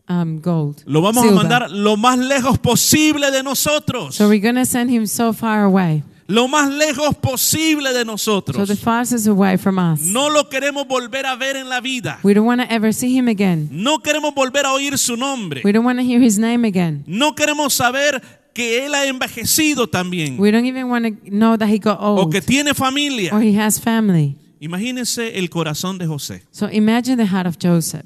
um, 0.08 0.40
gold. 0.40 0.82
Lo 0.86 1.00
vamos 1.02 1.22
silver. 1.24 1.40
a 1.40 1.42
mandar 1.42 1.70
lo 1.72 1.96
más 1.96 2.18
lejos 2.18 2.58
posible 2.58 3.30
de 3.32 3.42
nosotros. 3.42 4.14
So 4.14 4.28
we're 4.28 4.40
going 4.40 4.54
to 4.54 4.64
send 4.66 4.90
him 4.90 5.06
so 5.06 5.32
far 5.32 5.64
away. 5.64 6.02
Lo 6.28 6.48
más 6.48 6.68
lejos 6.72 7.14
posible 7.16 7.92
de 7.92 8.00
So 8.00 8.04
nosotros. 8.04 8.68
the 8.68 8.74
farthest 8.76 9.28
away 9.28 9.56
from 9.56 9.78
us. 9.78 10.00
No 10.02 10.28
lo 10.28 10.48
queremos 10.48 10.86
volver 10.88 11.24
a 11.26 11.36
ver 11.36 11.56
en 11.56 11.68
la 11.68 11.80
vida. 11.80 12.18
We 12.24 12.34
don't 12.34 12.46
want 12.46 12.60
to 12.62 12.66
ever 12.68 12.92
see 12.92 13.16
him 13.16 13.28
again. 13.28 13.68
No 13.70 14.00
queremos 14.00 14.34
volver 14.34 14.66
a 14.66 14.72
oír 14.72 14.98
su 14.98 15.16
nombre. 15.16 15.62
We 15.64 15.72
don't 15.72 15.86
want 15.86 15.98
to 16.00 16.04
hear 16.04 16.20
his 16.20 16.38
name 16.38 16.66
again. 16.66 17.04
No 17.06 17.34
queremos 17.36 17.74
saber 17.74 18.20
que 18.52 18.84
él 18.86 18.94
ha 18.94 19.06
envejecido 19.06 19.86
también. 19.86 20.36
We 20.40 20.50
don't 20.50 20.66
even 20.66 20.88
want 20.90 21.04
to 21.06 21.30
know 21.30 21.56
that 21.56 21.68
he 21.68 21.78
got 21.78 21.98
O 22.00 22.16
old 22.22 22.32
que 22.32 22.40
tiene 22.40 22.70
or 22.70 22.74
familia. 22.76 23.30
he 23.40 23.56
has 23.56 23.80
family. 23.80 24.36
Imagínense 24.58 25.38
el 25.38 25.48
corazón 25.50 25.98
de 25.98 26.06
José, 26.06 26.42
So 26.50 26.68
imagine 26.72 27.16
the 27.16 27.26
heart 27.30 27.46
of 27.46 27.56
Joseph. 27.62 28.04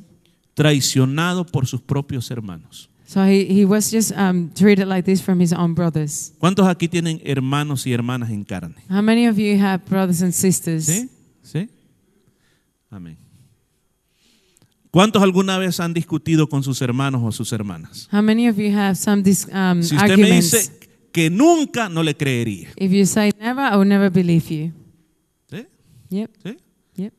traicionado 0.54 1.46
por 1.46 1.66
sus 1.66 1.80
propios 1.80 2.30
hermanos. 2.30 2.89
So 3.10 3.24
he, 3.24 3.44
he 3.46 3.64
was 3.64 3.90
just 3.90 4.12
um, 4.12 4.52
treated 4.54 4.86
like 4.86 5.04
this 5.04 5.20
from 5.20 5.40
his 5.40 5.52
own 5.52 5.74
brothers. 5.74 6.32
¿Cuántos 6.38 6.68
aquí 6.68 6.86
tienen 6.86 7.20
hermanos 7.24 7.84
y 7.84 7.92
hermanas 7.92 8.30
en 8.30 8.44
carne? 8.44 8.76
How 8.88 9.02
many 9.02 9.26
of 9.26 9.36
you 9.36 9.58
have 9.58 9.84
brothers 9.86 10.22
and 10.22 10.32
sisters? 10.32 10.86
¿Sí? 10.86 11.08
¿Sí? 11.42 11.68
Amén. 12.88 13.16
¿Cuántos 14.92 15.20
alguna 15.24 15.58
vez 15.58 15.80
han 15.80 15.92
discutido 15.92 16.48
con 16.48 16.62
sus 16.62 16.80
hermanos 16.82 17.20
o 17.24 17.32
sus 17.32 17.52
hermanas? 17.52 18.08
How 18.12 18.22
many 18.22 18.48
of 18.48 18.56
you 18.58 18.70
have 18.78 18.94
some 18.94 19.22
dis- 19.24 19.48
um, 19.52 19.82
Si 19.82 19.96
usted 19.96 20.06
me 20.06 20.12
arguments? 20.12 20.50
dice 20.52 20.88
que 21.10 21.30
nunca, 21.30 21.88
no 21.88 22.04
le 22.04 22.14
creería. 22.16 22.68
If 22.76 22.92
you 22.92 23.06
say 23.06 23.32
never, 23.40 23.64
I 23.72 23.76
will 23.76 23.88
never 23.88 24.08
believe 24.10 24.48
you. 24.54 24.72
¿Sí? 25.50 25.66
Yep, 26.10 26.30
¿Sí? 26.44 26.56
yep. 26.94 27.12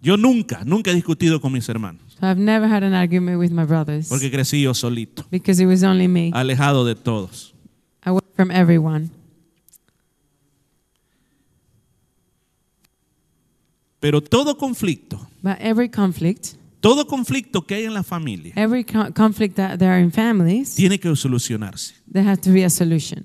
Yo 0.00 0.16
nunca, 0.16 0.64
nunca 0.64 0.90
he 0.90 0.94
discutido 0.94 1.42
con 1.42 1.52
mis 1.52 1.68
hermanos, 1.68 2.01
So 2.22 2.28
I've 2.28 2.38
never 2.38 2.68
had 2.68 2.84
an 2.84 2.94
argument 2.94 3.40
with 3.40 3.50
my 3.50 3.64
brothers 3.64 4.08
porque 4.08 4.30
crecí 4.30 4.62
yo 4.62 4.74
solito, 4.74 5.24
because 5.28 5.60
it 5.60 5.66
was 5.66 5.82
only 5.82 6.06
me. 6.06 6.30
alejado 6.32 6.84
de 6.84 6.94
todos. 6.94 7.52
Went 8.06 8.22
from 8.36 8.52
everyone. 8.52 9.10
Pero 13.98 14.20
todo 14.20 14.56
conflicto, 14.56 15.18
But 15.42 15.56
every 15.58 15.88
conflict, 15.88 16.54
todo 16.80 17.08
conflicto 17.08 17.66
que 17.66 17.74
hay 17.74 17.84
en 17.86 17.94
la 17.94 18.04
familia, 18.04 18.52
every 18.54 18.84
co- 18.84 19.12
conflict 19.12 19.56
that 19.56 19.78
there 19.80 19.90
are 19.90 20.00
in 20.00 20.12
families, 20.12 20.76
tiene 20.76 21.00
que 21.00 21.14
solucionarse. 21.16 21.92
there 22.08 22.24
has 22.28 22.38
to 22.40 22.52
be 22.52 22.62
a 22.64 22.70
solution. 22.70 23.24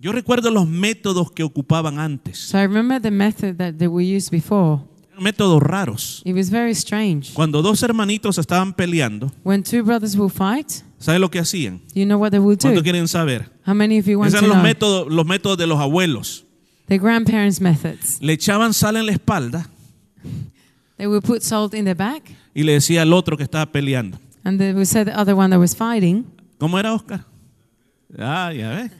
Yo 0.00 0.10
recuerdo 0.10 0.50
los 0.50 0.66
métodos 0.66 1.30
que 1.30 1.44
ocupaban 1.44 2.00
antes, 2.00 2.38
So 2.38 2.58
I 2.58 2.62
remember 2.66 3.00
the 3.00 3.12
method 3.12 3.56
that, 3.58 3.78
that 3.78 3.90
we 3.92 4.04
used 4.16 4.32
before. 4.32 4.80
Métodos 5.20 5.62
raros. 5.62 6.22
It 6.24 6.34
was 6.34 6.50
very 6.50 6.74
strange. 6.74 7.32
Cuando 7.34 7.62
dos 7.62 7.82
hermanitos 7.82 8.38
estaban 8.38 8.72
peleando, 8.74 9.32
When 9.44 9.62
two 9.62 9.82
brothers 9.82 10.16
will 10.16 10.30
fight, 10.30 10.70
¿sabe 10.98 11.18
lo 11.18 11.30
que 11.30 11.38
hacían? 11.40 11.80
you 11.94 12.04
know 12.04 12.18
what 12.18 12.30
they 12.30 12.40
will 12.40 12.56
¿Cuánto 12.58 12.80
do? 12.80 12.82
quieren 12.82 13.08
saber? 13.08 13.50
How 13.66 13.74
many 13.74 13.98
of 13.98 14.06
you 14.06 14.18
want 14.18 14.28
Esos 14.28 14.40
to 14.40 14.46
eran 14.46 14.48
los 14.50 14.56
know? 14.58 14.62
métodos, 14.64 15.12
los 15.12 15.26
métodos 15.26 15.58
de 15.58 15.66
los 15.66 15.78
abuelos. 15.78 16.44
The 16.86 16.98
grandparents' 16.98 17.60
methods. 17.60 18.18
Le 18.20 18.34
echaban 18.34 18.74
sal 18.74 18.96
en 18.96 19.06
la 19.06 19.12
espalda 19.12 19.68
They 20.96 21.06
will 21.06 21.22
put 21.22 21.42
salt 21.42 21.74
in 21.74 21.84
the 21.86 21.94
back, 21.94 22.22
y 22.54 22.62
le 22.62 22.72
decía 22.72 23.02
al 23.02 23.12
otro 23.12 23.36
que 23.36 23.42
estaba 23.42 23.66
peleando. 23.66 24.18
and 24.44 24.58
they 24.60 24.72
will 24.72 24.86
say 24.86 25.02
the 25.04 25.12
other 25.18 25.34
one 25.34 25.50
that 25.50 25.58
was 25.58 25.74
fighting, 25.74 26.24
¿Cómo 26.58 26.78
era 26.78 26.92
Oscar? 26.94 27.24
Ah, 28.18 28.52
ya 28.52 28.70
ves. 28.70 28.90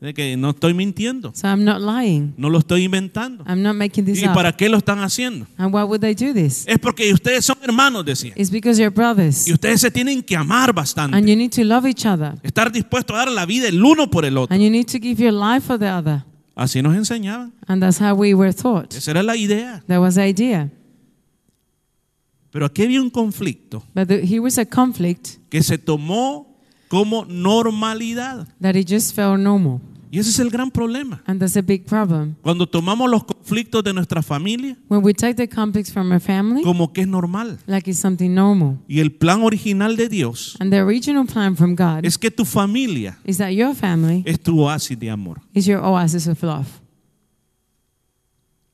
De 0.00 0.14
que 0.14 0.36
no 0.36 0.50
estoy 0.50 0.74
mintiendo, 0.74 1.32
so 1.34 1.48
I'm 1.48 1.64
not 1.64 1.80
lying. 1.80 2.32
no 2.36 2.48
lo 2.50 2.60
estoy 2.60 2.84
inventando. 2.84 3.42
I'm 3.48 3.62
not 3.62 3.74
making 3.74 4.04
this 4.04 4.22
¿Y 4.22 4.28
up. 4.28 4.34
para 4.34 4.52
qué 4.52 4.68
lo 4.68 4.76
están 4.78 5.00
haciendo? 5.00 5.46
And 5.56 5.74
why 5.74 5.82
would 5.82 6.00
they 6.00 6.14
do 6.14 6.32
this? 6.32 6.64
Es 6.68 6.78
porque 6.78 7.12
ustedes 7.12 7.44
son 7.44 7.56
hermanos, 7.62 8.04
decía. 8.04 8.32
It's 8.36 8.50
because 8.50 8.80
you're 8.80 8.94
brothers, 8.94 9.48
Y 9.48 9.52
ustedes 9.52 9.80
se 9.80 9.90
tienen 9.90 10.22
que 10.22 10.36
amar 10.36 10.72
bastante. 10.72 11.16
and 11.16 11.26
you 11.26 11.34
need 11.34 11.50
to 11.50 11.64
love 11.64 11.84
each 11.84 12.06
other, 12.06 12.34
Estar 12.44 12.70
dispuestos 12.70 13.16
a 13.16 13.18
dar 13.20 13.30
la 13.32 13.44
vida 13.44 13.66
el 13.66 13.82
uno 13.82 14.08
por 14.08 14.24
el 14.24 14.36
otro. 14.38 14.54
and 14.54 14.62
you 14.62 14.70
need 14.70 14.86
to 14.86 14.98
give 15.00 15.20
your 15.20 15.32
life 15.32 15.66
for 15.66 15.76
the 15.78 15.90
other. 15.90 16.22
Así 16.54 16.80
nos 16.80 16.94
enseñaban. 16.94 17.52
And 17.66 17.82
that's 17.82 18.00
how 18.00 18.14
we 18.14 18.34
were 18.34 18.52
taught. 18.52 18.94
Esa 18.94 19.10
era 19.10 19.22
la 19.24 19.36
idea. 19.36 19.82
That 19.88 20.00
was 20.00 20.14
the 20.14 20.28
idea. 20.28 20.70
Pero 22.50 22.66
aquí 22.66 22.82
había 22.82 23.02
un 23.02 23.10
conflicto 23.10 23.82
But 23.94 24.08
the, 24.08 24.22
here 24.24 24.40
was 24.40 24.58
a 24.58 24.64
conflict 24.64 25.38
que 25.50 25.62
se 25.62 25.76
tomó 25.76 26.47
como 26.88 27.24
normalidad. 27.26 28.46
that 28.60 28.74
it 28.76 28.88
just 28.90 29.14
felt 29.14 29.38
normal. 29.38 29.80
Y 30.10 30.18
ese 30.18 30.30
es 30.30 30.38
el 30.38 30.48
gran 30.48 30.70
problema. 30.70 31.22
And 31.26 31.38
that's 31.38 31.54
a 31.58 31.60
big 31.60 31.84
problem. 31.84 32.34
Cuando 32.40 32.66
tomamos 32.66 33.10
los 33.10 33.24
conflictos 33.24 33.84
de 33.84 33.92
nuestra 33.92 34.22
familia 34.22 34.74
When 34.88 35.04
we 35.04 35.12
take 35.12 35.34
the 35.34 35.46
conflicts 35.46 35.92
from 35.92 36.10
our 36.10 36.18
family, 36.20 36.62
como 36.62 36.94
que 36.94 37.02
es 37.02 37.08
normal. 37.08 37.58
like 37.66 37.90
it's 37.90 38.00
something 38.00 38.30
normal. 38.34 38.78
Y 38.88 39.00
el 39.00 39.12
plan 39.12 39.42
original 39.42 39.96
de 39.96 40.08
Dios 40.08 40.56
And 40.60 40.72
the 40.72 40.80
original 40.80 41.26
plan 41.26 41.54
from 41.56 41.74
God 41.76 42.04
es 42.06 42.16
que 42.16 42.30
tu 42.30 42.46
familia 42.46 43.18
is 43.26 43.36
that 43.36 43.50
your 43.50 43.74
family 43.74 44.22
es 44.24 44.40
tu 44.40 44.58
oasis 44.62 44.98
de 44.98 45.10
amor. 45.10 45.42
is 45.52 45.66
your 45.66 45.84
oasis 45.84 46.26
of 46.26 46.42
love. 46.42 46.66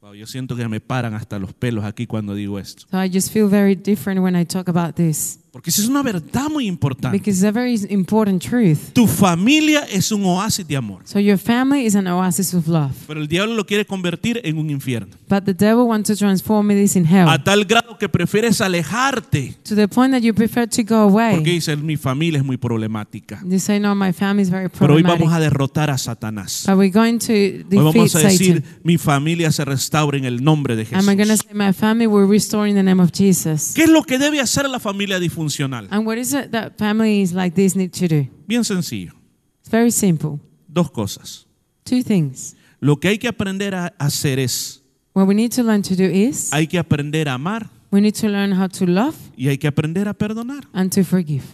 Wow, 0.01 0.15
yo 0.15 0.27
siento 0.27 0.55
que 0.55 0.69
me 0.69 0.79
paran 0.81 1.15
hasta 1.15 1.39
los 1.41 1.53
pelos 1.53 1.85
aquí 1.85 2.07
cuando 2.07 2.35
digo 2.37 2.59
esto. 2.61 2.85
So 2.91 3.03
I 3.03 3.09
just 3.13 3.33
feel 3.33 3.49
very 3.49 3.75
different 3.75 4.21
when 4.23 4.37
I 4.37 4.45
talk 4.45 4.69
about 4.69 4.95
this 4.95 5.41
Porque 5.55 5.71
esa 5.71 5.83
es 5.83 5.89
una 5.89 6.03
verdad 6.03 6.51
muy 6.51 6.67
importante. 6.67 7.17
because 7.17 7.39
it's 7.39 7.45
a 7.45 7.53
very 7.53 7.81
important 7.89 8.43
truth. 8.43 8.93
Tu 8.93 9.07
familia 9.07 9.85
es 9.89 10.11
un 10.11 10.25
oasis 10.25 10.67
de 10.67 10.77
amor. 10.77 11.03
So 11.05 11.21
your 11.21 11.39
family 11.39 11.87
is 11.87 11.95
an 11.95 12.09
oasis 12.09 12.55
of 12.55 12.67
love. 12.67 12.91
Pero 13.07 13.21
el 13.21 13.29
diablo 13.29 13.55
lo 13.55 13.65
quiere 13.65 13.87
convertir 13.87 14.41
en 14.43 14.59
un 14.59 14.69
infierno. 14.69 15.15
But 15.29 15.45
the 15.45 15.55
devil 15.55 15.87
wants 15.87 16.09
to 16.09 16.17
transform 16.17 16.71
this 16.71 16.97
in 16.97 17.05
hell 17.07 17.29
A 17.29 17.45
tal 17.45 17.65
grado 17.67 17.97
que 17.99 18.09
prefieres 18.09 18.61
alejarte. 18.61 19.55
to 19.63 19.77
the 19.77 19.87
point 19.87 20.13
that 20.13 20.23
you 20.23 20.35
prefer 20.35 20.67
to 20.67 20.83
go 20.83 20.97
away. 21.03 21.37
Porque 21.37 21.53
dice, 21.53 21.77
mi 21.77 21.97
familia 21.97 22.41
es 22.41 22.45
muy 22.45 22.57
problemática. 22.57 23.41
You 23.47 23.61
say, 23.61 23.79
no, 23.79 23.95
my 23.95 24.13
family 24.13 24.43
is 24.43 24.51
very 24.51 24.69
Pero 24.69 24.95
hoy 24.95 25.03
vamos 25.05 25.33
a 25.33 25.39
derrotar 25.39 25.89
a 25.89 25.99
Satanás. 25.99 26.65
But 26.67 26.79
we're 26.79 26.91
going 26.91 27.19
to 27.21 27.33
Hoy 27.33 27.65
vamos 27.71 28.17
a 28.17 28.19
decir, 28.19 28.57
Satan. 28.57 28.81
mi 28.83 28.99
familia 28.99 29.53
se 29.53 29.65
restaura 29.65 30.19
en 30.19 30.25
el 30.25 30.43
nombre 30.43 30.75
de 30.75 30.83
And 30.91 31.07
we're 31.07 31.15
going 31.15 31.29
to 31.29 31.35
Jesús. 31.35 31.47
say, 31.49 31.55
my 31.55 31.73
family 31.73 32.09
will 32.09 32.29
restore 32.29 32.69
in 32.69 32.75
the 32.75 32.83
name 32.83 33.01
of 33.01 33.13
Jesus. 33.13 33.73
¿Qué 33.77 33.85
es 33.85 33.89
lo 33.91 34.03
que 34.03 34.19
debe 34.19 34.41
hacer 34.41 34.69
la 34.69 34.81
familia 34.81 35.21
disfuncional? 35.45 35.87
And 35.91 36.07
what 36.07 36.19
is 36.19 36.33
it 36.33 36.51
that 36.53 36.77
families 36.79 37.33
like 37.33 37.55
this 37.55 37.77
need 37.77 37.93
to 37.93 38.09
do? 38.09 38.29
Bien 38.47 38.65
sencillo. 38.65 39.13
It's 39.61 39.71
very 39.71 39.91
simple. 39.91 40.41
Dos 40.69 40.91
cosas. 40.91 41.47
Two 41.85 42.03
things. 42.03 42.57
Lo 42.81 42.97
que 42.97 43.09
hay 43.09 43.19
que 43.19 43.29
aprender 43.29 43.75
a 43.75 43.95
hacer 43.99 44.39
es, 44.39 44.83
What 45.15 45.29
we 45.29 45.35
need 45.35 45.53
to 45.53 45.63
learn 45.63 45.83
to 45.83 45.95
do 45.95 46.05
is 46.05 46.51
hay 46.53 46.67
que 46.67 46.79
aprender 46.79 47.29
a 47.29 47.35
amar 47.35 47.71
we 47.93 48.01
need 48.01 48.15
to 48.15 48.27
learn 48.29 48.53
how 48.53 48.67
to 48.67 48.85
love 48.85 49.15
y 49.37 49.47
hay 49.49 49.59
que 49.59 49.69
aprender 49.69 50.09
a 50.09 50.15
perdonar. 50.15 50.65
and 50.73 50.93
to 50.93 51.05
forgive. 51.05 51.45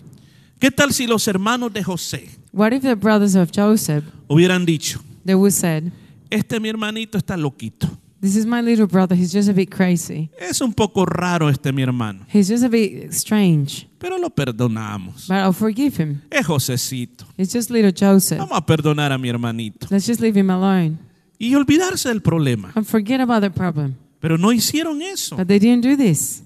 ¿Qué 0.58 0.70
tal 0.70 0.92
si 0.92 1.06
los 1.06 1.26
hermanos 1.28 1.72
de 1.72 1.82
José 1.82 2.28
What 2.52 2.72
if 2.72 2.82
the 2.82 2.94
brothers 2.94 3.34
of 3.34 3.50
Joseph, 3.54 4.04
hubieran 4.28 4.64
dicho, 4.64 5.00
they 5.24 5.34
would 5.34 5.52
said, 5.52 5.92
este 6.30 6.58
mi 6.58 6.68
hermanito 6.70 7.18
está 7.18 7.36
loquito? 7.36 7.86
This 8.20 8.36
is 8.36 8.44
my 8.46 8.60
little 8.60 8.86
brother, 8.86 9.14
he's 9.16 9.32
just 9.32 9.48
a 9.48 9.52
bit 9.52 9.70
crazy. 9.70 10.30
Es 10.38 10.60
un 10.60 10.72
poco 10.72 11.04
raro 11.06 11.48
este 11.48 11.72
mi 11.72 11.82
hermano, 11.82 12.24
He's 12.32 12.48
just 12.48 12.62
a 12.64 12.68
bit 12.68 13.12
strange, 13.12 13.88
pero 13.98 14.18
lo 14.18 14.28
perdonamos. 14.30 15.26
but 15.28 15.36
I'll 15.38 15.52
forgive 15.52 15.96
him. 15.96 16.20
Es 16.30 16.46
Josecito. 16.46 17.24
It's 17.36 17.52
just 17.52 17.70
little 17.70 17.92
Joseph. 17.92 18.38
Vamos 18.38 18.56
a 18.58 18.64
perdonar 18.64 19.12
a 19.12 19.18
mi 19.18 19.28
hermanito. 19.28 19.86
Let's 19.90 20.06
just 20.06 20.20
leave 20.20 20.38
him 20.38 20.50
alone 20.50 20.98
Y 21.38 21.54
olvidarse 21.54 22.08
del 22.08 22.20
problema. 22.20 22.72
and 22.74 22.86
forget 22.86 23.20
about 23.20 23.40
the 23.42 23.50
problem. 23.50 23.94
Pero 24.20 24.36
no 24.36 24.52
hicieron 24.52 25.00
eso. 25.00 25.36
But 25.36 25.46
they 25.48 25.58
didn't 25.58 25.82
do 25.82 25.96
this. 25.96 26.42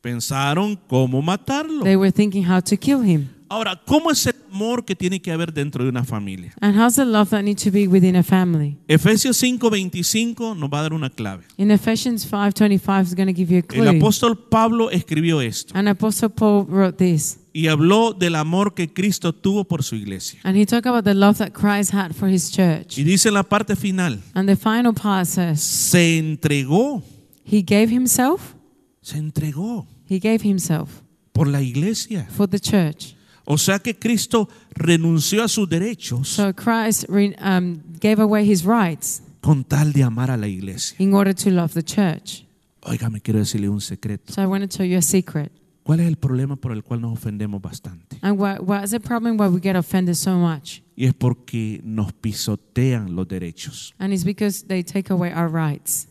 Pensaron 0.00 0.78
cómo 0.88 1.20
matarlo. 1.20 1.82
They 1.82 1.96
were 1.96 2.12
thinking 2.12 2.44
how 2.48 2.60
to 2.60 2.76
kill 2.76 3.02
him. 3.02 3.28
Ahora, 3.48 3.80
¿cómo 3.86 4.10
es 4.10 4.26
el 4.26 4.34
amor 4.52 4.84
que 4.84 4.96
tiene 4.96 5.20
que 5.20 5.30
haber 5.30 5.52
dentro 5.52 5.84
de 5.84 5.90
una 5.90 6.02
familia? 6.04 6.52
And 6.60 6.76
how's 6.76 6.96
the 6.96 7.04
love 7.04 7.28
that 7.30 7.42
needs 7.42 7.62
to 7.64 7.70
be 7.70 7.86
within 7.86 8.16
a 8.16 8.22
family? 8.22 8.76
Efesios 8.88 9.36
5:25 9.42 10.56
nos 10.56 10.68
va 10.70 10.80
a 10.80 10.82
dar 10.82 10.92
una 10.92 11.10
clave. 11.10 11.44
In 11.56 11.70
Ephesians 11.70 12.26
5:25 12.30 13.02
is 13.06 13.14
going 13.14 13.28
to 13.28 13.32
give 13.34 13.52
you 13.52 13.58
a 13.58 13.60
El 13.60 13.66
clue. 13.66 13.88
apóstol 13.88 14.36
Pablo 14.48 14.90
escribió 14.90 15.40
esto 15.40 15.72
And 15.76 15.88
Apostle 15.88 16.30
Paul 16.30 16.66
wrote 16.68 16.96
this. 16.98 17.38
y 17.52 17.68
habló 17.68 18.12
del 18.12 18.34
amor 18.34 18.74
que 18.74 18.92
Cristo 18.92 19.32
tuvo 19.32 19.64
por 19.64 19.82
su 19.82 19.94
iglesia. 19.96 20.40
And 20.42 20.56
he 20.56 20.66
talked 20.66 20.86
about 20.86 21.04
the 21.04 21.14
love 21.14 21.38
that 21.38 21.52
Christ 21.52 21.92
had 21.94 22.12
for 22.14 22.28
his 22.28 22.50
church. 22.50 22.98
Y 22.98 23.04
dice 23.04 23.28
en 23.28 23.34
la 23.34 23.42
parte 23.44 23.76
final, 23.76 24.20
And 24.34 24.48
the 24.48 24.56
final 24.56 24.92
part 24.92 25.26
says, 25.26 25.60
se 25.60 26.18
entregó, 26.18 27.02
He 27.44 27.62
gave 27.62 27.94
himself. 27.94 28.54
se 29.02 29.18
entregó. 29.18 29.86
He 30.08 30.18
gave 30.18 30.40
himself. 30.42 30.90
por 31.32 31.46
la 31.48 31.62
iglesia. 31.62 32.26
for 32.36 32.48
the 32.48 32.58
church. 32.58 33.14
O 33.46 33.56
sea 33.58 33.78
que 33.78 33.94
Cristo 33.96 34.48
renunció 34.74 35.42
a 35.44 35.48
sus 35.48 35.68
derechos 35.68 36.28
So 36.28 36.52
Christ 36.52 37.06
um, 37.08 37.78
gave 38.00 38.20
away 38.20 38.44
his 38.50 38.64
rights 38.64 39.22
con 39.40 39.62
tal 39.64 39.92
de 39.92 40.02
amar 40.02 40.30
a 40.30 40.36
la 40.36 40.48
iglesia. 40.48 40.96
in 40.98 41.14
order 41.14 41.32
to 41.34 41.50
love 41.50 41.72
the 41.72 41.82
church. 41.82 42.44
Oiga, 42.82 43.08
me 43.10 43.20
quiero 43.20 43.38
decirle 43.38 43.68
un 43.68 43.80
secreto. 43.80 44.32
So 44.32 44.42
I 44.42 44.46
want 44.46 44.62
to 44.68 44.76
tell 44.76 44.86
you 44.86 44.98
a 44.98 45.02
secret. 45.02 45.52
¿Cuál 45.84 46.00
es 46.00 46.08
el 46.08 46.16
problema 46.16 46.56
por 46.56 46.72
el 46.72 46.82
cual 46.82 47.00
nos 47.00 47.12
ofendemos 47.12 47.62
bastante? 47.62 48.18
And 48.22 48.40
what, 48.40 48.60
what 48.64 48.82
is 48.82 48.90
the 48.90 48.98
problem 48.98 49.36
why 49.38 49.46
we 49.46 49.60
get 49.60 49.76
offended 49.76 50.16
so 50.16 50.36
much? 50.36 50.82
Y 50.96 51.06
es 51.06 51.14
porque 51.14 51.80
nos 51.84 52.12
pisotean 52.12 53.14
los 53.14 53.28
derechos. 53.28 53.94
And 53.98 54.12
it's 54.12 54.24
because 54.24 54.66
they 54.66 54.82
take 54.82 55.12
away 55.12 55.30
our 55.32 55.48
rights. 55.48 56.08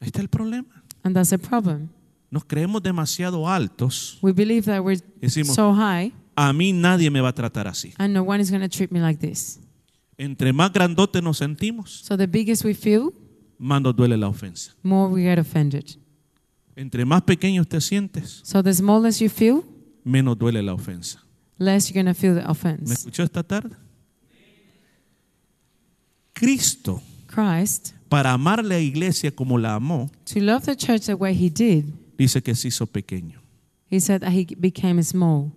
Ahí 0.00 0.08
está 0.08 0.20
el 0.20 0.28
problema. 0.28 0.84
And 1.02 1.14
that's 1.14 1.32
a 1.32 1.38
problem. 1.38 1.88
Nos 2.30 2.44
creemos 2.44 2.82
demasiado 2.82 3.48
altos. 3.48 4.18
We 4.22 4.32
believe 4.32 4.62
that 4.70 4.82
we're 4.82 5.00
Decimos, 5.20 5.54
so 5.54 5.72
high 5.74 6.12
a 6.36 6.52
mí 6.52 6.72
nadie 6.72 7.10
me 7.10 7.20
va 7.20 7.30
a 7.30 7.34
tratar 7.34 7.66
así. 7.66 7.94
and 7.98 8.12
no 8.14 8.22
one 8.22 8.40
is 8.42 8.50
going 8.50 8.60
to 8.62 8.68
treat 8.68 8.90
me 8.92 9.00
like 9.00 9.18
this. 9.18 9.58
Entre 10.18 10.52
más 10.52 10.72
grandote 10.72 11.22
nos 11.22 11.38
sentimos, 11.38 12.02
So 12.04 12.16
the 12.16 12.26
biggest 12.26 12.64
we 12.64 12.74
feel, 12.74 13.12
más 13.58 13.80
nos 13.80 13.94
duele 13.96 14.16
la 14.16 14.28
ofensa. 14.28 14.74
more 14.82 15.12
we 15.12 15.22
get 15.22 15.38
offended. 15.38 15.84
Entre 16.76 17.04
más 17.04 17.22
pequeño 17.22 17.64
te 17.64 17.80
sientes, 17.80 18.40
So 18.44 18.62
the 18.62 18.72
smallest 18.74 19.20
you 19.20 19.28
feel, 19.30 19.62
menos 20.04 20.36
duele 20.38 20.62
la 20.62 20.74
ofensa. 20.74 21.20
less 21.58 21.88
you're 21.90 21.94
going 22.02 22.12
to 22.12 22.18
feel 22.20 22.34
the 22.34 22.42
¿Me 22.42 22.50
offense. 22.50 22.92
escuchó 22.94 23.22
esta 23.24 23.42
tarde? 23.42 23.74
Cristo, 26.34 27.02
Christ, 27.26 27.94
para 28.08 28.32
amar 28.32 28.64
la 28.64 28.78
iglesia 28.78 29.34
como 29.34 29.58
la 29.58 29.74
amó, 29.74 30.10
to 30.24 30.40
love 30.40 30.64
the 30.64 30.76
church 30.76 31.06
the 31.06 31.14
way 31.14 31.34
he 31.34 31.50
did, 31.50 31.84
dice 32.18 32.42
que 32.42 32.54
se 32.54 32.68
hizo 32.68 32.86
pequeño, 32.86 33.40
he 33.90 34.00
said 34.00 34.20
that 34.20 34.32
he 34.32 34.46
became 34.58 35.02
small 35.02 35.52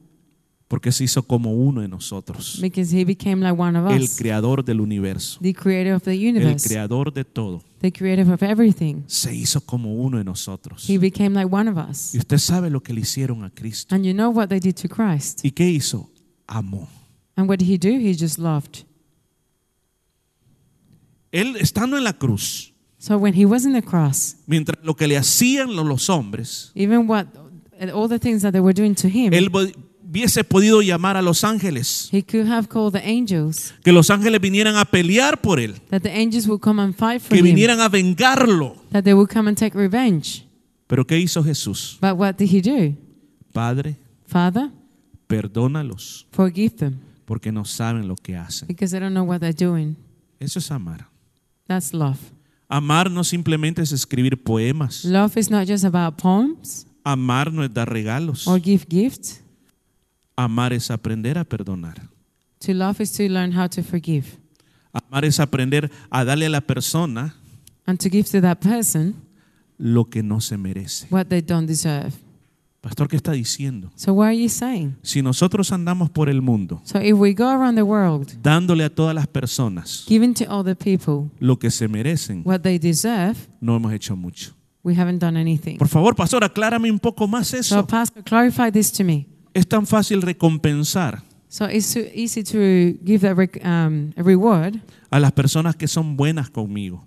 porque 0.71 0.93
se 0.93 1.03
hizo 1.03 1.23
como 1.23 1.51
uno 1.51 1.81
de 1.81 1.89
nosotros, 1.89 2.57
because 2.61 2.97
he 2.97 3.03
became 3.03 3.43
like 3.43 3.61
one 3.61 3.77
of 3.77 3.91
el 3.91 4.03
us, 4.03 4.15
creador 4.15 4.63
del 4.63 4.79
universo, 4.79 5.37
the 5.41 5.53
creator 5.53 5.93
of 5.93 6.03
the 6.03 6.13
el 6.13 6.29
universe, 6.29 6.65
creador 6.65 7.11
de 7.11 7.25
todo, 7.25 7.61
the 7.81 7.91
creator 7.91 8.31
of 8.31 8.41
everything. 8.41 9.03
se 9.05 9.35
hizo 9.35 9.59
como 9.65 9.93
uno 9.95 10.17
de 10.17 10.23
nosotros. 10.23 10.89
He 10.89 10.97
became 10.97 11.35
like 11.35 11.53
one 11.53 11.69
of 11.69 11.77
us. 11.77 12.15
Y 12.15 12.19
usted 12.19 12.37
sabe 12.37 12.69
lo 12.69 12.81
que 12.81 12.93
le 12.93 13.01
hicieron 13.01 13.43
a 13.43 13.49
Cristo. 13.49 13.93
And 13.93 14.05
you 14.05 14.13
know 14.13 14.29
what 14.29 14.47
they 14.47 14.61
did 14.61 14.75
to 14.75 14.87
Christ? 14.87 15.43
¿Y 15.43 15.51
qué 15.51 15.69
hizo? 15.69 16.09
Amó. 16.47 16.87
And 17.35 17.49
what 17.49 17.59
did 17.59 17.67
he 17.67 17.77
do? 17.77 17.99
He 17.99 18.13
just 18.13 18.37
loved. 18.37 18.85
Él 21.33 21.57
estando 21.57 21.97
en 21.97 22.05
la 22.05 22.13
cruz, 22.13 22.70
So 23.03 23.17
when 23.17 23.33
he 23.33 23.45
was 23.45 23.65
in 23.65 23.73
the 23.73 23.81
cross, 23.81 24.35
mientras 24.45 24.77
lo 24.85 24.93
que 24.95 25.07
le 25.07 25.17
hacían 25.17 25.75
lo- 25.75 25.83
los 25.83 26.07
hombres, 26.07 26.71
even 26.75 27.07
what 27.09 27.25
all 27.95 28.07
the 28.07 28.19
things 28.19 28.43
that 28.43 28.51
they 28.51 28.61
were 28.61 28.75
doing 28.79 28.93
to 28.93 29.07
him, 29.07 29.33
él 29.33 29.49
hubiese 30.03 30.43
podido 30.43 30.83
llamar 30.83 31.17
a 31.17 31.23
los 31.23 31.43
ángeles, 31.43 32.09
he 32.11 32.21
could 32.21 32.47
have 32.47 32.67
called 32.67 32.93
the 32.93 33.01
angels, 33.03 33.73
que 33.83 33.91
los 33.91 34.11
ángeles 34.11 34.39
vinieran 34.39 34.75
a 34.75 34.85
pelear 34.85 35.41
por 35.41 35.59
él, 35.59 35.81
that 35.89 36.03
the 36.03 36.11
angels 36.15 36.47
would 36.47 36.61
come 36.61 36.79
and 36.79 36.93
fight 36.93 37.19
for 37.21 37.29
que 37.29 37.39
him, 37.39 37.45
vinieran 37.45 37.79
a 37.79 37.89
vengarlo. 37.89 38.75
that 38.91 39.03
they 39.03 39.15
would 39.15 39.33
come 39.33 39.49
and 39.49 39.57
take 39.57 39.75
revenge. 39.75 40.45
Pero 40.85 41.03
¿qué 41.07 41.17
hizo 41.17 41.43
Jesús? 41.43 41.97
But 41.99 42.15
what 42.19 42.35
did 42.37 42.49
he 42.53 42.61
do? 42.61 42.95
Padre, 43.51 43.95
Father, 44.27 44.69
perdónalos 45.25 46.27
forgive 46.31 46.75
them 46.77 46.99
porque 47.25 47.51
no 47.51 47.65
saben 47.65 48.07
lo 48.07 48.15
que 48.15 48.35
hacen. 48.35 48.67
because 48.67 48.91
they 48.91 48.99
don't 48.99 49.13
know 49.15 49.25
what 49.25 49.39
they're 49.39 49.53
doing. 49.57 49.95
Eso 50.39 50.59
es 50.59 50.69
amar. 50.69 51.07
That's 51.67 51.93
love. 51.95 52.17
Amar 52.73 53.11
no 53.11 53.23
simplemente 53.25 53.81
es 53.81 53.91
escribir 53.91 54.41
poemas. 54.41 55.03
Love 55.03 55.35
is 55.37 55.49
not 55.51 55.67
just 55.67 55.83
about 55.83 56.15
poems 56.17 56.87
Amar 57.03 57.51
no 57.51 57.63
es 57.65 57.73
dar 57.73 57.89
regalos. 57.91 58.47
or 58.47 58.61
give 58.61 58.85
gifts. 58.87 59.41
Amar 60.37 60.71
es 60.71 60.89
aprender 60.89 61.37
a 61.37 61.43
perdonar. 61.43 61.95
To 62.59 62.73
love 62.73 63.01
is 63.01 63.11
to 63.13 63.27
learn 63.27 63.51
how 63.51 63.67
to 63.67 63.83
forgive 63.83 64.37
Amar 64.93 65.25
es 65.25 65.39
aprender 65.39 65.91
a 66.09 66.23
darle 66.23 66.45
a 66.45 66.49
la 66.49 66.61
persona 66.61 67.35
and 67.85 67.99
to 67.99 68.09
give 68.09 68.29
to 68.29 68.39
that 68.41 68.59
person 68.61 69.15
lo 69.77 70.05
que 70.05 70.23
no 70.23 70.39
se 70.39 70.55
merece. 70.57 71.07
what 71.09 71.27
they 71.27 71.41
don't 71.41 71.67
deserve. 71.67 72.13
Pastor, 72.81 73.07
¿qué 73.07 73.15
está 73.15 73.31
diciendo? 73.33 73.91
So 73.95 74.11
what 74.13 74.29
are 74.29 74.37
you 74.37 74.49
saying? 74.49 74.97
Si 75.03 75.21
nosotros 75.21 75.71
andamos 75.71 76.09
por 76.09 76.29
el 76.29 76.41
mundo 76.41 76.81
So 76.83 76.99
if 76.99 77.13
we 77.13 77.33
go 77.33 77.47
around 77.47 77.75
the 77.75 77.83
world 77.83 78.33
dándole 78.41 78.83
a 78.83 78.89
todas 78.89 79.13
las 79.13 79.27
personas 79.27 80.03
giving 80.07 80.33
to 80.33 80.45
other 80.49 80.75
people 80.75 81.29
lo 81.39 81.59
que 81.59 81.69
se 81.69 81.87
merecen, 81.87 82.41
what 82.43 82.61
they 82.61 82.79
deserve, 82.79 83.35
no 83.59 83.75
hemos 83.75 83.93
hecho 83.93 84.15
mucho. 84.15 84.53
we 84.83 84.95
haven't 84.99 85.19
done 85.19 85.39
anything. 85.39 85.77
Por 85.77 85.89
favor, 85.89 86.15
pastor, 86.15 86.43
aclárame 86.43 86.89
un 86.91 86.97
poco 86.97 87.27
más 87.27 87.49
So 87.49 87.57
eso. 87.57 87.85
pastor, 87.85 88.23
clarify 88.23 88.71
this 88.71 88.91
to 88.93 89.03
me. 89.03 89.27
Es 89.53 89.67
tan 89.67 89.85
fácil 89.85 90.23
recompensar 90.23 91.21
So 91.49 91.65
it's 91.65 91.93
too 91.93 92.05
easy 92.15 92.43
to 92.43 92.97
give 93.05 93.19
that 93.19 93.37
um, 93.63 94.11
a 94.17 94.23
reward 94.23 94.79
a 95.11 95.19
las 95.19 95.33
personas 95.33 95.75
que 95.75 95.87
son 95.87 96.17
buenas 96.17 96.49
conmigo. 96.49 97.05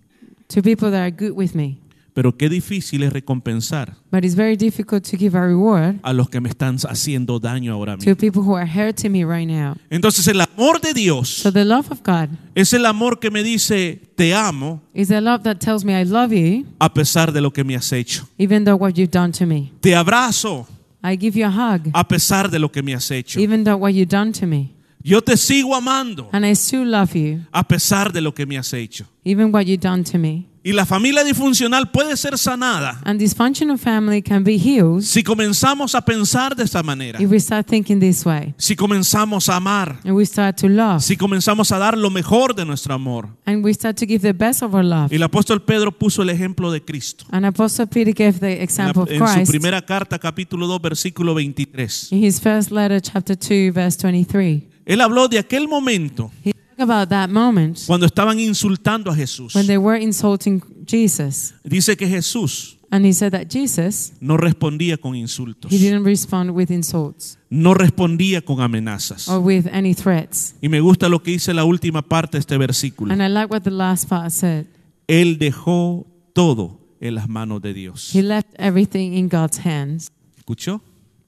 to 0.49 0.63
people 0.63 0.91
that 0.93 1.01
are 1.01 1.11
good 1.11 1.37
with 1.37 1.55
me. 1.57 1.81
Pero 2.15 2.37
qué 2.37 2.49
difícil 2.49 3.03
es 3.03 3.13
recompensar 3.13 3.97
But 4.13 4.25
it's 4.25 4.37
very 4.37 4.57
difficult 4.57 5.03
to 5.11 5.17
give 5.19 5.37
a 5.37 5.41
reward 5.45 5.97
a 6.03 6.13
los 6.13 6.29
que 6.31 6.41
me 6.41 6.49
están 6.49 6.77
haciendo 6.89 7.41
daño 7.41 7.73
ahora 7.73 7.97
to 7.97 8.05
mismo. 8.07 8.17
people 8.17 8.41
who 8.41 8.57
are 8.57 8.67
hurting 8.71 9.11
me 9.11 9.25
right 9.25 9.49
now. 9.49 9.75
Entonces 9.91 10.29
el 10.29 10.41
amor 10.41 10.81
de 10.81 10.95
Dios 10.95 11.29
So 11.29 11.53
the 11.53 11.65
love 11.65 11.91
of 11.91 12.03
God 12.05 12.29
es 12.55 12.73
el 12.73 12.87
amor 12.87 13.19
que 13.19 13.31
me 13.33 13.43
dice, 13.43 14.01
te 14.15 14.33
amo 14.33 14.81
is 14.95 15.11
a 15.11 15.21
love 15.21 15.43
that 15.43 15.57
tells 15.59 15.85
me 15.85 15.93
I 16.01 16.05
love 16.05 16.33
you 16.33 16.65
a 16.79 16.93
pesar 16.95 17.33
de 17.33 17.41
lo 17.41 17.53
que 17.53 17.65
me 17.65 17.75
has 17.75 17.93
hecho. 17.93 18.29
even 18.39 18.65
though 18.65 18.77
what 18.81 18.95
you've 18.97 19.11
done 19.11 19.33
to 19.33 19.45
me. 19.45 19.73
Te 19.81 19.97
abrazo 19.97 20.69
I 21.03 21.17
give 21.17 21.37
you 21.37 21.47
a 21.47 21.51
hug 21.51 21.91
a 21.93 22.07
pesar 22.07 22.49
de 22.49 22.61
lo 22.61 22.71
que 22.71 22.81
me 22.83 22.95
has 22.95 23.11
hecho. 23.11 23.41
even 23.41 23.65
though 23.65 23.77
what 23.77 23.91
you've 23.93 24.09
done 24.09 24.31
to 24.33 24.47
me. 24.47 24.71
Yo 25.03 25.21
te 25.21 25.37
sigo 25.37 25.75
amando 25.75 26.29
And 26.33 26.47
I 26.47 26.55
still 26.55 26.89
love 26.89 27.15
you 27.17 27.41
a 27.53 27.67
pesar 27.67 28.13
de 28.13 28.21
lo 28.21 28.33
que 28.33 28.47
me 28.47 28.57
has 28.57 28.73
hecho. 28.73 29.05
even 29.25 29.51
what 29.53 29.65
you've 29.67 29.81
done 29.83 30.05
to 30.05 30.17
me. 30.17 30.47
Y 30.67 30.73
la 30.73 30.87
familia 30.87 31.23
disfuncional 31.25 31.91
puede 31.91 32.17
ser 32.17 32.39
sanada 32.39 32.99
And 33.05 33.21
dysfunctional 33.21 33.79
family 33.79 34.23
can 34.23 34.43
be 34.45 34.57
healed 34.59 35.03
si 35.03 35.23
comenzamos 35.23 35.95
a 35.95 36.01
pensar 36.03 36.57
de 36.57 36.65
esta 36.65 36.83
manera. 36.83 37.21
if 37.23 37.31
we 37.31 37.39
start 37.39 37.67
thinking 37.69 38.01
this 38.01 38.25
way 38.25 38.55
Si 38.57 38.75
comenzamos 38.75 39.51
a 39.51 39.57
amar. 39.57 39.99
and 40.05 40.13
we 40.17 40.25
start 40.25 40.57
to 40.59 40.69
love 40.69 41.01
Si 41.03 41.19
comenzamos 41.19 41.71
a 41.71 41.79
dar 41.79 41.99
lo 41.99 42.09
mejor 42.09 42.55
de 42.55 42.65
nuestro 42.65 42.95
amor. 42.95 43.29
and 43.45 43.63
we 43.63 43.75
start 43.75 43.99
to 43.99 44.07
give 44.07 44.21
the 44.21 44.33
best 44.33 44.63
of 44.63 44.73
our 44.75 44.83
love. 44.85 45.13
Y 45.13 45.17
el 45.17 45.23
apóstol 45.23 45.63
Pedro 45.63 45.93
puso 45.93 46.23
el 46.23 46.31
ejemplo 46.31 46.73
de 46.73 46.83
Cristo. 46.83 47.27
And 47.31 47.45
Apostle 47.45 47.87
Peter 47.87 48.15
gave 48.15 48.39
the 48.41 48.53
En, 48.53 48.59
la- 48.59 48.65
example 48.65 49.03
of 49.03 49.11
en 49.11 49.19
su 49.19 49.25
Christ 49.35 49.51
primera 49.51 49.83
carta, 49.85 50.19
capítulo 50.19 50.67
2, 50.67 50.81
versículo 50.81 51.35
23. 51.35 52.09
in 52.11 52.25
his 52.25 52.41
first 52.41 52.71
letter, 52.71 53.03
chapter 53.03 53.37
2, 53.37 53.71
verse 53.71 53.99
23. 54.03 54.63
Él 54.87 55.01
habló 55.03 55.29
de 55.29 55.39
aquel 55.39 55.69
momento 55.69 56.31
He 56.43 56.53
about 56.79 57.09
that 57.09 57.29
moment 57.29 57.79
cuando 57.87 58.07
estaban 58.07 58.39
insultando 58.39 59.11
a 59.11 59.15
Jesús. 59.15 59.55
when 59.55 59.67
they 59.67 59.79
were 59.79 60.01
insulting 60.01 60.63
Jesus. 60.87 61.55
Dice 61.65 61.97
que 61.97 62.09
Jesús 62.09 62.79
And 62.91 63.05
he 63.05 63.13
said 63.13 63.33
that 63.33 63.49
Jesus, 63.49 64.13
no 64.21 64.37
respondía 64.37 64.97
con 64.97 65.17
insultos, 65.17 65.73
he 65.73 65.79
didn't 65.79 66.05
respond 66.05 66.51
with 66.51 66.71
insults 66.71 67.39
no 67.55 67.73
respondía 67.75 68.43
con 68.43 68.61
amenazas. 68.61 69.29
or 69.29 69.39
with 69.39 69.67
any 69.73 69.95
threats. 69.95 70.55
Y 70.61 70.69
me 70.69 70.81
gusta 70.81 71.09
lo 71.09 71.23
que 71.23 71.33
dice 71.33 71.55
la 71.55 71.65
última 71.65 72.03
parte 72.03 72.37
de 72.37 72.41
este 72.41 72.59
versículo. 72.59 73.13
And 73.13 73.23
I 73.23 73.29
like 73.29 73.53
what 73.53 73.63
the 73.63 73.71
last 73.71 74.09
part 74.09 74.31
said. 74.31 74.67
Él 75.07 75.39
dejó 75.39 76.07
todo 76.33 76.81
en 77.01 77.15
las 77.15 77.29
manos 77.29 77.63
de 77.63 77.73
Dios. 77.73 78.15
He 78.15 78.23
left 78.23 78.49
everything 78.59 79.13
in 79.15 79.29
God's 79.29 79.59
hands. 79.65 80.11
¿Escuchó? 80.37 80.81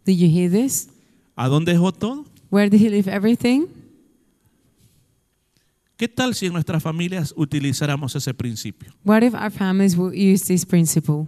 Did 0.05 0.19
you 0.19 0.29
hear 0.29 0.51
this? 0.51 0.89
¿A 1.37 1.49
dónde 1.49 1.73
dejó 1.73 1.93
todo? 1.93 2.25
Where 2.51 2.69
did 2.69 2.81
he 2.81 2.91
leave 2.91 3.09
everything? 3.09 3.67
¿Qué 5.97 6.09
tal 6.09 6.35
si 6.35 6.47
en 6.47 6.53
nuestras 6.53 6.83
familias 6.83 7.33
utilizáramos 7.37 8.15
ese 8.15 8.35
principio? 8.35 8.93
What 9.05 9.23
if 9.23 9.35
our 9.35 9.51
families 9.51 9.97
will 9.97 10.13
use 10.13 10.45
this 10.47 10.67
principle? 10.67 11.27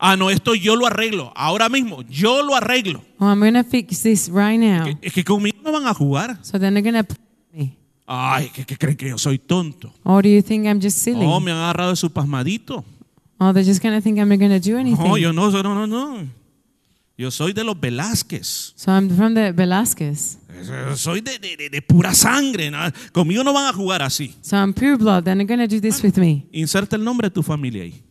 Ah, 0.00 0.16
no, 0.16 0.30
esto 0.30 0.54
yo 0.54 0.74
lo 0.76 0.86
arreglo. 0.86 1.32
Ahora 1.36 1.68
mismo, 1.68 2.02
yo 2.08 2.42
lo 2.42 2.54
arreglo. 2.56 3.02
Oh, 3.20 3.26
I'm 3.26 3.38
going 3.38 3.52
to 3.54 3.62
fix 3.62 4.02
this 4.02 4.28
right 4.28 4.58
now. 4.58 4.84
Que- 4.84 4.98
Es 5.02 5.12
que 5.12 5.22
conmigo 5.22 5.58
no 5.62 5.72
van 5.72 5.86
a 5.86 5.94
jugar. 5.94 6.38
So 6.42 6.58
then 6.58 6.74
they're 6.74 6.82
going 6.82 7.04
to 7.04 7.14
me. 7.52 7.76
Ay, 8.06 8.50
¿qué, 8.52 8.64
qué 8.64 8.76
creen 8.76 8.96
que 8.96 9.10
yo 9.10 9.18
soy 9.18 9.38
tonto? 9.38 9.92
Or 10.02 10.22
do 10.22 10.28
you 10.28 10.42
think 10.42 10.66
I'm 10.66 10.80
just 10.80 10.98
silly? 10.98 11.24
Oh, 11.26 11.38
me 11.38 11.52
han 11.52 11.58
agarrado 11.58 11.90
de 11.90 11.96
su 11.96 12.10
pasmadito. 12.10 12.84
Oh, 13.38 13.52
they're 13.52 13.62
just 13.64 13.80
going 13.82 13.94
to 13.94 14.00
think 14.02 14.18
I'm 14.18 14.28
not 14.28 14.38
going 14.40 14.50
to 14.50 14.58
do 14.58 14.76
anything. 14.76 15.06
No, 15.06 15.16
yo 15.16 15.32
no, 15.32 15.50
no, 15.50 15.62
no, 15.62 15.86
no. 15.86 16.26
Yo 17.20 17.30
soy 17.30 17.52
de 17.52 17.62
los 17.64 17.78
Velázquez. 17.78 18.72
So 18.76 18.90
I'm 18.90 19.10
from 19.10 19.34
the 19.34 19.52
Velasquez. 19.52 20.38
Eh, 20.48 20.96
Soy 20.96 21.20
de, 21.20 21.38
de- 21.38 21.54
de- 21.54 21.68
de 21.68 21.82
pura 21.82 22.14
sangre. 22.14 22.70
¿no? 22.70 22.78
Conmigo 23.12 23.44
no 23.44 23.52
van 23.52 23.66
a 23.66 23.74
jugar 23.74 24.00
así. 24.00 24.34
So 24.40 24.56
I'm 24.56 24.72
pure 24.72 24.96
blood. 24.96 25.24
Then 25.24 25.36
they're 25.36 25.46
going 25.46 25.60
to 25.60 25.68
do 25.68 25.82
this 25.82 26.02
with 26.02 26.16
me. 26.16 26.46
Inserta 26.50 26.96
el 26.96 27.04
nombre 27.04 27.28
de 27.28 27.34
tu 27.34 27.42
familia 27.42 27.82
ahí. 27.82 28.02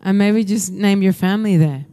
And 0.00 0.16
maybe 0.16 0.42
just 0.46 0.70
name 0.70 1.04
your 1.04 1.12
family 1.12 1.58
there. 1.58 1.86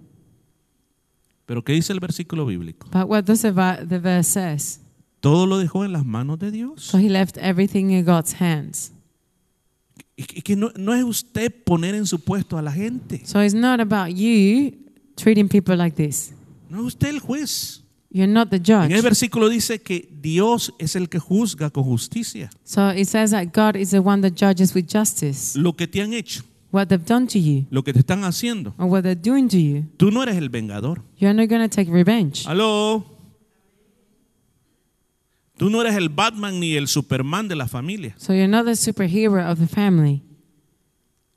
Pero 1.45 1.61
¿qué 1.61 1.73
dice 1.73 1.91
el 1.91 1.99
versículo 1.99 2.45
bíblico? 2.45 2.87
But 2.89 3.09
what 3.09 3.25
does 3.25 3.41
the, 3.41 3.51
va- 3.51 3.85
the 3.85 3.99
verse 3.99 4.29
says? 4.31 4.79
Todo 5.19 5.45
lo 5.47 5.57
dejó 5.57 5.83
en 5.83 5.91
las 5.91 6.05
manos 6.05 6.39
de 6.39 6.51
Dios. 6.51 6.81
So 6.85 6.97
he 6.99 7.09
left 7.09 7.35
everything 7.37 7.89
in 7.91 8.05
God's 8.05 8.33
hands. 8.39 8.93
Y 10.15 10.23
que- 10.23 10.39
y 10.39 10.41
que 10.41 10.55
no, 10.55 10.71
no 10.77 10.93
es 10.93 11.03
usted 11.03 11.51
poner 11.65 11.95
en 11.95 12.05
su 12.07 12.17
puesto 12.19 12.57
a 12.57 12.61
la 12.61 12.71
gente. 12.71 13.23
So 13.25 13.43
it's 13.43 13.53
not 13.53 13.81
about 13.81 14.15
you 14.15 14.71
treating 15.17 15.49
people 15.49 15.75
like 15.75 15.97
this. 16.01 16.31
No 16.69 16.79
es 16.81 16.85
usted 16.87 17.09
el 17.09 17.19
juez. 17.19 17.81
You're 18.11 18.31
not 18.31 18.49
the 18.49 18.55
En 18.57 18.63
el 18.91 18.91
judge. 18.91 19.01
versículo 19.01 19.49
dice 19.49 19.81
que 19.81 20.07
Dios 20.21 20.73
es 20.79 20.95
el 20.95 21.09
que 21.09 21.19
juzga 21.19 21.69
con 21.69 21.83
justicia 21.83 22.49
So 22.63 22.91
it 22.91 23.07
says 23.07 23.31
that 23.31 23.47
God 23.53 23.75
is 23.75 23.89
the 23.91 23.99
one 23.99 24.21
that 24.21 24.37
judges 24.37 24.73
with 24.73 24.85
justice 24.87 25.57
lo 25.59 25.73
que 25.75 25.85
te 25.85 26.01
han 26.01 26.13
hecho, 26.13 26.43
what 26.71 26.87
they've 26.87 27.05
done 27.05 27.27
to 27.27 27.37
you 27.39 27.65
lo 27.71 27.83
que 27.83 27.91
te 27.91 27.99
están 27.99 28.23
haciendo. 28.23 28.73
or 28.77 28.85
what 28.87 29.01
they're 29.03 29.19
doing 29.19 29.49
to 29.49 29.57
you. 29.57 29.83
Tú 29.97 30.11
no 30.11 30.23
eres 30.23 30.37
el 30.37 30.47
vengador. 30.49 31.01
You're 31.17 31.33
not 31.33 31.49
going 31.49 31.61
to 31.61 31.69
take 31.69 31.91
revenge. 31.91 32.45
Aló. 32.47 33.03
Tú 35.57 35.69
no 35.69 35.81
eres 35.81 35.95
el 35.95 36.09
Batman 36.09 36.59
ni 36.59 36.75
el 36.75 36.87
Superman 36.87 37.47
de 37.47 37.55
la 37.55 37.67
familia. 37.67 38.13
So 38.17 38.33
you're 38.33 38.47
not 38.47 38.65
the 38.65 38.75
superhero 38.75 39.41
of 39.49 39.59
the 39.59 39.67
family. 39.67 40.21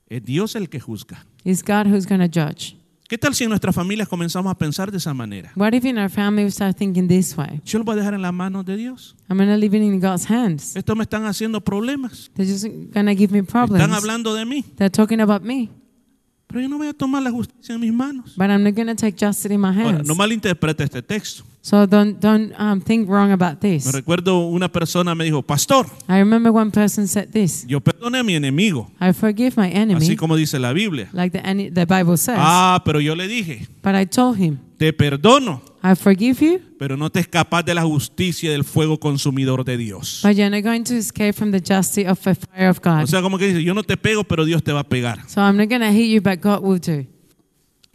Es 0.08 0.24
Dios 0.24 0.54
el 0.56 0.68
que 0.68 0.80
juzga. 0.80 1.24
It's 1.44 1.62
God 1.62 1.86
who's 1.86 2.06
going 2.06 2.20
to 2.20 2.28
judge. 2.28 2.76
¿Qué 3.08 3.16
tal 3.16 3.34
si 3.34 3.42
en 3.44 3.48
nuestras 3.48 3.74
familias 3.74 4.06
comenzamos 4.06 4.50
a 4.50 4.54
pensar 4.54 4.90
de 4.90 4.98
esa 4.98 5.14
manera? 5.14 5.50
What 5.56 5.72
if 5.72 5.82
in 5.86 5.96
our 5.96 6.10
family 6.10 6.44
we 6.44 6.50
start 6.50 6.76
thinking 6.76 7.08
this 7.08 7.34
way? 7.38 7.58
Yo 7.64 7.78
lo 7.78 7.84
voy 7.86 7.94
a 7.94 7.96
dejar 7.96 8.12
en 8.12 8.20
las 8.20 8.34
manos 8.34 8.66
de 8.66 8.76
Dios. 8.76 9.16
I'm 9.30 9.38
to 9.38 9.56
leave 9.56 9.74
it 9.74 9.82
in 9.82 9.98
God's 9.98 10.30
hands. 10.30 10.76
Esto 10.76 10.94
me 10.94 11.04
están 11.04 11.24
haciendo 11.24 11.62
problemas. 11.62 12.30
They're 12.34 12.46
just 12.46 12.64
to 12.66 13.14
give 13.16 13.32
me 13.32 13.38
Están 13.38 13.66
problems. 13.66 13.96
hablando 13.96 14.34
de 14.34 14.44
mí. 14.44 14.62
They're 14.76 14.90
talking 14.90 15.22
about 15.22 15.42
me. 15.42 15.70
Pero 16.48 16.60
yo 16.60 16.68
no 16.68 16.76
voy 16.76 16.88
a 16.88 16.92
tomar 16.92 17.22
la 17.22 17.30
justicia 17.30 17.74
en 17.76 17.80
mis 17.80 17.94
manos. 17.94 18.34
But 18.36 18.50
I'm 18.50 18.62
not 18.62 18.74
to 18.74 18.94
take 18.94 19.16
justice 19.18 19.50
in 19.50 19.58
my 19.58 19.68
Ahora, 19.68 19.98
hands. 20.00 20.06
no 20.06 20.14
malinterprete 20.14 20.84
este 20.84 21.00
texto. 21.00 21.44
So 21.60 21.86
don't 21.86 22.18
don't 22.20 22.52
um, 22.58 22.80
think 22.80 23.08
wrong 23.10 23.30
about 23.32 23.62
Me 23.62 23.72
this. 23.78 23.92
recuerdo 23.92 24.46
una 24.48 24.68
persona 24.68 25.14
me 25.14 25.24
dijo, 25.24 25.42
pastor, 25.42 25.86
I 26.08 26.18
remember 26.18 26.50
one 26.52 26.70
person 26.70 27.06
said 27.08 27.30
this. 27.30 27.66
yo 27.66 27.80
perdoné 27.80 28.20
a 28.20 28.22
mi 28.22 28.34
enemigo, 28.36 28.90
I 29.00 29.12
forgive 29.12 29.56
my 29.56 29.66
así 29.68 29.76
enemy, 29.76 30.16
como 30.16 30.36
dice 30.36 30.58
la 30.58 30.72
Biblia. 30.72 31.08
like 31.12 31.36
the 31.36 31.46
ene- 31.46 31.70
the 31.74 31.84
Bible 31.84 32.16
says. 32.16 32.38
Ah, 32.38 32.80
pero 32.84 33.00
yo 33.00 33.14
le 33.14 33.26
dije, 33.28 33.66
But 33.82 33.96
I 33.96 34.06
told 34.06 34.38
him, 34.38 34.58
te 34.78 34.92
perdono, 34.92 35.60
I 35.82 35.94
forgive 35.94 36.40
you, 36.40 36.60
pero 36.78 36.96
no 36.96 37.10
te 37.10 37.20
escapas 37.20 37.64
de 37.64 37.74
la 37.74 37.82
justicia 37.82 38.50
del 38.50 38.64
fuego 38.64 38.98
consumidor 38.98 39.64
de 39.64 39.76
Dios. 39.76 40.20
but 40.22 40.36
you're 40.36 40.48
not 40.48 40.62
going 40.64 40.84
to 40.84 40.94
escape 40.94 41.32
from 41.34 41.50
the 41.50 41.60
justice 41.60 42.08
of 42.08 42.18
the 42.22 42.34
fire 42.36 42.68
of 42.70 42.80
God. 42.80 43.02
O 43.02 43.06
sea, 43.08 43.20
como 43.20 43.36
que 43.36 43.48
dice, 43.48 43.62
yo 43.62 43.74
no 43.74 43.82
te 43.82 43.96
pego, 43.96 44.24
pero 44.24 44.44
Dios 44.46 44.62
te 44.62 44.72
va 44.72 44.80
a 44.80 44.88
pegar. 44.88 45.28
So 45.28 45.40
I'm 45.42 45.56
not 45.58 45.68
going 45.68 45.80
to 45.82 45.90
hit 45.92 46.08
you, 46.08 46.22
but 46.22 46.40
God 46.40 46.62
will 46.62 46.78
do. 46.80 47.04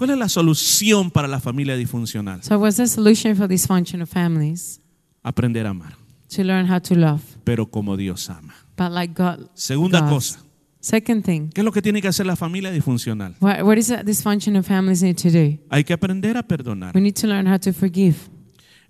¿Cuál 0.04 0.12
es 0.16 0.18
la 0.20 0.28
solución 0.28 1.10
para 1.10 1.30
la 1.30 1.39
familia 1.39 1.78
disfuncional? 1.78 2.43
So 2.43 2.58
what's 2.60 2.76
the 2.76 2.88
solution 2.88 3.38
for 3.38 3.47
dysfunctional 3.47 4.06
families? 4.06 4.82
Aprender 5.24 5.66
a 5.66 5.70
amar, 5.70 5.95
To 6.36 6.43
learn 6.43 6.70
how 6.70 6.82
to 6.82 6.93
love, 6.93 7.22
pero 7.45 7.68
como 7.72 7.95
Dios 7.95 8.30
ama. 8.30 8.54
but 8.76 8.91
like 8.91 9.14
God. 9.14 9.47
Segunda 9.54 10.06
cosa, 10.10 10.43
Second 10.82 11.24
thing, 11.24 11.47
¿qué 11.54 11.62
es 11.62 11.64
lo 11.66 11.72
que 11.72 11.82
tiene 11.82 12.01
que 12.01 12.10
hacer 12.10 12.26
la 12.26 12.36
familia 12.36 12.70
disfuncional? 12.72 13.38
what, 13.39 13.62
what 13.64 13.78
is 13.78 13.93
dysfunctional 14.04 14.62
families 14.62 15.01
need 15.01 15.16
to 15.16 15.30
do? 15.30 15.58
Hay 15.70 15.86
que 15.86 15.93
aprender 15.93 16.36
a 16.36 16.43
perdonar. 16.43 16.93
We 16.93 16.99
need 16.99 17.16
to 17.22 17.28
learn 17.28 17.47
how 17.47 17.58
to 17.60 17.72
forgive. 17.72 18.18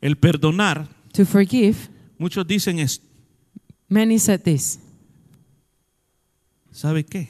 El 0.01 0.16
perdonar, 0.18 0.88
To 1.14 1.26
forgive, 1.28 1.76
muchos 2.18 2.47
dicen 2.47 2.80
es, 2.80 2.99
many 3.88 4.18
said 4.18 4.41
this. 4.41 4.80
¿sabe 6.72 7.05
qué? 7.05 7.30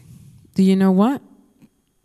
Do 0.55 0.63
you 0.63 0.77
know 0.77 0.91
what? 0.93 1.21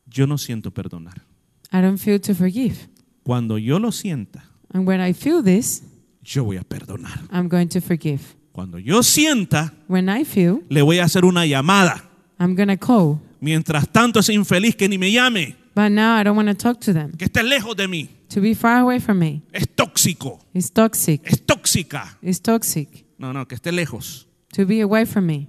Yo 0.06 0.26
no 0.26 0.38
siento 0.38 0.72
perdonar. 0.72 1.27
I 1.72 1.80
don't 1.82 1.98
feel 1.98 2.18
to 2.20 2.34
forgive. 2.34 2.88
Cuando 3.24 3.58
yo 3.58 3.78
lo 3.78 3.90
sienta, 3.92 4.44
And 4.72 4.86
when 4.86 5.00
I 5.00 5.12
feel 5.14 5.42
this, 5.42 5.82
yo 6.24 6.44
voy 6.44 6.56
a 6.58 6.62
perdonar. 6.64 7.20
I'm 7.30 7.48
going 7.48 7.68
to 7.68 7.80
forgive. 7.80 8.20
Cuando 8.52 8.78
yo 8.78 9.02
sienta, 9.02 9.72
When 9.88 10.08
I 10.08 10.24
feel, 10.24 10.62
le 10.68 10.82
voy 10.82 10.98
a 10.98 11.04
hacer 11.04 11.24
una 11.24 11.44
llamada. 11.46 12.04
I'm 12.40 12.54
going 12.54 12.68
to 12.68 12.76
call. 12.78 13.20
Mientras 13.40 13.88
tanto, 13.88 14.20
ese 14.20 14.32
infeliz 14.34 14.74
que 14.76 14.88
ni 14.88 14.98
me 14.98 15.10
llame, 15.12 15.56
But 15.74 15.90
now 15.92 16.16
I 16.18 16.24
don't 16.24 16.36
want 16.36 16.48
to 16.48 16.54
talk 16.54 16.80
to 16.86 16.92
them. 16.92 17.12
que 17.12 17.26
esté 17.26 17.42
lejos 17.42 17.76
de 17.76 17.86
mí, 17.86 18.08
To 18.34 18.40
be 18.40 18.54
far 18.54 18.78
away 18.80 18.98
from 19.00 19.18
me. 19.18 19.42
es 19.52 19.66
tóxico, 19.68 20.38
It's 20.52 20.70
toxic. 20.72 21.22
es 21.24 21.40
tóxica. 21.46 22.18
It's 22.20 22.40
toxic. 22.40 23.04
No, 23.18 23.32
no, 23.32 23.46
que 23.46 23.54
esté 23.56 23.70
lejos. 23.72 24.26
To 24.54 24.66
be 24.66 24.80
away 24.80 25.04
from 25.06 25.26
me. 25.26 25.48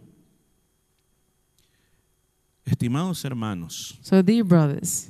Estimados 2.65 3.23
hermanos, 3.25 3.97
So, 4.01 4.21
dear 4.21 4.43
brothers, 4.43 5.09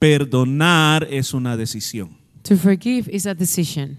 perdonar 0.00 1.06
es 1.10 1.32
una 1.32 1.56
decisión. 1.56 2.16
to 2.42 2.56
forgive 2.56 3.08
is 3.14 3.26
a 3.26 3.34
decision. 3.34 3.96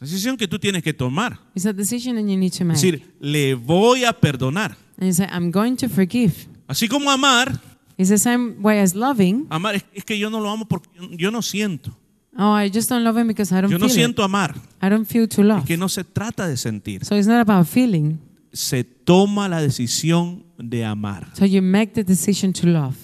Decisión 0.00 0.36
que 0.36 0.48
tú 0.48 0.58
tienes 0.58 0.82
que 0.82 0.92
tomar. 0.94 1.38
It's 1.54 1.66
a 1.66 1.72
decision 1.72 2.16
that 2.16 2.22
you 2.24 2.36
need 2.36 2.52
to 2.52 2.64
Es 2.64 2.64
make. 2.64 2.74
decir, 2.74 3.14
le 3.20 3.54
voy 3.54 4.04
a 4.04 4.12
perdonar. 4.12 4.76
And 4.98 5.06
you 5.08 5.12
say, 5.12 5.26
I'm 5.30 5.50
going 5.50 5.76
to 5.76 5.88
forgive. 5.88 6.34
Así 6.66 6.88
como 6.88 7.10
amar, 7.10 7.60
It's 7.98 8.08
the 8.08 8.18
same 8.18 8.54
way 8.60 8.78
as 8.78 8.94
loving. 8.94 9.46
amar 9.50 9.74
es, 9.74 9.84
es 9.94 10.04
que 10.04 10.18
yo 10.18 10.30
no 10.30 10.40
lo 10.40 10.48
amo 10.50 10.66
porque 10.66 10.88
yo, 11.18 11.30
no 11.30 11.42
siento. 11.42 11.94
Oh, 12.36 12.54
I 12.58 12.70
just 12.72 12.88
don't 12.88 13.04
love 13.04 13.18
him 13.20 13.26
because 13.28 13.52
I 13.54 13.60
don't 13.60 13.70
Yo 13.70 13.78
no 13.78 13.86
feel 13.88 13.94
siento 13.94 14.22
amar. 14.24 14.56
it. 14.56 14.62
I 14.82 14.88
don't 14.88 15.06
feel 15.06 15.28
to 15.28 15.42
Es 15.42 15.46
love. 15.46 15.64
que 15.66 15.76
no 15.76 15.88
se 15.90 16.04
trata 16.04 16.48
de 16.48 16.56
sentir. 16.56 17.04
So 17.04 17.14
it's 17.16 17.26
not 17.28 17.46
about 17.46 17.66
feeling. 17.66 18.18
Se 18.52 18.84
toma 18.84 19.48
la 19.48 19.60
decisión 19.60 20.44
de 20.56 20.84
amar. 20.84 21.28
So 21.36 21.44
you 21.44 21.60
make 21.60 21.92
the 21.92 22.02
decision 22.04 22.52
to 22.54 22.66
love. 22.68 22.96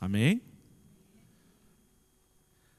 Amén. 0.00 0.42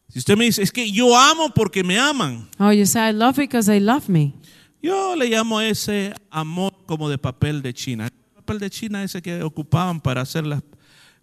Si 0.09 0.20
usted 0.20 0.38
me 0.38 0.45
dice, 0.45 0.63
es 0.63 0.72
que 0.72 0.89
yo 0.89 1.18
amo 1.18 1.49
porque 1.53 1.84
me 1.84 1.99
aman. 1.99 2.47
Oh, 2.59 2.72
you 2.72 2.86
say, 2.86 3.09
I 3.09 3.13
love 3.13 3.36
because 3.36 3.70
they 3.70 3.80
love 3.80 4.07
me. 4.07 4.34
Yo 4.82 5.15
le 5.15 5.28
llamo 5.28 5.59
ese 5.59 6.13
amor 6.30 6.74
como 6.86 7.09
de 7.09 7.18
papel 7.18 7.61
de 7.61 7.74
China. 7.74 8.05
El 8.05 8.34
papel 8.36 8.59
de 8.59 8.70
China 8.70 9.03
ese 9.03 9.22
que 9.22 9.43
ocupaban 9.43 9.99
para 9.99 10.22
hacer 10.22 10.45
las, 10.45 10.63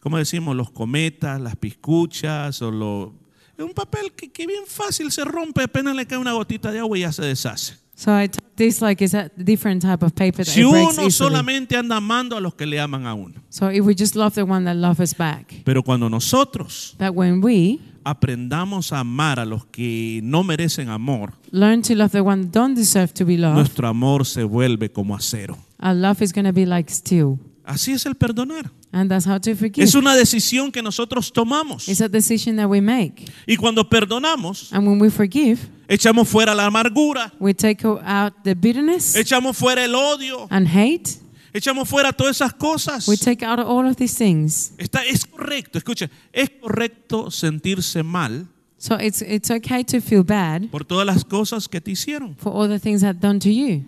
¿cómo 0.01 0.19
decimos? 0.19 0.55
Los 0.55 0.71
cometas, 0.71 1.41
las 1.41 1.57
piscuchas 1.57 2.61
o 2.61 2.71
lo... 2.71 3.15
Es 3.57 3.65
un 3.65 3.73
papel 3.73 4.13
que, 4.13 4.31
que 4.31 4.47
bien 4.47 4.65
fácil 4.67 5.13
se 5.13 5.25
rompe, 5.25 5.63
apenas 5.63 5.95
le 5.95 6.07
cae 6.07 6.19
una 6.19 6.33
gotita 6.33 6.73
de 6.73 6.81
agua 6.81 6.99
y 6.99 7.03
ya 7.03 7.13
se 7.13 7.23
deshace. 7.23 7.84
So 7.97 8.13
I 8.13 8.27
took 8.27 8.57
this 8.57 8.83
like 8.83 9.01
it's 9.05 9.15
a 9.15 9.31
different 9.37 9.83
type 9.83 10.03
of 10.05 10.13
paper 10.15 10.39
that 10.45 10.47
Si 10.53 10.61
it 10.63 10.69
breaks 10.71 10.99
uno 10.99 11.07
easily. 11.07 11.11
solamente 11.11 11.77
anda 11.77 11.97
amando 11.97 12.37
a 12.37 12.41
los 12.41 12.55
que 12.55 12.67
le 12.67 12.81
aman 12.81 13.07
a 13.07 13.15
uno. 13.15 13.35
So 13.51 13.71
if 13.71 13.85
we 13.85 13.95
just 13.95 14.17
love 14.17 14.35
the 14.35 14.43
one 14.43 14.65
that 14.65 14.75
loves 14.77 15.01
us 15.01 15.15
back. 15.17 15.63
Pero 15.65 15.83
cuando 15.83 16.09
nosotros 16.11 16.97
But 16.99 17.15
when 17.15 17.41
we 17.41 17.79
aprendamos 18.05 18.93
a 18.93 18.99
amar 19.01 19.39
a 19.39 19.45
los 19.45 19.65
que 19.67 20.21
no 20.25 20.43
merecen 20.43 20.89
amor, 20.89 21.35
learn 21.53 21.83
to 21.83 21.95
love 21.95 22.11
the 22.13 22.21
one 22.21 22.43
that 22.43 22.53
don't 22.53 22.75
deserve 22.75 23.13
to 23.15 23.25
be 23.25 23.37
loved, 23.37 23.57
nuestro 23.57 23.87
amor 23.89 24.27
se 24.27 24.43
vuelve 24.43 24.91
como 24.91 25.15
acero. 25.15 25.57
our 25.81 25.95
love 25.95 26.21
is 26.23 26.33
going 26.33 26.45
to 26.47 26.53
be 26.53 26.67
like 26.67 26.91
steel. 26.93 27.39
Así 27.65 27.93
es 27.93 28.05
el 28.07 28.15
perdonar. 28.17 28.71
And 28.95 29.11
that's 29.11 29.27
how 29.27 29.39
to 29.41 29.57
forgive. 29.57 29.83
Es 29.83 29.97
una 29.97 30.15
decisión 30.15 30.71
que 30.71 30.81
nosotros 30.81 31.33
tomamos. 31.33 31.89
It's 31.89 32.01
a 32.01 32.09
decision 32.09 32.55
that 32.57 32.69
we 32.69 32.81
make. 32.81 33.25
Y 33.45 33.57
cuando 33.57 33.89
perdonamos, 33.89 34.73
And 34.73 34.87
when 34.87 35.01
we 35.01 35.11
forgive, 35.11 35.59
echamos 35.89 36.29
fuera 36.29 36.55
la 36.55 36.67
amargura, 36.67 37.33
we 37.41 37.53
take 37.55 37.85
out 37.85 38.33
the 38.45 38.55
bitterness 38.55 39.17
echamos 39.17 39.57
fuera 39.57 39.85
el 39.85 39.97
odio, 39.97 40.47
and 40.49 40.69
hate. 40.69 41.19
echamos 41.53 41.89
fuera 41.89 42.13
todas 42.13 42.37
esas 42.37 42.53
cosas. 42.55 43.09
We 43.09 43.17
take 43.17 43.45
out 43.45 43.59
all 43.59 43.85
of 43.85 43.97
these 43.97 44.17
things. 44.17 44.73
Está, 44.79 45.05
es 45.05 45.27
correcto, 45.27 45.77
escuche, 45.77 46.09
es 46.33 46.51
correcto 46.61 47.33
sentirse 47.33 48.05
mal 48.05 48.47
So 48.79 48.97
it's, 48.97 49.23
it's 49.23 49.51
okay 49.51 49.83
to 49.83 50.01
feel 50.01 50.23
bad 50.23 50.71
por 50.71 50.85
todas 50.85 51.07
las 51.07 51.25
cosas 51.25 51.67
que 51.69 51.81
te 51.81 51.91
hicieron. 51.91 52.37
for 52.37 52.53
all 52.53 52.69
the 52.69 52.79
things 52.79 53.01
that 53.01 53.17
done 53.19 53.41
to 53.41 53.51
you. 53.51 53.83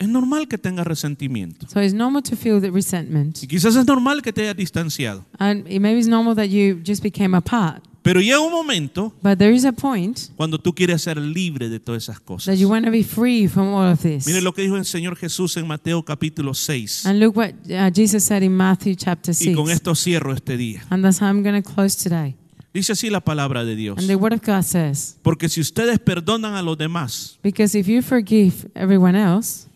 Es 0.00 0.08
normal 0.08 0.48
que 0.48 0.56
tengas 0.56 0.86
resentimiento. 0.86 1.66
So 1.68 1.80
it's 1.80 1.92
normal 1.92 2.22
to 2.22 2.34
feel 2.34 2.58
the 2.60 2.70
resentment. 2.70 3.42
Y 3.42 3.46
quizás 3.46 3.76
es 3.76 3.86
normal 3.86 4.22
que 4.22 4.32
te 4.32 4.40
hayas 4.40 4.56
distanciado. 4.56 5.26
And 5.38 5.66
it, 5.68 5.78
maybe 5.78 5.98
it's 5.98 6.08
normal 6.08 6.34
that 6.36 6.46
you 6.46 6.80
just 6.84 7.02
became 7.02 7.36
apart. 7.36 7.84
Pero 8.02 8.22
llega 8.22 8.40
un 8.40 8.50
momento 8.50 9.12
But 9.22 9.36
there 9.36 9.54
is 9.54 9.66
a 9.66 9.72
point 9.72 10.18
cuando 10.36 10.58
tú 10.58 10.74
quieres 10.74 11.02
ser 11.02 11.18
libre 11.18 11.68
de 11.68 11.78
todas 11.80 12.04
esas 12.04 12.16
that 12.16 12.24
cosas. 12.24 12.58
you 12.58 12.66
want 12.66 12.86
to 12.86 12.90
be 12.90 13.04
free 13.04 13.46
from 13.46 13.74
all 13.74 13.92
of 13.92 14.00
this. 14.00 14.26
Mire 14.26 14.40
lo 14.40 14.54
que 14.54 14.62
dijo 14.62 14.78
el 14.78 14.86
Señor 14.86 15.16
Jesús 15.16 15.58
en 15.58 15.66
Mateo 15.66 16.02
capítulo 16.02 16.54
6. 16.54 17.04
And 17.04 17.20
look 17.20 17.36
what 17.36 17.50
uh, 17.68 17.90
Jesus 17.94 18.24
said 18.24 18.42
in 18.42 18.56
Matthew 18.56 18.94
chapter 18.96 19.32
Y 19.32 19.52
6. 19.52 19.54
con 19.54 19.68
esto 19.68 19.94
cierro 19.94 20.32
este 20.32 20.56
día. 20.56 20.82
And 20.88 21.04
that's 21.04 21.20
how 21.20 21.26
I'm 21.26 21.42
going 21.42 21.62
to 21.62 21.74
close 21.74 21.94
today. 22.02 22.36
Dice 22.72 22.92
así 22.92 23.10
la 23.10 23.20
palabra 23.20 23.64
de 23.66 23.76
Dios. 23.76 23.98
And 23.98 24.08
the 24.08 24.16
Word 24.16 24.32
of 24.32 24.40
God 24.46 24.62
says, 24.62 25.18
Porque 25.22 25.50
si 25.50 25.60
ustedes 25.60 25.98
perdonan 25.98 26.54
a 26.54 26.62
los 26.62 26.78
demás 26.78 27.38
Because 27.42 27.78
if 27.78 27.86
you 27.86 28.00
forgive 28.00 28.70
everyone 28.74 29.14
else, 29.18 29.66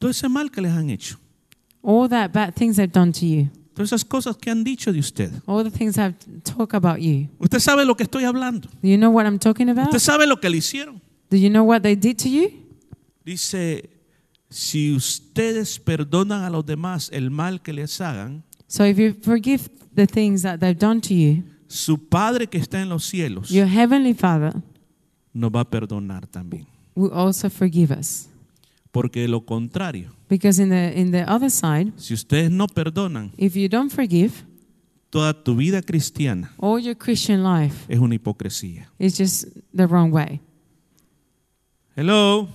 todo 0.00 0.10
ese 0.10 0.28
mal 0.28 0.50
que 0.50 0.60
les 0.60 0.72
han 0.72 0.90
hecho, 0.90 1.16
all 1.82 2.08
that 2.08 2.30
bad 2.32 2.54
things 2.54 2.76
they've 2.76 2.90
done 2.92 3.12
to 3.12 3.24
you, 3.24 3.48
todas 3.74 3.90
esas 3.92 4.04
cosas 4.04 4.36
que 4.36 4.50
han 4.50 4.64
dicho 4.64 4.92
de 4.92 4.98
usted, 4.98 5.30
all 5.46 5.62
the 5.62 5.70
things 5.70 5.96
I've 5.98 6.16
talked 6.42 6.74
about 6.74 6.98
you, 7.00 7.28
usted 7.38 7.60
sabe 7.60 7.84
lo 7.84 7.94
que 7.96 8.04
estoy 8.04 8.24
hablando. 8.24 8.68
do 8.82 8.88
you 8.88 8.96
know 8.96 9.10
what 9.10 9.26
I'm 9.26 9.38
talking 9.38 9.68
about? 9.68 9.86
Usted 9.94 10.00
sabe 10.00 10.26
lo 10.26 10.40
que 10.40 10.50
le 10.50 10.56
hicieron. 10.56 11.00
Do 11.30 11.36
you 11.36 11.48
know 11.48 11.62
what 11.62 11.82
they 11.82 11.94
did 11.94 12.16
to 12.24 12.28
you? 12.28 12.50
Dice, 13.24 13.88
si 14.48 14.92
ustedes 14.94 15.78
perdonan 15.78 16.42
a 16.42 16.50
los 16.50 16.64
demás 16.66 17.08
el 17.12 17.30
mal 17.30 17.60
que 17.62 17.72
les 17.72 18.00
hagan, 18.00 18.42
So 18.66 18.84
if 18.84 18.98
you 18.98 19.14
forgive 19.22 19.68
the 19.94 20.06
things 20.06 20.42
that 20.42 20.58
they've 20.60 20.78
done 20.78 21.00
to 21.02 21.14
you, 21.14 21.44
su 21.68 21.98
Padre 21.98 22.46
que 22.48 22.58
está 22.58 22.80
en 22.80 22.88
los 22.88 23.04
cielos 23.04 23.48
your 23.50 23.66
heavenly 23.68 24.14
Father 24.14 24.54
nos 25.32 25.50
va 25.54 25.60
a 25.60 25.64
perdonar 25.70 26.26
también. 26.26 26.66
will 26.96 27.12
also 27.12 27.48
forgive 27.50 27.92
us. 27.92 28.29
Porque 28.92 29.26
lo 29.28 29.44
contrario, 29.44 30.12
Because 30.28 30.60
in 30.62 30.70
the 30.70 30.92
in 31.00 31.10
the 31.12 31.22
other 31.28 31.50
side, 31.50 31.92
si 31.96 32.12
ustedes 32.14 32.50
no 32.50 32.66
perdonan, 32.66 33.32
if 33.36 33.54
you 33.56 33.68
don't 33.68 33.90
forgive, 33.92 34.32
toda 35.10 35.32
tu 35.32 35.54
vida 35.56 35.80
cristiana 35.82 36.52
All 36.58 36.82
your 36.82 36.96
Christian 36.96 37.42
life 37.44 37.84
es 37.88 37.98
una 38.00 38.14
hipocresía. 38.14 38.90
is 38.98 39.16
just 39.18 39.44
the 39.74 39.86
wrong 39.86 40.12
way. 40.12 40.40
Hello. 41.96 42.48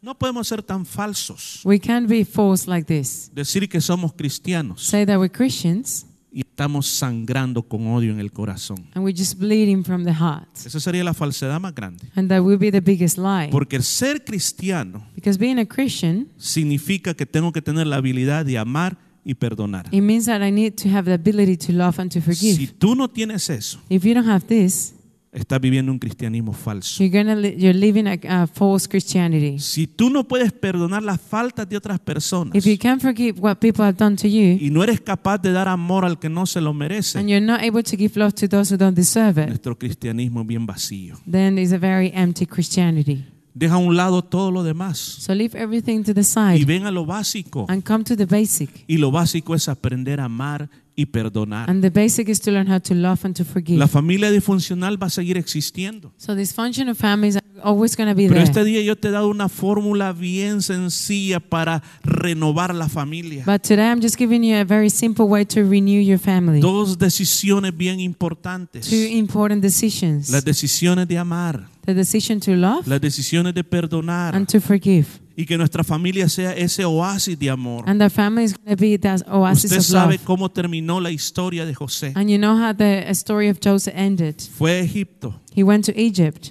No 0.00 0.18
podemos 0.18 0.48
ser 0.48 0.62
tan 0.64 0.84
falsos. 0.84 1.60
We 1.64 1.78
can't 1.78 2.08
be 2.08 2.24
false 2.24 2.68
like 2.68 2.84
this. 2.86 3.30
Decir 3.32 3.68
que 3.68 3.80
somos 3.80 4.12
cristianos 4.12 4.82
Say 4.82 5.06
that 5.06 5.18
we're 5.18 5.30
Christians 5.32 6.06
estamos 6.52 6.86
sangrando 6.86 7.62
con 7.62 7.86
odio 7.86 8.12
en 8.12 8.20
el 8.20 8.30
corazón. 8.30 8.76
and 8.94 9.02
we're 9.04 9.16
just 9.16 9.38
bleeding 9.38 9.82
from 9.82 10.04
the 10.04 10.12
heart. 10.12 10.46
Esa 10.66 10.78
sería 10.80 11.02
la 11.02 11.14
falsedad 11.14 11.58
más 11.58 11.74
grande. 11.74 12.04
And 12.14 12.28
that 12.28 12.42
will 12.42 12.58
be 12.58 12.70
the 12.70 12.80
biggest 12.82 13.16
lie. 13.16 13.48
Porque 13.50 13.76
el 13.76 13.82
ser 13.82 14.22
cristiano 14.22 15.02
Because 15.14 15.38
being 15.38 15.58
a 15.58 15.66
Christian, 15.66 16.28
significa 16.36 17.14
que 17.14 17.24
tengo 17.24 17.52
que 17.52 17.62
tener 17.62 17.86
la 17.86 17.96
habilidad 17.96 18.44
de 18.44 18.58
amar 18.58 18.98
y 19.24 19.34
perdonar. 19.34 19.86
it 19.92 20.02
means 20.02 20.26
that 20.26 20.42
I 20.46 20.50
need 20.52 20.74
to 20.82 20.90
have 20.90 21.04
the 21.04 21.14
ability 21.14 21.56
to 21.56 21.72
love 21.72 21.98
and 21.98 22.10
to 22.12 22.20
Si 22.20 22.24
forgive. 22.26 22.72
tú 22.78 22.94
no 22.94 23.08
tienes 23.08 23.48
eso, 23.48 23.80
If 23.88 24.04
you 24.04 24.12
don't 24.14 24.28
have 24.28 24.44
this, 24.46 24.94
estás 25.32 25.60
viviendo 25.60 25.90
un 25.90 25.98
cristianismo 25.98 26.52
falso. 26.52 27.02
you're 27.02 27.16
gonna 27.22 27.34
li- 27.34 27.54
you're 27.56 27.72
living 27.78 28.06
a, 28.06 28.42
a 28.42 28.46
false 28.46 28.86
Christianity. 28.88 29.58
Si 29.58 29.86
tú 29.86 30.10
no 30.10 30.24
puedes 30.28 30.52
perdonar 30.52 31.02
las 31.02 31.20
faltas 31.20 31.66
de 31.68 31.76
otras 31.76 31.98
personas 32.00 32.54
If 32.54 32.66
you 32.66 32.76
can't 32.78 33.00
forgive 33.00 33.40
what 33.40 33.56
people 33.56 33.82
have 33.84 33.96
done 33.96 34.16
to 34.16 34.28
you, 34.28 34.58
y 34.60 34.70
no 34.70 34.84
eres 34.84 35.00
capaz 35.00 35.38
de 35.38 35.50
dar 35.52 35.68
amor 35.68 36.04
al 36.04 36.18
que 36.18 36.28
no 36.28 36.44
se 36.46 36.60
lo 36.60 36.74
merece, 36.74 37.18
and 37.18 37.28
you're 37.28 37.44
not 37.44 37.60
able 37.62 37.82
to 37.82 37.96
give 37.96 38.12
love 38.18 38.34
to 38.34 38.46
those 38.46 38.72
who 38.74 38.78
don't 38.78 38.94
deserve 38.96 39.40
it, 39.42 39.48
nuestro 39.48 39.78
cristianismo 39.78 40.42
es 40.42 40.46
bien 40.46 40.66
vacío. 40.66 41.16
then 41.30 41.56
it's 41.58 41.72
a 41.72 41.78
very 41.78 42.10
empty 42.14 42.44
Christianity. 42.46 43.24
Deja 43.54 43.74
a 43.74 43.78
un 43.78 43.96
lado 43.96 44.22
todo 44.22 44.50
lo 44.50 44.62
demás 44.62 44.96
So 44.98 45.34
leave 45.34 45.54
everything 45.58 46.02
to 46.04 46.14
the 46.14 46.20
y 46.22 46.24
side 46.24 46.64
ven 46.64 46.86
a 46.86 46.90
lo 46.90 47.04
básico. 47.04 47.66
and 47.68 47.82
come 47.84 48.02
to 48.04 48.16
the 48.16 48.24
basic. 48.26 48.84
Y 48.86 48.96
lo 48.98 49.10
básico 49.10 49.54
es 49.54 49.68
aprender 49.68 50.20
a 50.20 50.24
amar 50.24 50.70
y 51.02 51.06
perdonar. 51.06 51.68
And 51.68 51.82
the 51.82 51.90
basic 51.90 52.28
is 52.28 52.40
to 52.40 52.50
learn 52.50 52.70
how 52.70 52.80
to 52.80 52.94
love 52.94 53.20
and 53.24 53.34
to 53.36 53.44
forgive. 53.44 53.78
La 53.78 53.88
familia 53.88 54.30
disfuncional 54.30 55.00
va 55.02 55.06
a 55.06 55.10
seguir 55.10 55.36
existiendo. 55.36 56.12
So 56.16 56.34
dysfunctional 56.34 56.94
families 56.94 57.36
are 57.36 57.46
always 57.62 57.96
going 57.96 58.08
to 58.08 58.14
be 58.14 58.28
Pero 58.28 58.34
there. 58.34 58.44
este 58.44 58.64
día 58.64 58.82
yo 58.82 58.96
te 58.96 59.08
he 59.08 59.10
dado 59.10 59.28
una 59.28 59.48
fórmula 59.48 60.12
bien 60.12 60.62
sencilla 60.62 61.40
para 61.40 61.82
renovar 62.02 62.74
la 62.74 62.88
familia. 62.88 63.44
But 63.46 63.62
today 63.62 63.90
I'm 63.90 64.00
just 64.02 64.16
giving 64.16 64.42
you 64.42 64.56
a 64.56 64.64
very 64.64 64.90
simple 64.90 65.26
way 65.26 65.44
to 65.46 65.62
renew 65.62 66.00
your 66.00 66.18
family. 66.18 66.60
Dos 66.60 66.98
decisiones 66.98 67.76
bien 67.76 68.00
importantes. 68.00 68.88
Two 68.88 68.96
important 68.96 69.62
decisions. 69.62 70.30
Las 70.30 70.44
decisiones 70.44 71.06
de 71.08 71.18
amar, 71.18 71.68
The 71.84 71.94
decision 71.94 72.38
to 72.40 72.52
love 72.54 72.86
las 72.86 73.00
decisiones 73.00 73.54
de 73.54 73.64
perdonar 73.64 74.36
and 74.36 74.46
to 74.46 74.60
forgive. 74.60 75.06
Y 75.36 75.46
que 75.46 75.56
nuestra 75.56 75.84
familia 75.84 76.28
sea 76.28 76.52
ese 76.54 76.84
oasis 76.84 77.38
de 77.38 77.50
amor. 77.50 77.84
And 77.88 78.00
the 78.00 78.10
family 78.10 78.44
is 78.44 78.54
going 78.54 78.76
to 78.76 78.80
be 78.80 78.98
that 78.98 79.22
oasis 79.28 79.70
Usted 79.70 79.80
sabe 79.82 80.18
cómo 80.18 80.50
terminó 80.50 81.00
la 81.00 81.10
historia 81.10 81.64
de 81.64 81.74
José. 81.74 82.12
And 82.14 82.28
you 82.28 82.38
know 82.38 82.56
how 82.56 82.74
the 82.74 83.08
story 83.10 83.48
of 83.48 83.58
Joseph 83.62 83.94
ended. 83.96 84.36
Fue 84.40 84.72
a 84.72 84.80
Egipto, 84.80 85.40
He 85.54 85.62
went 85.62 85.84
to 85.86 85.92
Egypt. 85.96 86.50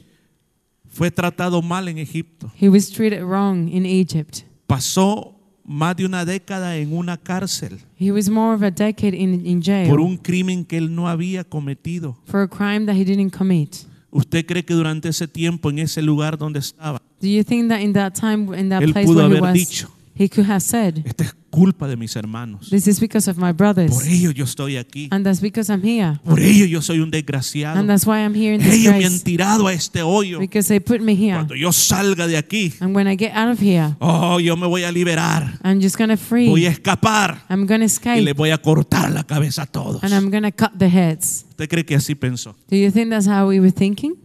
fue 0.88 1.12
tratado 1.12 1.62
mal 1.62 1.88
en 1.88 1.98
Egipto. 1.98 2.52
He 2.60 2.70
was 2.70 2.90
treated 2.92 3.22
wrong 3.24 3.70
in 3.70 3.86
Egypt. 3.86 4.44
Pasó 4.68 5.38
más 5.64 5.96
de 5.96 6.06
una 6.06 6.26
década 6.26 6.78
en 6.78 6.92
una 6.94 7.18
cárcel 7.18 7.80
He 7.98 8.12
was 8.12 8.30
more 8.30 8.56
of 8.56 8.64
a 8.64 8.72
decade 8.72 9.16
in, 9.16 9.46
in 9.46 9.62
jail 9.62 9.88
por 9.90 10.00
un 10.00 10.18
crimen 10.18 10.66
que 10.66 10.78
él 10.78 10.94
no 10.94 11.08
había 11.08 11.44
cometido. 11.44 12.18
for 12.26 12.42
a 12.42 12.48
crime 12.48 12.86
that 12.86 12.96
he 12.96 13.06
didn't 13.06 13.32
commit. 13.36 13.86
¿Usted 14.12 14.46
cree 14.46 14.66
que 14.66 14.74
durante 14.74 15.08
ese 15.08 15.28
tiempo, 15.28 15.70
en 15.70 15.80
ese 15.80 16.02
lugar 16.02 16.38
donde 16.38 16.60
estaba, 16.60 17.02
Do 17.22 17.28
you 17.30 17.44
think 17.44 17.70
that 17.70 17.82
in 17.82 17.94
that 17.94 18.16
time, 18.16 18.54
in 18.54 18.70
that 18.70 18.82
él 18.82 18.94
place 18.94 19.06
pudo 19.08 19.18
where 19.18 19.30
he 19.30 19.36
haber 19.36 19.42
was, 19.42 19.54
dicho, 19.54 19.90
he 20.16 20.28
could 20.28 20.46
have 20.46 20.62
said, 20.62 21.04
esta 21.06 21.24
es 21.24 21.34
culpa 21.52 21.88
de 21.88 21.96
mis 21.96 22.16
hermanos? 22.16 22.70
This 22.70 22.88
is 22.88 23.00
because 23.00 23.30
of 23.30 23.38
my 23.38 23.52
brothers. 23.52 23.92
Por 23.92 24.04
ello 24.04 24.32
yo 24.32 24.44
estoy 24.46 24.78
aquí. 24.78 25.08
And 25.12 25.26
that's 25.26 25.40
because 25.42 25.70
I'm 25.72 25.82
here. 25.84 26.20
Por 26.24 26.40
ello 26.40 26.66
yo 26.66 26.82
soy 26.82 27.00
un 27.00 27.12
desgraciado. 27.12 27.80
And 27.80 27.90
that's 27.90 28.06
why 28.06 28.20
I'm 28.24 28.34
here 28.34 28.54
in 28.56 28.62
Ellos 28.62 28.94
me 28.94 29.04
han 29.04 29.14
disgrace. 29.14 29.24
tirado 29.24 29.68
a 29.68 29.74
este 29.74 30.02
hoyo. 30.02 30.40
Because 30.40 30.68
they 30.68 30.80
put 30.80 31.02
me 31.02 31.16
here. 31.16 31.36
Cuando 31.36 31.56
yo 31.56 31.72
salga 31.72 32.28
de 32.28 32.38
aquí, 32.38 32.74
And 32.82 32.96
when 32.96 33.08
I 33.08 33.16
get 33.16 33.34
out 33.36 33.50
of 33.52 33.60
here, 33.60 33.96
oh, 34.00 34.40
yo 34.40 34.56
me 34.56 34.68
voy 34.68 34.84
a 34.84 34.92
liberar. 34.92 35.60
I'm 35.64 35.80
just 35.82 35.98
going 35.98 36.10
to 36.10 36.16
Voy 36.16 36.46
free. 36.48 36.66
a 36.66 36.70
escapar 36.72 37.42
I'm 37.50 37.66
going 37.66 37.82
to 37.82 38.10
y 38.10 38.22
le 38.22 38.32
escape. 38.32 38.34
voy 38.34 38.52
a 38.52 38.58
cortar 38.58 39.12
la 39.12 39.24
cabeza 39.24 39.64
a 39.64 39.66
todos. 39.68 40.04
And 40.04 40.14
I'm 40.14 40.30
going 40.32 40.44
to 40.44 40.52
cut 40.52 40.72
the 40.78 40.90
heads. 40.90 41.46
¿Usted 41.50 41.70
cree 41.70 41.86
que 41.86 41.96
así 41.96 42.16
pensó? 42.16 42.56
Do 42.70 42.76
you 42.78 42.92
think 42.92 43.10
that's 43.10 43.28
how 43.28 43.48
we 43.48 43.60
were 43.60 43.72
thinking? 43.72 44.16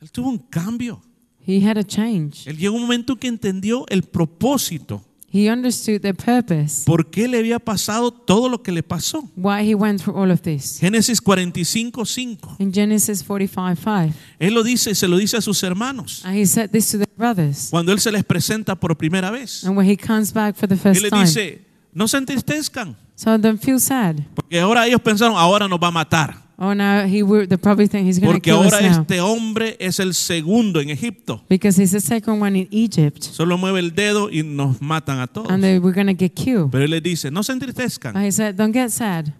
Él 0.00 0.10
tuvo 0.12 0.28
un 0.30 0.38
cambio. 0.38 1.02
He 1.48 1.66
had 1.66 1.78
a 1.78 1.84
change. 1.84 2.46
Él 2.46 2.58
llegó 2.58 2.76
un 2.76 2.82
momento 2.82 3.16
que 3.16 3.26
entendió 3.26 3.86
el 3.88 4.02
propósito. 4.02 5.02
He 5.30 5.50
understood 5.50 6.00
the 6.00 6.14
purpose, 6.14 6.84
¿Por 6.86 7.10
qué 7.10 7.28
le 7.28 7.38
había 7.38 7.58
pasado 7.58 8.10
todo 8.10 8.48
lo 8.48 8.62
que 8.62 8.72
le 8.72 8.82
pasó? 8.82 9.30
why 9.36 9.60
he 9.60 9.74
went 9.74 10.00
through 10.00 10.16
all 10.18 10.30
of 10.30 10.40
this. 10.40 10.78
Génesis 10.80 11.20
45, 11.20 12.04
5. 12.06 12.56
In 12.58 12.72
Genesis 12.72 13.22
45 13.22 13.76
5. 13.76 14.14
Él 14.38 14.54
lo 14.54 14.62
dice, 14.62 14.94
se 14.94 15.06
lo 15.06 15.18
dice 15.18 15.36
a 15.36 15.40
sus 15.42 15.62
hermanos. 15.62 16.22
And 16.24 16.34
he 16.36 16.46
said 16.46 16.70
this 16.70 16.90
to 16.92 16.98
the 16.98 17.06
brothers. 17.16 17.68
Cuando 17.70 17.92
él 17.92 18.00
se 18.00 18.10
les 18.10 18.24
presenta 18.24 18.74
por 18.74 18.96
primera 18.96 19.30
vez. 19.30 19.64
And 19.64 19.76
when 19.76 19.86
he 19.88 19.96
comes 19.98 20.32
back 20.32 20.54
for 20.56 20.66
the 20.66 20.76
Él 20.76 20.80
first 20.80 21.02
les 21.02 21.10
time. 21.10 21.24
dice, 21.24 21.62
no 21.92 22.08
se 22.08 22.16
entristezcan. 22.16 22.96
So 23.14 23.36
don't 23.36 23.60
feel 23.62 23.80
sad. 23.80 24.16
Porque 24.34 24.58
ahora 24.60 24.86
ellos 24.86 25.00
pensaron, 25.02 25.36
ahora 25.36 25.68
nos 25.68 25.78
va 25.78 25.88
a 25.88 25.92
matar. 25.92 26.47
Oh, 26.60 26.74
now 26.74 27.06
he 27.06 27.22
would, 27.22 27.48
the 27.48 27.56
probably 27.56 27.86
think 27.86 28.06
he's 28.08 28.18
going 28.18 28.32
to 28.32 28.40
Porque 28.40 28.50
kill 28.50 28.58
us 28.66 28.72
ahora 28.72 28.90
now. 28.90 29.00
este 29.02 29.20
hombre 29.20 29.76
es 29.78 30.00
el 30.00 30.12
segundo 30.12 30.80
en 30.80 30.90
Egipto. 30.90 31.44
Because 31.48 31.80
he's 31.80 31.92
the 31.92 32.00
second 32.00 32.40
one 32.42 32.58
in 32.58 32.66
Egypt. 32.72 33.22
Solo 33.22 33.56
mueve 33.56 33.78
el 33.78 33.94
dedo 33.94 34.28
y 34.28 34.42
nos 34.42 34.82
matan 34.82 35.20
a 35.20 35.28
todos. 35.28 35.50
And 35.50 35.62
they 35.62 35.78
were 35.78 35.92
going 35.94 36.08
to 36.08 36.14
get 36.18 36.34
killed. 36.34 36.70
Pero 36.72 36.84
él 36.84 36.90
les 36.90 37.02
dice, 37.02 37.30
no 37.30 37.44
se 37.44 37.52
entristezcan, 37.52 38.12
But 38.14 38.24
he 38.24 38.32
said, 38.32 38.56
don't 38.56 38.72
get 38.74 38.90
sad. 38.90 39.32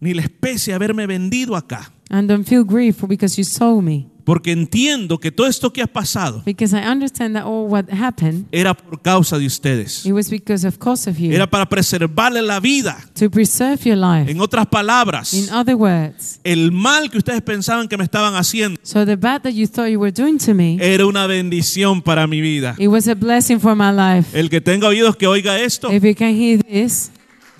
ni 0.00 0.14
les 0.14 0.28
pese 0.28 0.72
haberme 0.74 1.06
vendido 1.06 1.54
acá. 1.54 1.92
And 2.10 2.28
don't 2.28 2.44
feel 2.44 2.64
grief 2.64 3.06
because 3.06 3.38
you 3.40 3.44
sold 3.44 3.84
me. 3.84 4.08
Porque 4.24 4.52
entiendo 4.52 5.18
que 5.18 5.30
todo 5.30 5.46
esto 5.46 5.70
que 5.70 5.82
ha 5.82 5.86
pasado 5.86 6.42
Because 6.46 6.74
I 6.74 6.86
understand 6.90 7.34
that 7.36 7.44
all 7.44 7.68
what 7.70 7.84
happened, 7.90 8.46
era 8.50 8.74
por 8.74 9.02
causa 9.02 9.38
de 9.38 9.46
ustedes. 9.46 10.06
it 10.06 10.12
was 10.12 10.30
because 10.30 10.66
of 10.66 10.78
cause 10.78 11.08
of 11.08 11.18
you. 11.18 11.30
Era 11.32 11.46
para 11.48 11.68
preservarle 11.68 12.40
la 12.40 12.58
vida. 12.58 12.96
To 13.18 13.30
preserve 13.30 13.78
your 13.84 13.98
life. 13.98 14.30
En 14.30 14.40
otras 14.40 14.66
palabras, 14.66 15.34
In 15.34 15.52
other 15.52 15.74
words, 15.74 16.40
el 16.42 16.72
mal 16.72 17.10
que 17.10 17.18
ustedes 17.18 17.42
pensaban 17.42 17.86
que 17.86 17.98
me 17.98 18.04
estaban 18.04 18.34
haciendo 18.34 18.80
so 18.82 19.04
the 19.04 19.16
bad 19.16 19.42
that 19.42 19.52
you 19.52 19.66
thought 19.66 19.88
you 19.90 20.00
were 20.00 20.12
doing 20.12 20.38
to 20.38 20.54
me, 20.54 20.78
era 20.80 21.04
una 21.06 21.26
bendición 21.26 22.00
para 22.00 22.26
mi 22.26 22.40
vida. 22.40 22.74
it 22.78 22.88
was 22.88 23.06
a 23.08 23.14
blessing 23.14 23.60
for 23.60 23.76
my 23.76 23.90
life. 23.92 24.28
El 24.38 24.48
que 24.48 24.60
tenga 24.62 24.88
oídos 24.88 25.16
que 25.16 25.26
oiga 25.26 25.58
esto. 25.60 25.92
If 25.92 26.02
you 26.02 26.14
can 26.14 26.34
hear 26.34 26.62
this, 26.64 27.10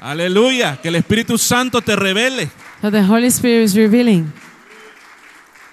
Aleluya. 0.01 0.79
Que 0.83 0.89
el 0.89 0.97
Espíritu 0.97 1.39
Santo 1.39 1.81
te 1.83 1.97
revele 1.97 2.51
so 2.83 2.91
the 2.91 3.03
Holy 3.03 3.29
Spirit 3.29 3.65
is 3.65 3.75
revealing. 3.75 4.31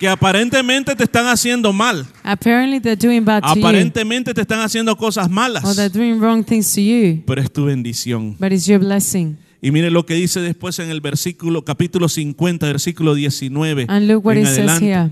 Que 0.01 0.07
aparentemente 0.09 0.95
te 0.95 1.03
están 1.03 1.27
haciendo 1.27 1.71
mal. 1.71 2.07
Apparently 2.23 2.79
they're 2.79 2.95
doing 2.95 3.23
bad 3.23 3.43
to 3.43 3.53
you. 3.53 3.61
Aparentemente 3.61 4.33
te 4.33 4.41
están 4.41 4.61
haciendo 4.61 4.97
cosas 4.97 5.25
Or 5.27 5.31
malas. 5.31 5.75
they're 5.75 5.89
doing 5.95 6.19
wrong 6.19 6.43
things 6.43 6.73
to 6.73 6.81
you. 6.81 7.21
Pero 7.27 7.39
es 7.39 7.53
tu 7.53 7.65
bendición. 7.65 8.35
But 8.39 8.51
it's 8.51 8.65
your 8.65 8.79
blessing. 8.79 9.37
Y 9.61 9.69
mire 9.69 9.91
lo 9.91 10.03
que 10.07 10.15
dice 10.15 10.41
después 10.41 10.79
en 10.79 10.89
el 10.89 11.01
versículo, 11.01 11.63
capítulo 11.63 12.09
50, 12.09 12.65
versículo 12.65 13.13
19. 13.13 13.85
And 13.89 14.07
look 14.07 14.25
what 14.25 14.37
en 14.37 14.41
it 14.41 14.45
says 14.47 14.57
adelante. 14.71 14.85
here. 14.87 15.11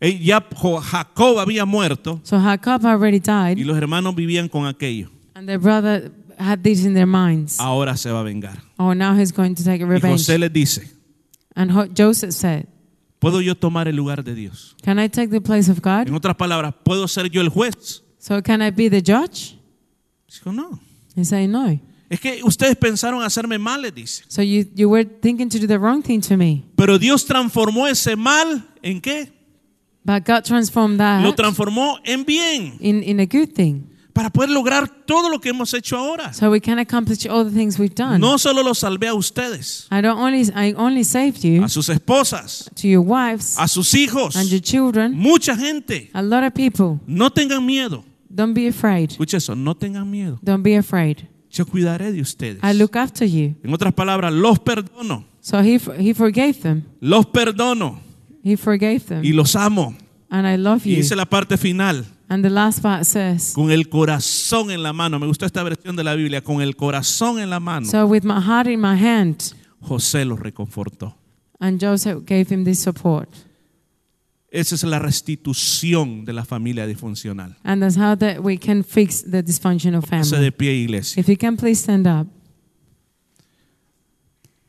Eh, 0.00 0.20
Ya 0.22 0.46
Jacob 0.80 1.40
había 1.40 1.64
muerto 1.64 2.20
So 2.22 2.38
Jacob 2.40 2.86
already 2.86 3.16
y 3.16 3.20
died, 3.56 3.66
los 3.66 3.76
hermanos 3.76 4.14
vivían 4.14 4.48
con 4.48 4.66
aquello. 4.66 5.10
and 5.34 5.48
their 5.48 5.58
brother 5.58 6.12
had 6.38 6.60
this 6.62 6.84
in 6.84 6.94
their 6.94 7.08
minds. 7.08 7.58
Ahora 7.58 7.96
se 7.96 8.12
va 8.12 8.20
a 8.20 8.22
vengar. 8.22 8.62
Oh, 8.76 8.94
now 8.94 9.12
he's 9.20 9.32
going 9.32 9.56
to 9.56 9.64
take 9.64 9.82
a 9.82 9.86
Y 9.86 9.90
revenge. 9.90 10.12
José 10.20 10.38
les 10.38 10.52
dice, 10.52 10.88
And 11.56 11.72
Joseph 11.98 12.30
said, 12.32 12.66
¿puedo 13.20 13.40
yo 13.40 13.54
tomar 13.54 13.86
el 13.86 13.94
lugar 13.94 14.24
de 14.24 14.34
Dios? 14.34 14.76
Can 14.82 14.98
I 14.98 15.08
take 15.08 15.28
the 15.28 15.40
place 15.40 15.70
of 15.70 15.80
God? 15.80 16.08
En 16.08 16.14
otras 16.14 16.34
palabras, 16.34 16.74
¿puedo 16.82 17.06
ser 17.06 17.30
yo 17.30 17.40
el 17.40 17.48
juez? 17.48 18.02
So 18.18 18.42
can 18.42 18.60
I 18.60 18.70
be 18.70 18.90
the 18.90 19.00
judge? 19.00 19.56
Dijo, 20.28 20.52
no. 20.52 20.80
He 21.16 21.24
said, 21.24 21.48
No. 21.48 21.78
Es 22.08 22.18
que 22.18 22.40
ustedes 22.42 22.76
pensaron 22.76 23.22
hacerme 23.22 23.56
mal, 23.58 23.82
les 23.82 23.94
dice. 23.94 24.24
So 24.26 24.42
you, 24.42 24.64
you 24.74 24.88
were 24.88 25.04
thinking 25.04 25.48
to 25.48 25.58
do 25.60 25.68
the 25.68 25.78
wrong 25.78 26.02
thing 26.02 26.20
to 26.22 26.36
me. 26.36 26.64
Pero 26.74 26.98
Dios 26.98 27.24
transformó 27.24 27.86
ese 27.86 28.16
mal 28.16 28.66
en 28.82 29.00
qué? 29.00 29.30
But 30.04 30.24
God 30.26 30.44
transformed 30.44 30.98
Lo 30.98 31.30
that 31.30 31.36
transformó 31.36 31.98
en 32.04 32.24
bien 32.24 32.76
in, 32.80 33.02
in 33.02 33.20
a 33.20 33.26
good 33.26 33.52
thing. 33.54 33.89
Para 34.12 34.30
poder 34.30 34.50
lograr 34.50 34.88
todo 35.06 35.28
lo 35.28 35.40
que 35.40 35.50
hemos 35.50 35.72
hecho 35.74 35.96
ahora. 35.96 36.32
So 36.32 36.50
we 36.50 36.60
can 36.60 36.78
accomplish 36.78 37.26
all 37.26 37.44
the 37.44 37.50
things 37.50 37.78
we've 37.78 37.94
done. 37.94 38.18
No 38.18 38.38
solo 38.38 38.62
los 38.62 38.78
salvé 38.80 39.08
a 39.08 39.14
ustedes, 39.14 39.86
I 39.90 40.00
don't 40.02 40.18
only 40.18 40.42
I 40.54 40.74
only 40.76 41.04
saved 41.04 41.42
you 41.44 41.64
a 41.64 41.68
sus 41.68 41.88
esposas, 41.88 42.70
to 42.74 42.88
your 42.88 43.02
wives 43.04 43.56
a 43.58 43.68
sus 43.68 43.94
hijos, 43.94 44.36
and 44.36 44.48
your 44.50 44.60
children, 44.60 45.12
mucha 45.16 45.54
gente. 45.56 46.10
a 46.12 46.22
lot 46.22 46.44
of 46.46 46.52
people. 46.54 46.98
No 47.06 47.30
tengan 47.30 47.64
miedo. 47.64 48.04
Don't 48.28 48.54
be 48.54 48.68
afraid. 48.68 49.10
Escucha 49.10 49.38
eso, 49.38 49.54
no 49.56 49.74
tengan 49.74 50.08
miedo. 50.10 50.38
Don't 50.42 50.62
be 50.62 50.76
afraid. 50.76 51.28
Yo 51.50 51.66
cuidaré 51.66 52.12
de 52.12 52.20
ustedes. 52.20 52.62
I 52.62 52.72
look 52.76 52.96
after 52.96 53.26
you. 53.26 53.56
En 53.64 53.74
otras 53.74 53.92
palabras, 53.92 54.32
los 54.32 54.60
perdono, 54.60 55.24
So 55.40 55.58
he 55.62 55.78
for- 55.80 55.96
he 56.00 56.14
forgave 56.14 56.54
them. 56.62 56.84
los 57.00 57.26
perdono 57.26 57.98
He 58.44 58.56
forgave 58.56 58.96
y 58.96 59.00
them. 59.00 59.36
los 59.36 59.56
amo. 59.56 59.94
And 60.30 60.46
I 60.46 60.56
love 60.56 60.86
Y 60.86 60.90
you. 60.90 60.96
dice 60.98 61.16
la 61.16 61.26
parte 61.26 61.56
final, 61.56 62.04
And 62.32 62.44
the 62.44 62.50
last 62.50 62.80
part 62.80 63.04
says, 63.06 63.52
con 63.54 63.72
el 63.72 63.88
corazón 63.88 64.70
en 64.70 64.84
la 64.84 64.92
mano. 64.92 65.18
Me 65.18 65.26
gustó 65.26 65.46
esta 65.46 65.64
versión 65.64 65.96
de 65.96 66.04
la 66.04 66.14
Biblia, 66.14 66.40
con 66.42 66.62
el 66.62 66.76
corazón 66.76 67.40
en 67.40 67.50
la 67.50 67.58
mano. 67.58 67.86
So 67.86 68.06
with 68.06 68.22
my 68.22 68.40
heart 68.40 68.68
in 68.68 68.80
my 68.80 68.94
hand, 68.96 69.52
José 69.80 70.24
los 70.24 70.38
reconfortó. 70.38 71.16
and 71.58 71.80
Joseph 71.82 72.24
gave 72.24 72.46
him 72.48 72.64
this 72.64 72.78
support. 72.78 73.28
Esa 74.52 74.74
es 74.76 74.84
la 74.84 74.98
restitución 75.00 76.24
de 76.24 76.32
la 76.32 76.44
familia 76.44 76.86
disfuncional. 76.86 77.56
And 77.64 77.82
that's 77.82 77.96
how 77.96 78.14
that 78.16 78.42
we 78.42 78.56
can 78.58 78.84
fix 78.84 79.22
the 79.22 79.42
dysfunctional 79.42 80.02
family. 80.02 80.40
de 80.40 80.52
pie, 80.52 80.70
iglesia. 80.84 81.20
If 81.20 81.28
you 81.28 81.36
can 81.36 81.56
please 81.56 81.80
stand 81.82 82.06
up. 82.06 82.28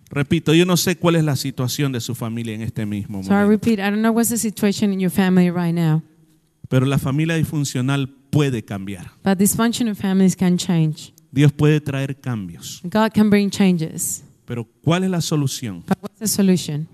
Repito, 0.10 0.54
yo 0.54 0.66
no 0.66 0.76
sé 0.78 0.98
cuál 0.98 1.16
es 1.16 1.24
la 1.24 1.36
situación 1.36 1.92
de 1.94 2.02
su 2.02 2.16
familia 2.16 2.54
en 2.54 2.62
este 2.62 2.86
mismo 2.86 3.24
So 3.24 3.30
I 3.30 3.34
momento. 3.46 3.50
repeat, 3.50 3.80
I 3.80 3.84
don't 3.90 4.02
know 4.02 4.12
what's 4.12 4.30
the 4.30 4.38
situation 4.38 4.92
in 4.92 5.00
your 5.00 5.12
family 5.12 5.50
right 5.50 5.74
now, 5.74 6.02
Pero 6.72 6.86
la 6.88 6.98
familia 6.98 7.36
disfuncional 7.36 8.08
puede 8.32 8.64
cambiar. 8.64 9.12
but 9.24 9.38
dysfunctional 9.38 9.94
families 9.96 10.36
can 10.36 10.58
change. 10.58 11.14
Dios 11.32 11.52
puede 11.52 11.80
traer 11.82 12.16
cambios. 12.20 12.80
God 12.84 13.12
can 13.14 13.30
bring 13.30 13.50
changes. 13.52 14.24
Pero 14.46 14.66
¿cuál 14.84 15.04
es 15.04 15.10
la 15.12 15.22
solución? 15.22 15.84
But 15.88 15.98
what's 16.02 16.18
the 16.18 16.28
solution? 16.28 16.88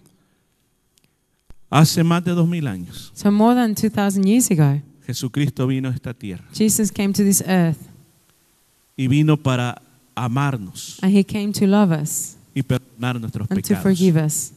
Hace 1.69 2.03
más 2.03 2.23
de 2.23 2.31
dos 2.31 2.47
mil 2.47 2.65
años, 2.67 3.11
So 3.13 3.31
more 3.31 3.53
than 3.53 3.75
2,000 3.75 4.23
years 4.25 4.49
ago, 4.51 4.81
Jesucristo 5.05 5.67
vino 5.67 5.89
a 5.89 5.93
esta 5.93 6.13
tierra 6.13 6.43
Jesus 6.53 6.91
came 6.91 7.13
to 7.13 7.23
this 7.23 7.41
earth 7.47 7.77
y 8.97 9.07
vino 9.07 9.37
para 9.37 9.81
amarnos 10.15 10.97
and 11.01 11.15
he 11.15 11.23
came 11.23 11.51
to 11.53 11.65
love 11.67 11.91
us 11.91 12.35
y 12.55 12.61
perdonar 12.63 13.19
nuestros 13.19 13.49
and 13.51 13.61
to 13.61 13.67
pecados. 13.69 13.83
forgive 13.83 14.17
us. 14.17 14.53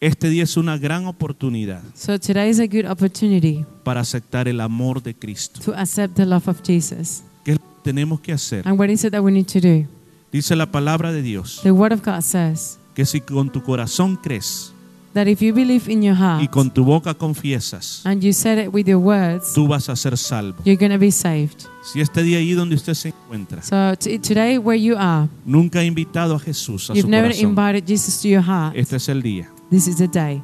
Este 0.00 0.30
día 0.30 0.44
es 0.44 0.56
una 0.56 0.78
gran 0.78 1.06
oportunidad 1.06 1.82
So 1.94 2.18
today 2.18 2.48
is 2.48 2.58
a 2.58 2.66
good 2.66 2.86
opportunity 2.90 3.66
para 3.84 4.00
aceptar 4.00 4.48
el 4.48 4.60
amor 4.62 5.02
de 5.02 5.14
Cristo. 5.14 5.60
to 5.60 5.74
accept 5.74 6.14
the 6.16 6.24
love 6.24 6.48
of 6.48 6.62
Jesus. 6.66 7.22
¿Qué 7.44 7.58
tenemos 7.84 8.18
que 8.20 8.32
hacer? 8.32 8.66
And 8.66 8.78
what 8.80 8.88
is 8.88 9.04
it 9.04 9.12
that 9.12 9.20
we 9.22 9.30
need 9.30 9.46
to 9.48 9.60
do? 9.60 9.86
Dice 10.32 10.56
la 10.56 10.70
palabra 10.70 11.12
de 11.12 11.20
Dios 11.22 11.60
The 11.62 11.72
Word 11.72 11.92
of 11.92 12.00
God 12.02 12.22
says 12.22 12.78
que 12.94 13.04
si 13.04 13.20
con 13.20 13.50
tu 13.50 13.62
corazón 13.62 14.16
crees 14.16 14.72
that 15.12 15.26
if 15.26 15.40
you 15.42 15.52
believe 15.52 15.92
in 15.92 16.02
your 16.02 16.14
y 16.14 16.18
heart 16.18 16.50
con 16.50 16.70
tu 16.72 16.82
boca 16.84 17.12
confiesas, 17.14 18.00
and 18.06 18.22
you 18.22 18.32
said 18.32 18.58
it 18.58 18.72
with 18.72 18.86
your 18.86 19.00
words, 19.02 19.52
tú 19.52 19.66
vas 19.68 19.90
a 19.90 19.96
ser 19.96 20.16
salvo. 20.16 20.62
you're 20.64 20.78
going 20.78 20.92
to 20.92 20.98
be 20.98 21.10
saved. 21.10 21.66
Si 21.92 22.00
este 22.00 22.22
día 22.22 22.38
ahí 22.38 22.52
donde 22.52 22.74
usted 22.76 22.94
se 22.94 23.08
encuentra 23.08 23.60
So 23.60 23.94
t- 23.98 24.18
today, 24.18 24.56
where 24.56 24.80
you 24.80 24.96
are, 24.96 25.28
nunca 25.44 25.80
ha 25.80 25.84
invitado 25.84 26.36
a 26.36 26.38
Jesús 26.38 26.88
a 26.88 26.94
you've 26.94 27.02
su 27.02 27.08
never 27.10 27.32
corazón, 27.32 27.50
invited 27.50 27.84
Jesus 27.86 28.22
to 28.22 28.28
your 28.28 28.42
heart. 28.42 28.74
este 28.76 28.96
es 28.96 29.06
el 29.10 29.20
día. 29.20 29.50
This 29.70 29.86
is 29.86 29.96
the 29.98 30.08
day. 30.08 30.42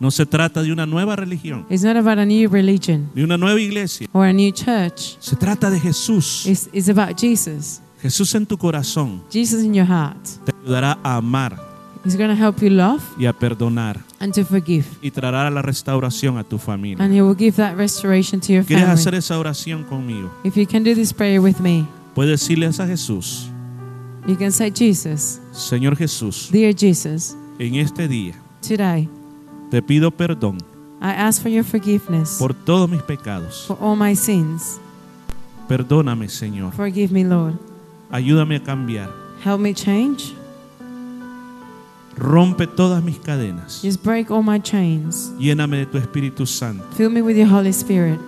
No 0.00 0.10
se 0.10 0.26
trata 0.26 0.62
de 0.62 0.72
una 0.72 0.84
nueva 0.86 1.14
religión, 1.14 1.64
It's 1.70 1.84
not 1.84 1.96
about 1.96 2.18
a 2.18 2.24
new 2.26 2.48
religion 2.48 3.08
de 3.14 3.22
una 3.22 3.36
nueva 3.36 3.60
iglesia. 3.60 4.08
or 4.12 4.26
a 4.26 4.32
new 4.32 4.50
church. 4.50 5.16
Se 5.20 5.36
trata 5.36 5.70
de 5.70 5.78
Jesús. 5.78 6.44
It's, 6.46 6.68
it's 6.72 6.88
about 6.88 7.16
Jesus. 7.20 7.80
Jesús 8.02 8.34
en 8.34 8.46
tu 8.46 8.58
corazón 8.58 9.22
Jesus 9.30 9.62
in 9.62 9.74
your 9.74 9.86
heart. 9.86 10.18
te 10.44 10.52
ayudará 10.64 10.98
a 11.04 11.16
amar 11.18 11.56
He's 12.04 12.16
going 12.16 12.30
to 12.30 12.34
help 12.34 12.60
you 12.60 12.68
love 12.70 13.00
y 13.16 13.26
a 13.26 13.32
perdonar 13.32 14.00
and 14.18 14.34
to 14.34 14.44
forgive. 14.44 14.86
y 15.02 15.12
traerá 15.12 15.48
la 15.50 15.62
restauración 15.62 16.36
a 16.36 16.42
tu 16.42 16.58
familia. 16.58 17.04
And 17.04 17.14
He 17.14 17.22
will 17.22 17.36
give 17.36 17.52
that 17.58 17.76
restoration 17.76 18.40
to 18.40 18.52
your 18.52 18.64
¿Quieres 18.64 18.82
family. 18.86 19.00
hacer 19.00 19.14
esa 19.14 19.38
oración 19.38 19.84
conmigo? 19.84 20.32
If 20.42 20.56
you 20.56 20.66
can 20.66 20.82
do 20.82 20.96
this 20.96 21.12
prayer 21.12 21.40
with 21.40 21.60
me, 21.60 21.86
Puedes 22.16 22.40
decirles 22.40 22.80
a 22.80 22.86
Jesús, 22.88 23.46
you 24.26 24.34
can 24.36 24.50
say, 24.50 24.72
Jesus, 24.72 25.40
Señor 25.52 25.96
Jesús, 25.96 26.48
dear 26.50 26.74
Jesus, 26.74 27.36
en 27.60 27.76
este 27.76 28.08
día 28.08 28.34
today 28.62 29.08
te 29.70 29.82
pido 29.82 30.10
perdón 30.10 30.58
I 31.00 31.10
ask 31.10 31.42
for 31.42 31.50
your 31.50 31.64
forgiveness 31.64 32.36
por 32.38 32.54
todos 32.54 32.88
mis 32.88 33.02
pecados. 33.02 33.64
for 33.66 33.76
all 33.80 33.96
my 33.96 34.14
sins. 34.14 34.78
Perdóname, 35.68 36.28
Señor. 36.28 36.72
Forgive 36.74 37.12
me, 37.12 37.24
Lord. 37.24 37.54
Ayúdame 38.10 38.56
a 38.56 38.62
cambiar. 38.62 39.10
Help 39.44 39.58
me 39.60 39.74
change. 39.74 40.32
Rompe 42.16 42.66
todas 42.66 43.02
mis 43.02 43.18
cadenas. 43.18 43.80
Just 43.82 44.04
break 44.04 44.30
all 44.30 44.42
my 44.42 44.60
chains. 44.60 45.32
Lléname 45.38 45.78
de 45.78 45.86
tu 45.86 45.98
Espíritu 45.98 46.46
Santo. 46.46 46.84
Fill 46.96 47.10
me 47.10 47.22
with 47.22 47.36
your 47.36 47.48
Holy 47.48 47.70
Spirit. 47.70 48.20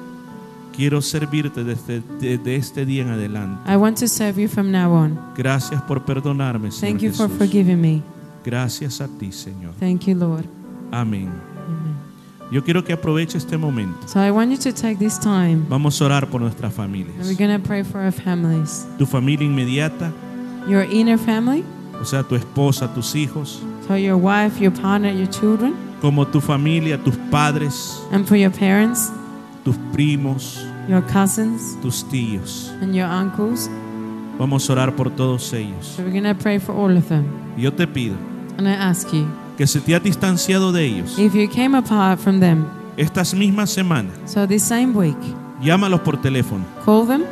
Quiero 0.75 1.01
servirte 1.03 1.63
desde, 1.63 2.03
desde 2.19 2.57
este 2.57 2.85
día 2.87 3.03
en 3.03 3.11
adelante. 3.11 3.71
I 3.73 3.77
want 3.77 3.99
to 4.01 4.09
serve 4.09 4.41
you 4.41 4.49
from 4.49 4.73
now 4.73 4.93
on. 4.93 5.17
Gracias 5.37 5.81
por 5.83 6.05
perdonarme, 6.05 6.73
Señor 6.73 6.93
Thank 6.99 7.03
you 7.03 7.13
for 7.13 7.29
Jesús. 7.29 7.39
forgiving 7.39 7.81
me. 7.81 8.03
Gracias 8.45 9.01
a 9.01 9.09
ti, 9.09 9.33
Señor. 9.33 9.73
Thank 9.81 10.03
you, 10.07 10.15
Lord. 10.15 10.45
Amén. 10.93 11.29
Amen. 11.67 11.95
Yo 12.53 12.63
quiero 12.63 12.85
que 12.85 12.93
aproveche 12.93 13.39
este 13.39 13.57
momento. 13.57 14.07
So 14.07 14.21
I 14.21 14.31
want 14.31 14.51
you 14.51 14.59
to 14.59 14.73
take 14.73 14.99
this 14.99 15.19
time 15.19 15.65
Vamos 15.69 16.01
a 16.01 16.05
orar 16.05 16.29
por 16.29 16.41
nuestras 16.41 16.79
and 16.79 16.93
we're 16.93 17.05
familias. 17.05 17.39
going 17.39 17.51
to 17.61 17.67
pray 17.67 17.83
for 17.83 18.01
our 18.01 18.13
families. 18.13 18.87
Tu 18.99 19.07
familia 19.07 19.47
inmediata, 19.47 20.13
Your 20.69 20.83
inner 20.85 21.19
family, 21.19 21.65
o 22.01 22.05
sea, 22.05 22.23
tu 22.23 22.37
esposa, 22.37 22.93
tus 22.95 23.15
hijos, 23.15 23.61
so 23.89 23.97
your 23.97 24.17
wife, 24.17 24.61
your 24.63 24.73
partner, 24.73 25.11
your 25.11 25.29
children, 25.29 25.75
como 26.01 26.25
tu 26.27 26.41
familia, 26.41 26.97
tus 27.03 27.17
padres, 27.31 28.01
and 28.13 28.27
for 28.27 28.37
your 28.37 28.51
parents, 28.51 29.11
tus 29.65 29.77
primos, 29.93 30.65
your 30.89 31.03
cousins, 31.03 31.77
tus 31.83 32.05
tíos. 32.05 32.71
and 32.83 32.95
your 32.95 33.07
uncles. 33.09 33.69
Vamos 34.39 34.69
a 34.69 34.73
orar 34.75 34.95
por 34.97 35.11
todos 35.11 35.53
ellos. 35.53 35.87
So 35.97 36.03
we're 36.03 36.11
going 36.13 36.25
to 36.25 36.35
pray 36.35 36.59
for 36.59 36.75
all 36.75 36.95
of 36.97 37.09
them. 37.09 37.25
Yo 37.57 37.71
te 37.73 37.87
pido 37.87 38.17
And 38.59 38.69
I 38.69 38.73
ask 38.73 39.13
you, 39.13 39.27
que 39.57 39.67
se 39.67 39.81
te 39.81 39.95
ha 39.95 40.01
distanciado 40.01 40.73
de 40.73 40.85
ellos 40.85 41.19
if 41.19 41.35
you 41.35 41.49
came 41.49 41.77
apart 41.77 42.19
from 42.21 42.41
them, 42.41 42.65
estas 42.97 43.35
mismas 43.35 43.71
semanas, 43.71 44.13
so 44.27 44.47
this 44.47 44.63
same 44.63 44.93
week, 44.95 45.17
llámalos 45.63 46.01
por 46.01 46.21
teléfono, 46.21 46.65
call 46.85 47.07
them, 47.07 47.23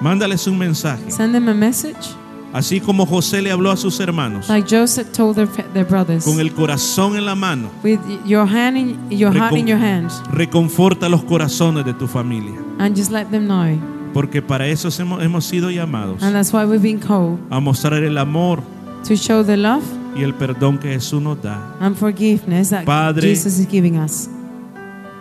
mándales 0.00 0.46
un 0.46 0.58
mensaje, 0.58 1.10
send 1.10 1.32
them 1.32 1.48
a 1.48 1.54
message, 1.54 2.14
así 2.52 2.80
como 2.80 3.06
José 3.06 3.40
le 3.42 3.50
habló 3.50 3.70
a 3.70 3.76
sus 3.76 3.98
hermanos, 4.00 4.48
like 4.48 4.66
Joseph 4.68 5.10
told 5.12 5.36
their, 5.36 5.48
their 5.72 5.86
brothers, 5.86 6.24
con 6.24 6.40
el 6.40 6.52
corazón 6.52 7.16
en 7.16 7.24
la 7.24 7.34
mano. 7.34 7.70
with 7.82 8.00
your 8.26 8.46
hand 8.46 8.76
in 8.76 9.10
your 9.10 9.34
heart 9.34 9.54
in 9.56 9.66
your 9.66 9.78
hand, 9.80 10.10
Reconforta 10.30 11.08
los 11.08 11.22
corazones 11.24 11.84
de 11.84 11.94
tu 11.94 12.06
familia, 12.06 12.54
and 12.78 12.94
just 12.96 13.10
let 13.10 13.26
them 13.30 13.46
know. 13.46 13.78
porque 14.12 14.40
para 14.40 14.66
eso 14.66 14.88
hemos, 14.98 15.22
hemos 15.22 15.44
sido 15.44 15.70
llamados 15.70 16.22
And 16.22 16.34
that's 16.34 16.52
why 16.52 16.64
we've 16.64 16.82
been 16.82 17.00
called 17.00 17.38
a 17.50 17.60
mostrar 17.60 18.02
el 18.02 18.16
amor 18.18 18.62
to 19.06 19.14
show 19.16 19.42
the 19.44 19.56
love 19.56 19.82
y 20.16 20.22
el 20.22 20.34
perdón 20.34 20.78
que 20.78 20.88
Jesús 20.92 21.20
nos 21.22 21.40
da. 21.42 21.76
and 21.80 21.96
forgiveness 21.96 22.70
that 22.70 22.84
Padre, 22.84 23.28
Jesus 23.28 23.58
is 23.58 23.66
giving 23.68 23.96
us. 23.98 24.28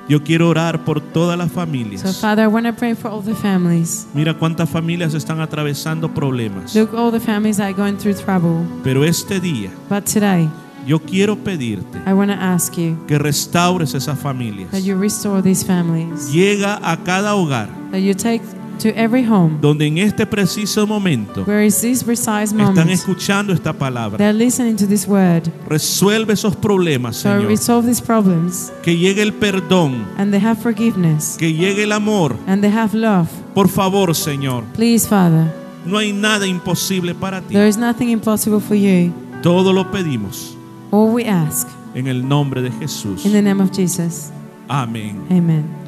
Yo 0.08 0.24
quiero 0.24 0.50
orar 0.50 0.86
por 0.86 1.02
todas 1.02 1.36
las 1.36 1.50
So, 1.50 1.56
familias. 1.56 2.20
Father, 2.22 2.44
I 2.44 2.48
want 2.48 2.68
to 2.68 2.74
pray 2.74 2.94
for 2.94 3.10
all 3.10 3.24
the 3.24 3.34
families. 3.34 4.06
Mira 4.14 4.36
cuántas 4.36 4.70
familias 4.70 5.16
están 5.16 5.40
atravesando 5.42 6.14
problemas. 6.14 6.76
Look, 6.76 6.94
all 6.94 7.12
the 7.12 7.20
families 7.20 7.58
that 7.58 7.66
are 7.66 7.74
going 7.74 7.98
through 7.98 8.14
trouble. 8.24 8.64
Pero 8.84 9.04
este 9.04 9.40
día 9.40 9.72
But 9.90 10.04
today, 10.06 10.48
yo 10.86 11.00
quiero 11.00 11.36
pedirte 11.38 11.98
I 12.06 12.14
want 12.14 12.30
to 12.30 12.38
ask 12.38 12.76
you 12.78 12.96
que 13.08 13.18
restaures 13.18 13.96
esas 13.96 14.20
familias. 14.20 14.70
that 14.70 14.84
you 14.84 14.96
restore 14.96 15.42
these 15.42 15.66
families, 15.66 16.32
Llega 16.32 16.80
a 16.84 16.98
cada 16.98 17.34
hogar 17.34 17.68
that 17.90 18.02
you 18.02 18.14
take 18.14 18.44
to 18.78 18.90
every 18.96 19.24
home 19.26 19.58
donde 19.62 19.86
en 19.88 19.98
este 19.98 20.26
preciso 20.26 20.86
momento 20.88 21.44
where 21.46 21.66
is 21.66 21.80
this 21.82 22.04
precise 22.04 22.52
están 22.52 22.58
moment 22.76 22.90
escuchando 22.92 23.54
esta 23.54 23.74
palabra. 23.74 24.18
they're 24.18 24.34
listening 24.38 24.76
to 24.76 24.86
this 24.88 25.08
word. 25.08 25.44
Resuelve 25.70 26.34
esos 26.34 26.56
problemas, 26.56 27.16
So 27.18 27.30
Señor. 27.30 27.48
resolve 27.48 27.88
these 27.88 28.02
problems 28.02 28.72
Que 28.84 28.98
llegue 28.98 29.22
el 29.22 29.34
perdón, 29.34 30.06
and 30.18 30.32
they 30.32 30.42
have 30.44 30.62
forgiveness 30.62 31.36
que 31.38 31.54
llegue 31.54 31.84
el 31.84 31.92
amor. 31.92 32.36
and 32.48 32.62
they 32.62 32.72
have 32.72 32.94
love. 32.98 33.28
Por 33.54 33.68
favor, 33.70 34.14
Señor. 34.16 34.64
Please, 34.74 35.08
Father, 35.08 35.52
No 35.86 35.98
hay 36.00 36.12
nada 36.14 36.48
imposible 36.48 37.14
para 37.14 37.42
ti. 37.42 37.54
there 37.54 37.68
is 37.68 37.78
nothing 37.78 38.10
impossible 38.10 38.60
for 38.60 38.76
you. 38.76 39.14
Todo 39.44 39.72
lo 39.74 39.92
pedimos 39.92 40.56
All 40.92 41.12
we 41.14 41.26
ask 41.28 41.68
en 41.94 42.08
el 42.08 42.28
nombre 42.28 42.62
de 42.62 42.72
Jesús. 42.72 43.26
in 43.26 43.32
the 43.34 43.42
name 43.42 43.62
of 43.62 43.72
Jesus. 43.72 44.32
Amén. 44.68 45.22
Amen. 45.30 45.85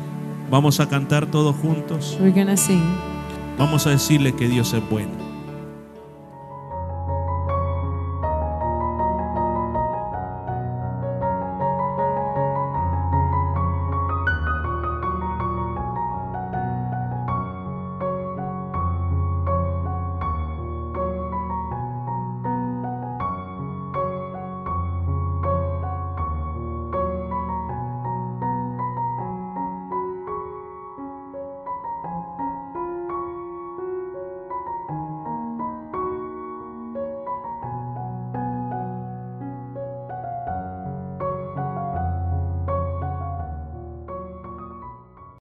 Vamos 0.49 0.79
a 0.79 0.87
cantar 0.87 1.25
todos 1.25 1.55
juntos. 1.57 2.17
We're 2.21 2.55
sing. 2.55 2.81
Vamos 3.57 3.85
a 3.85 3.89
decirle 3.89 4.33
que 4.33 4.47
Dios 4.47 4.73
es 4.73 4.89
bueno. 4.89 5.26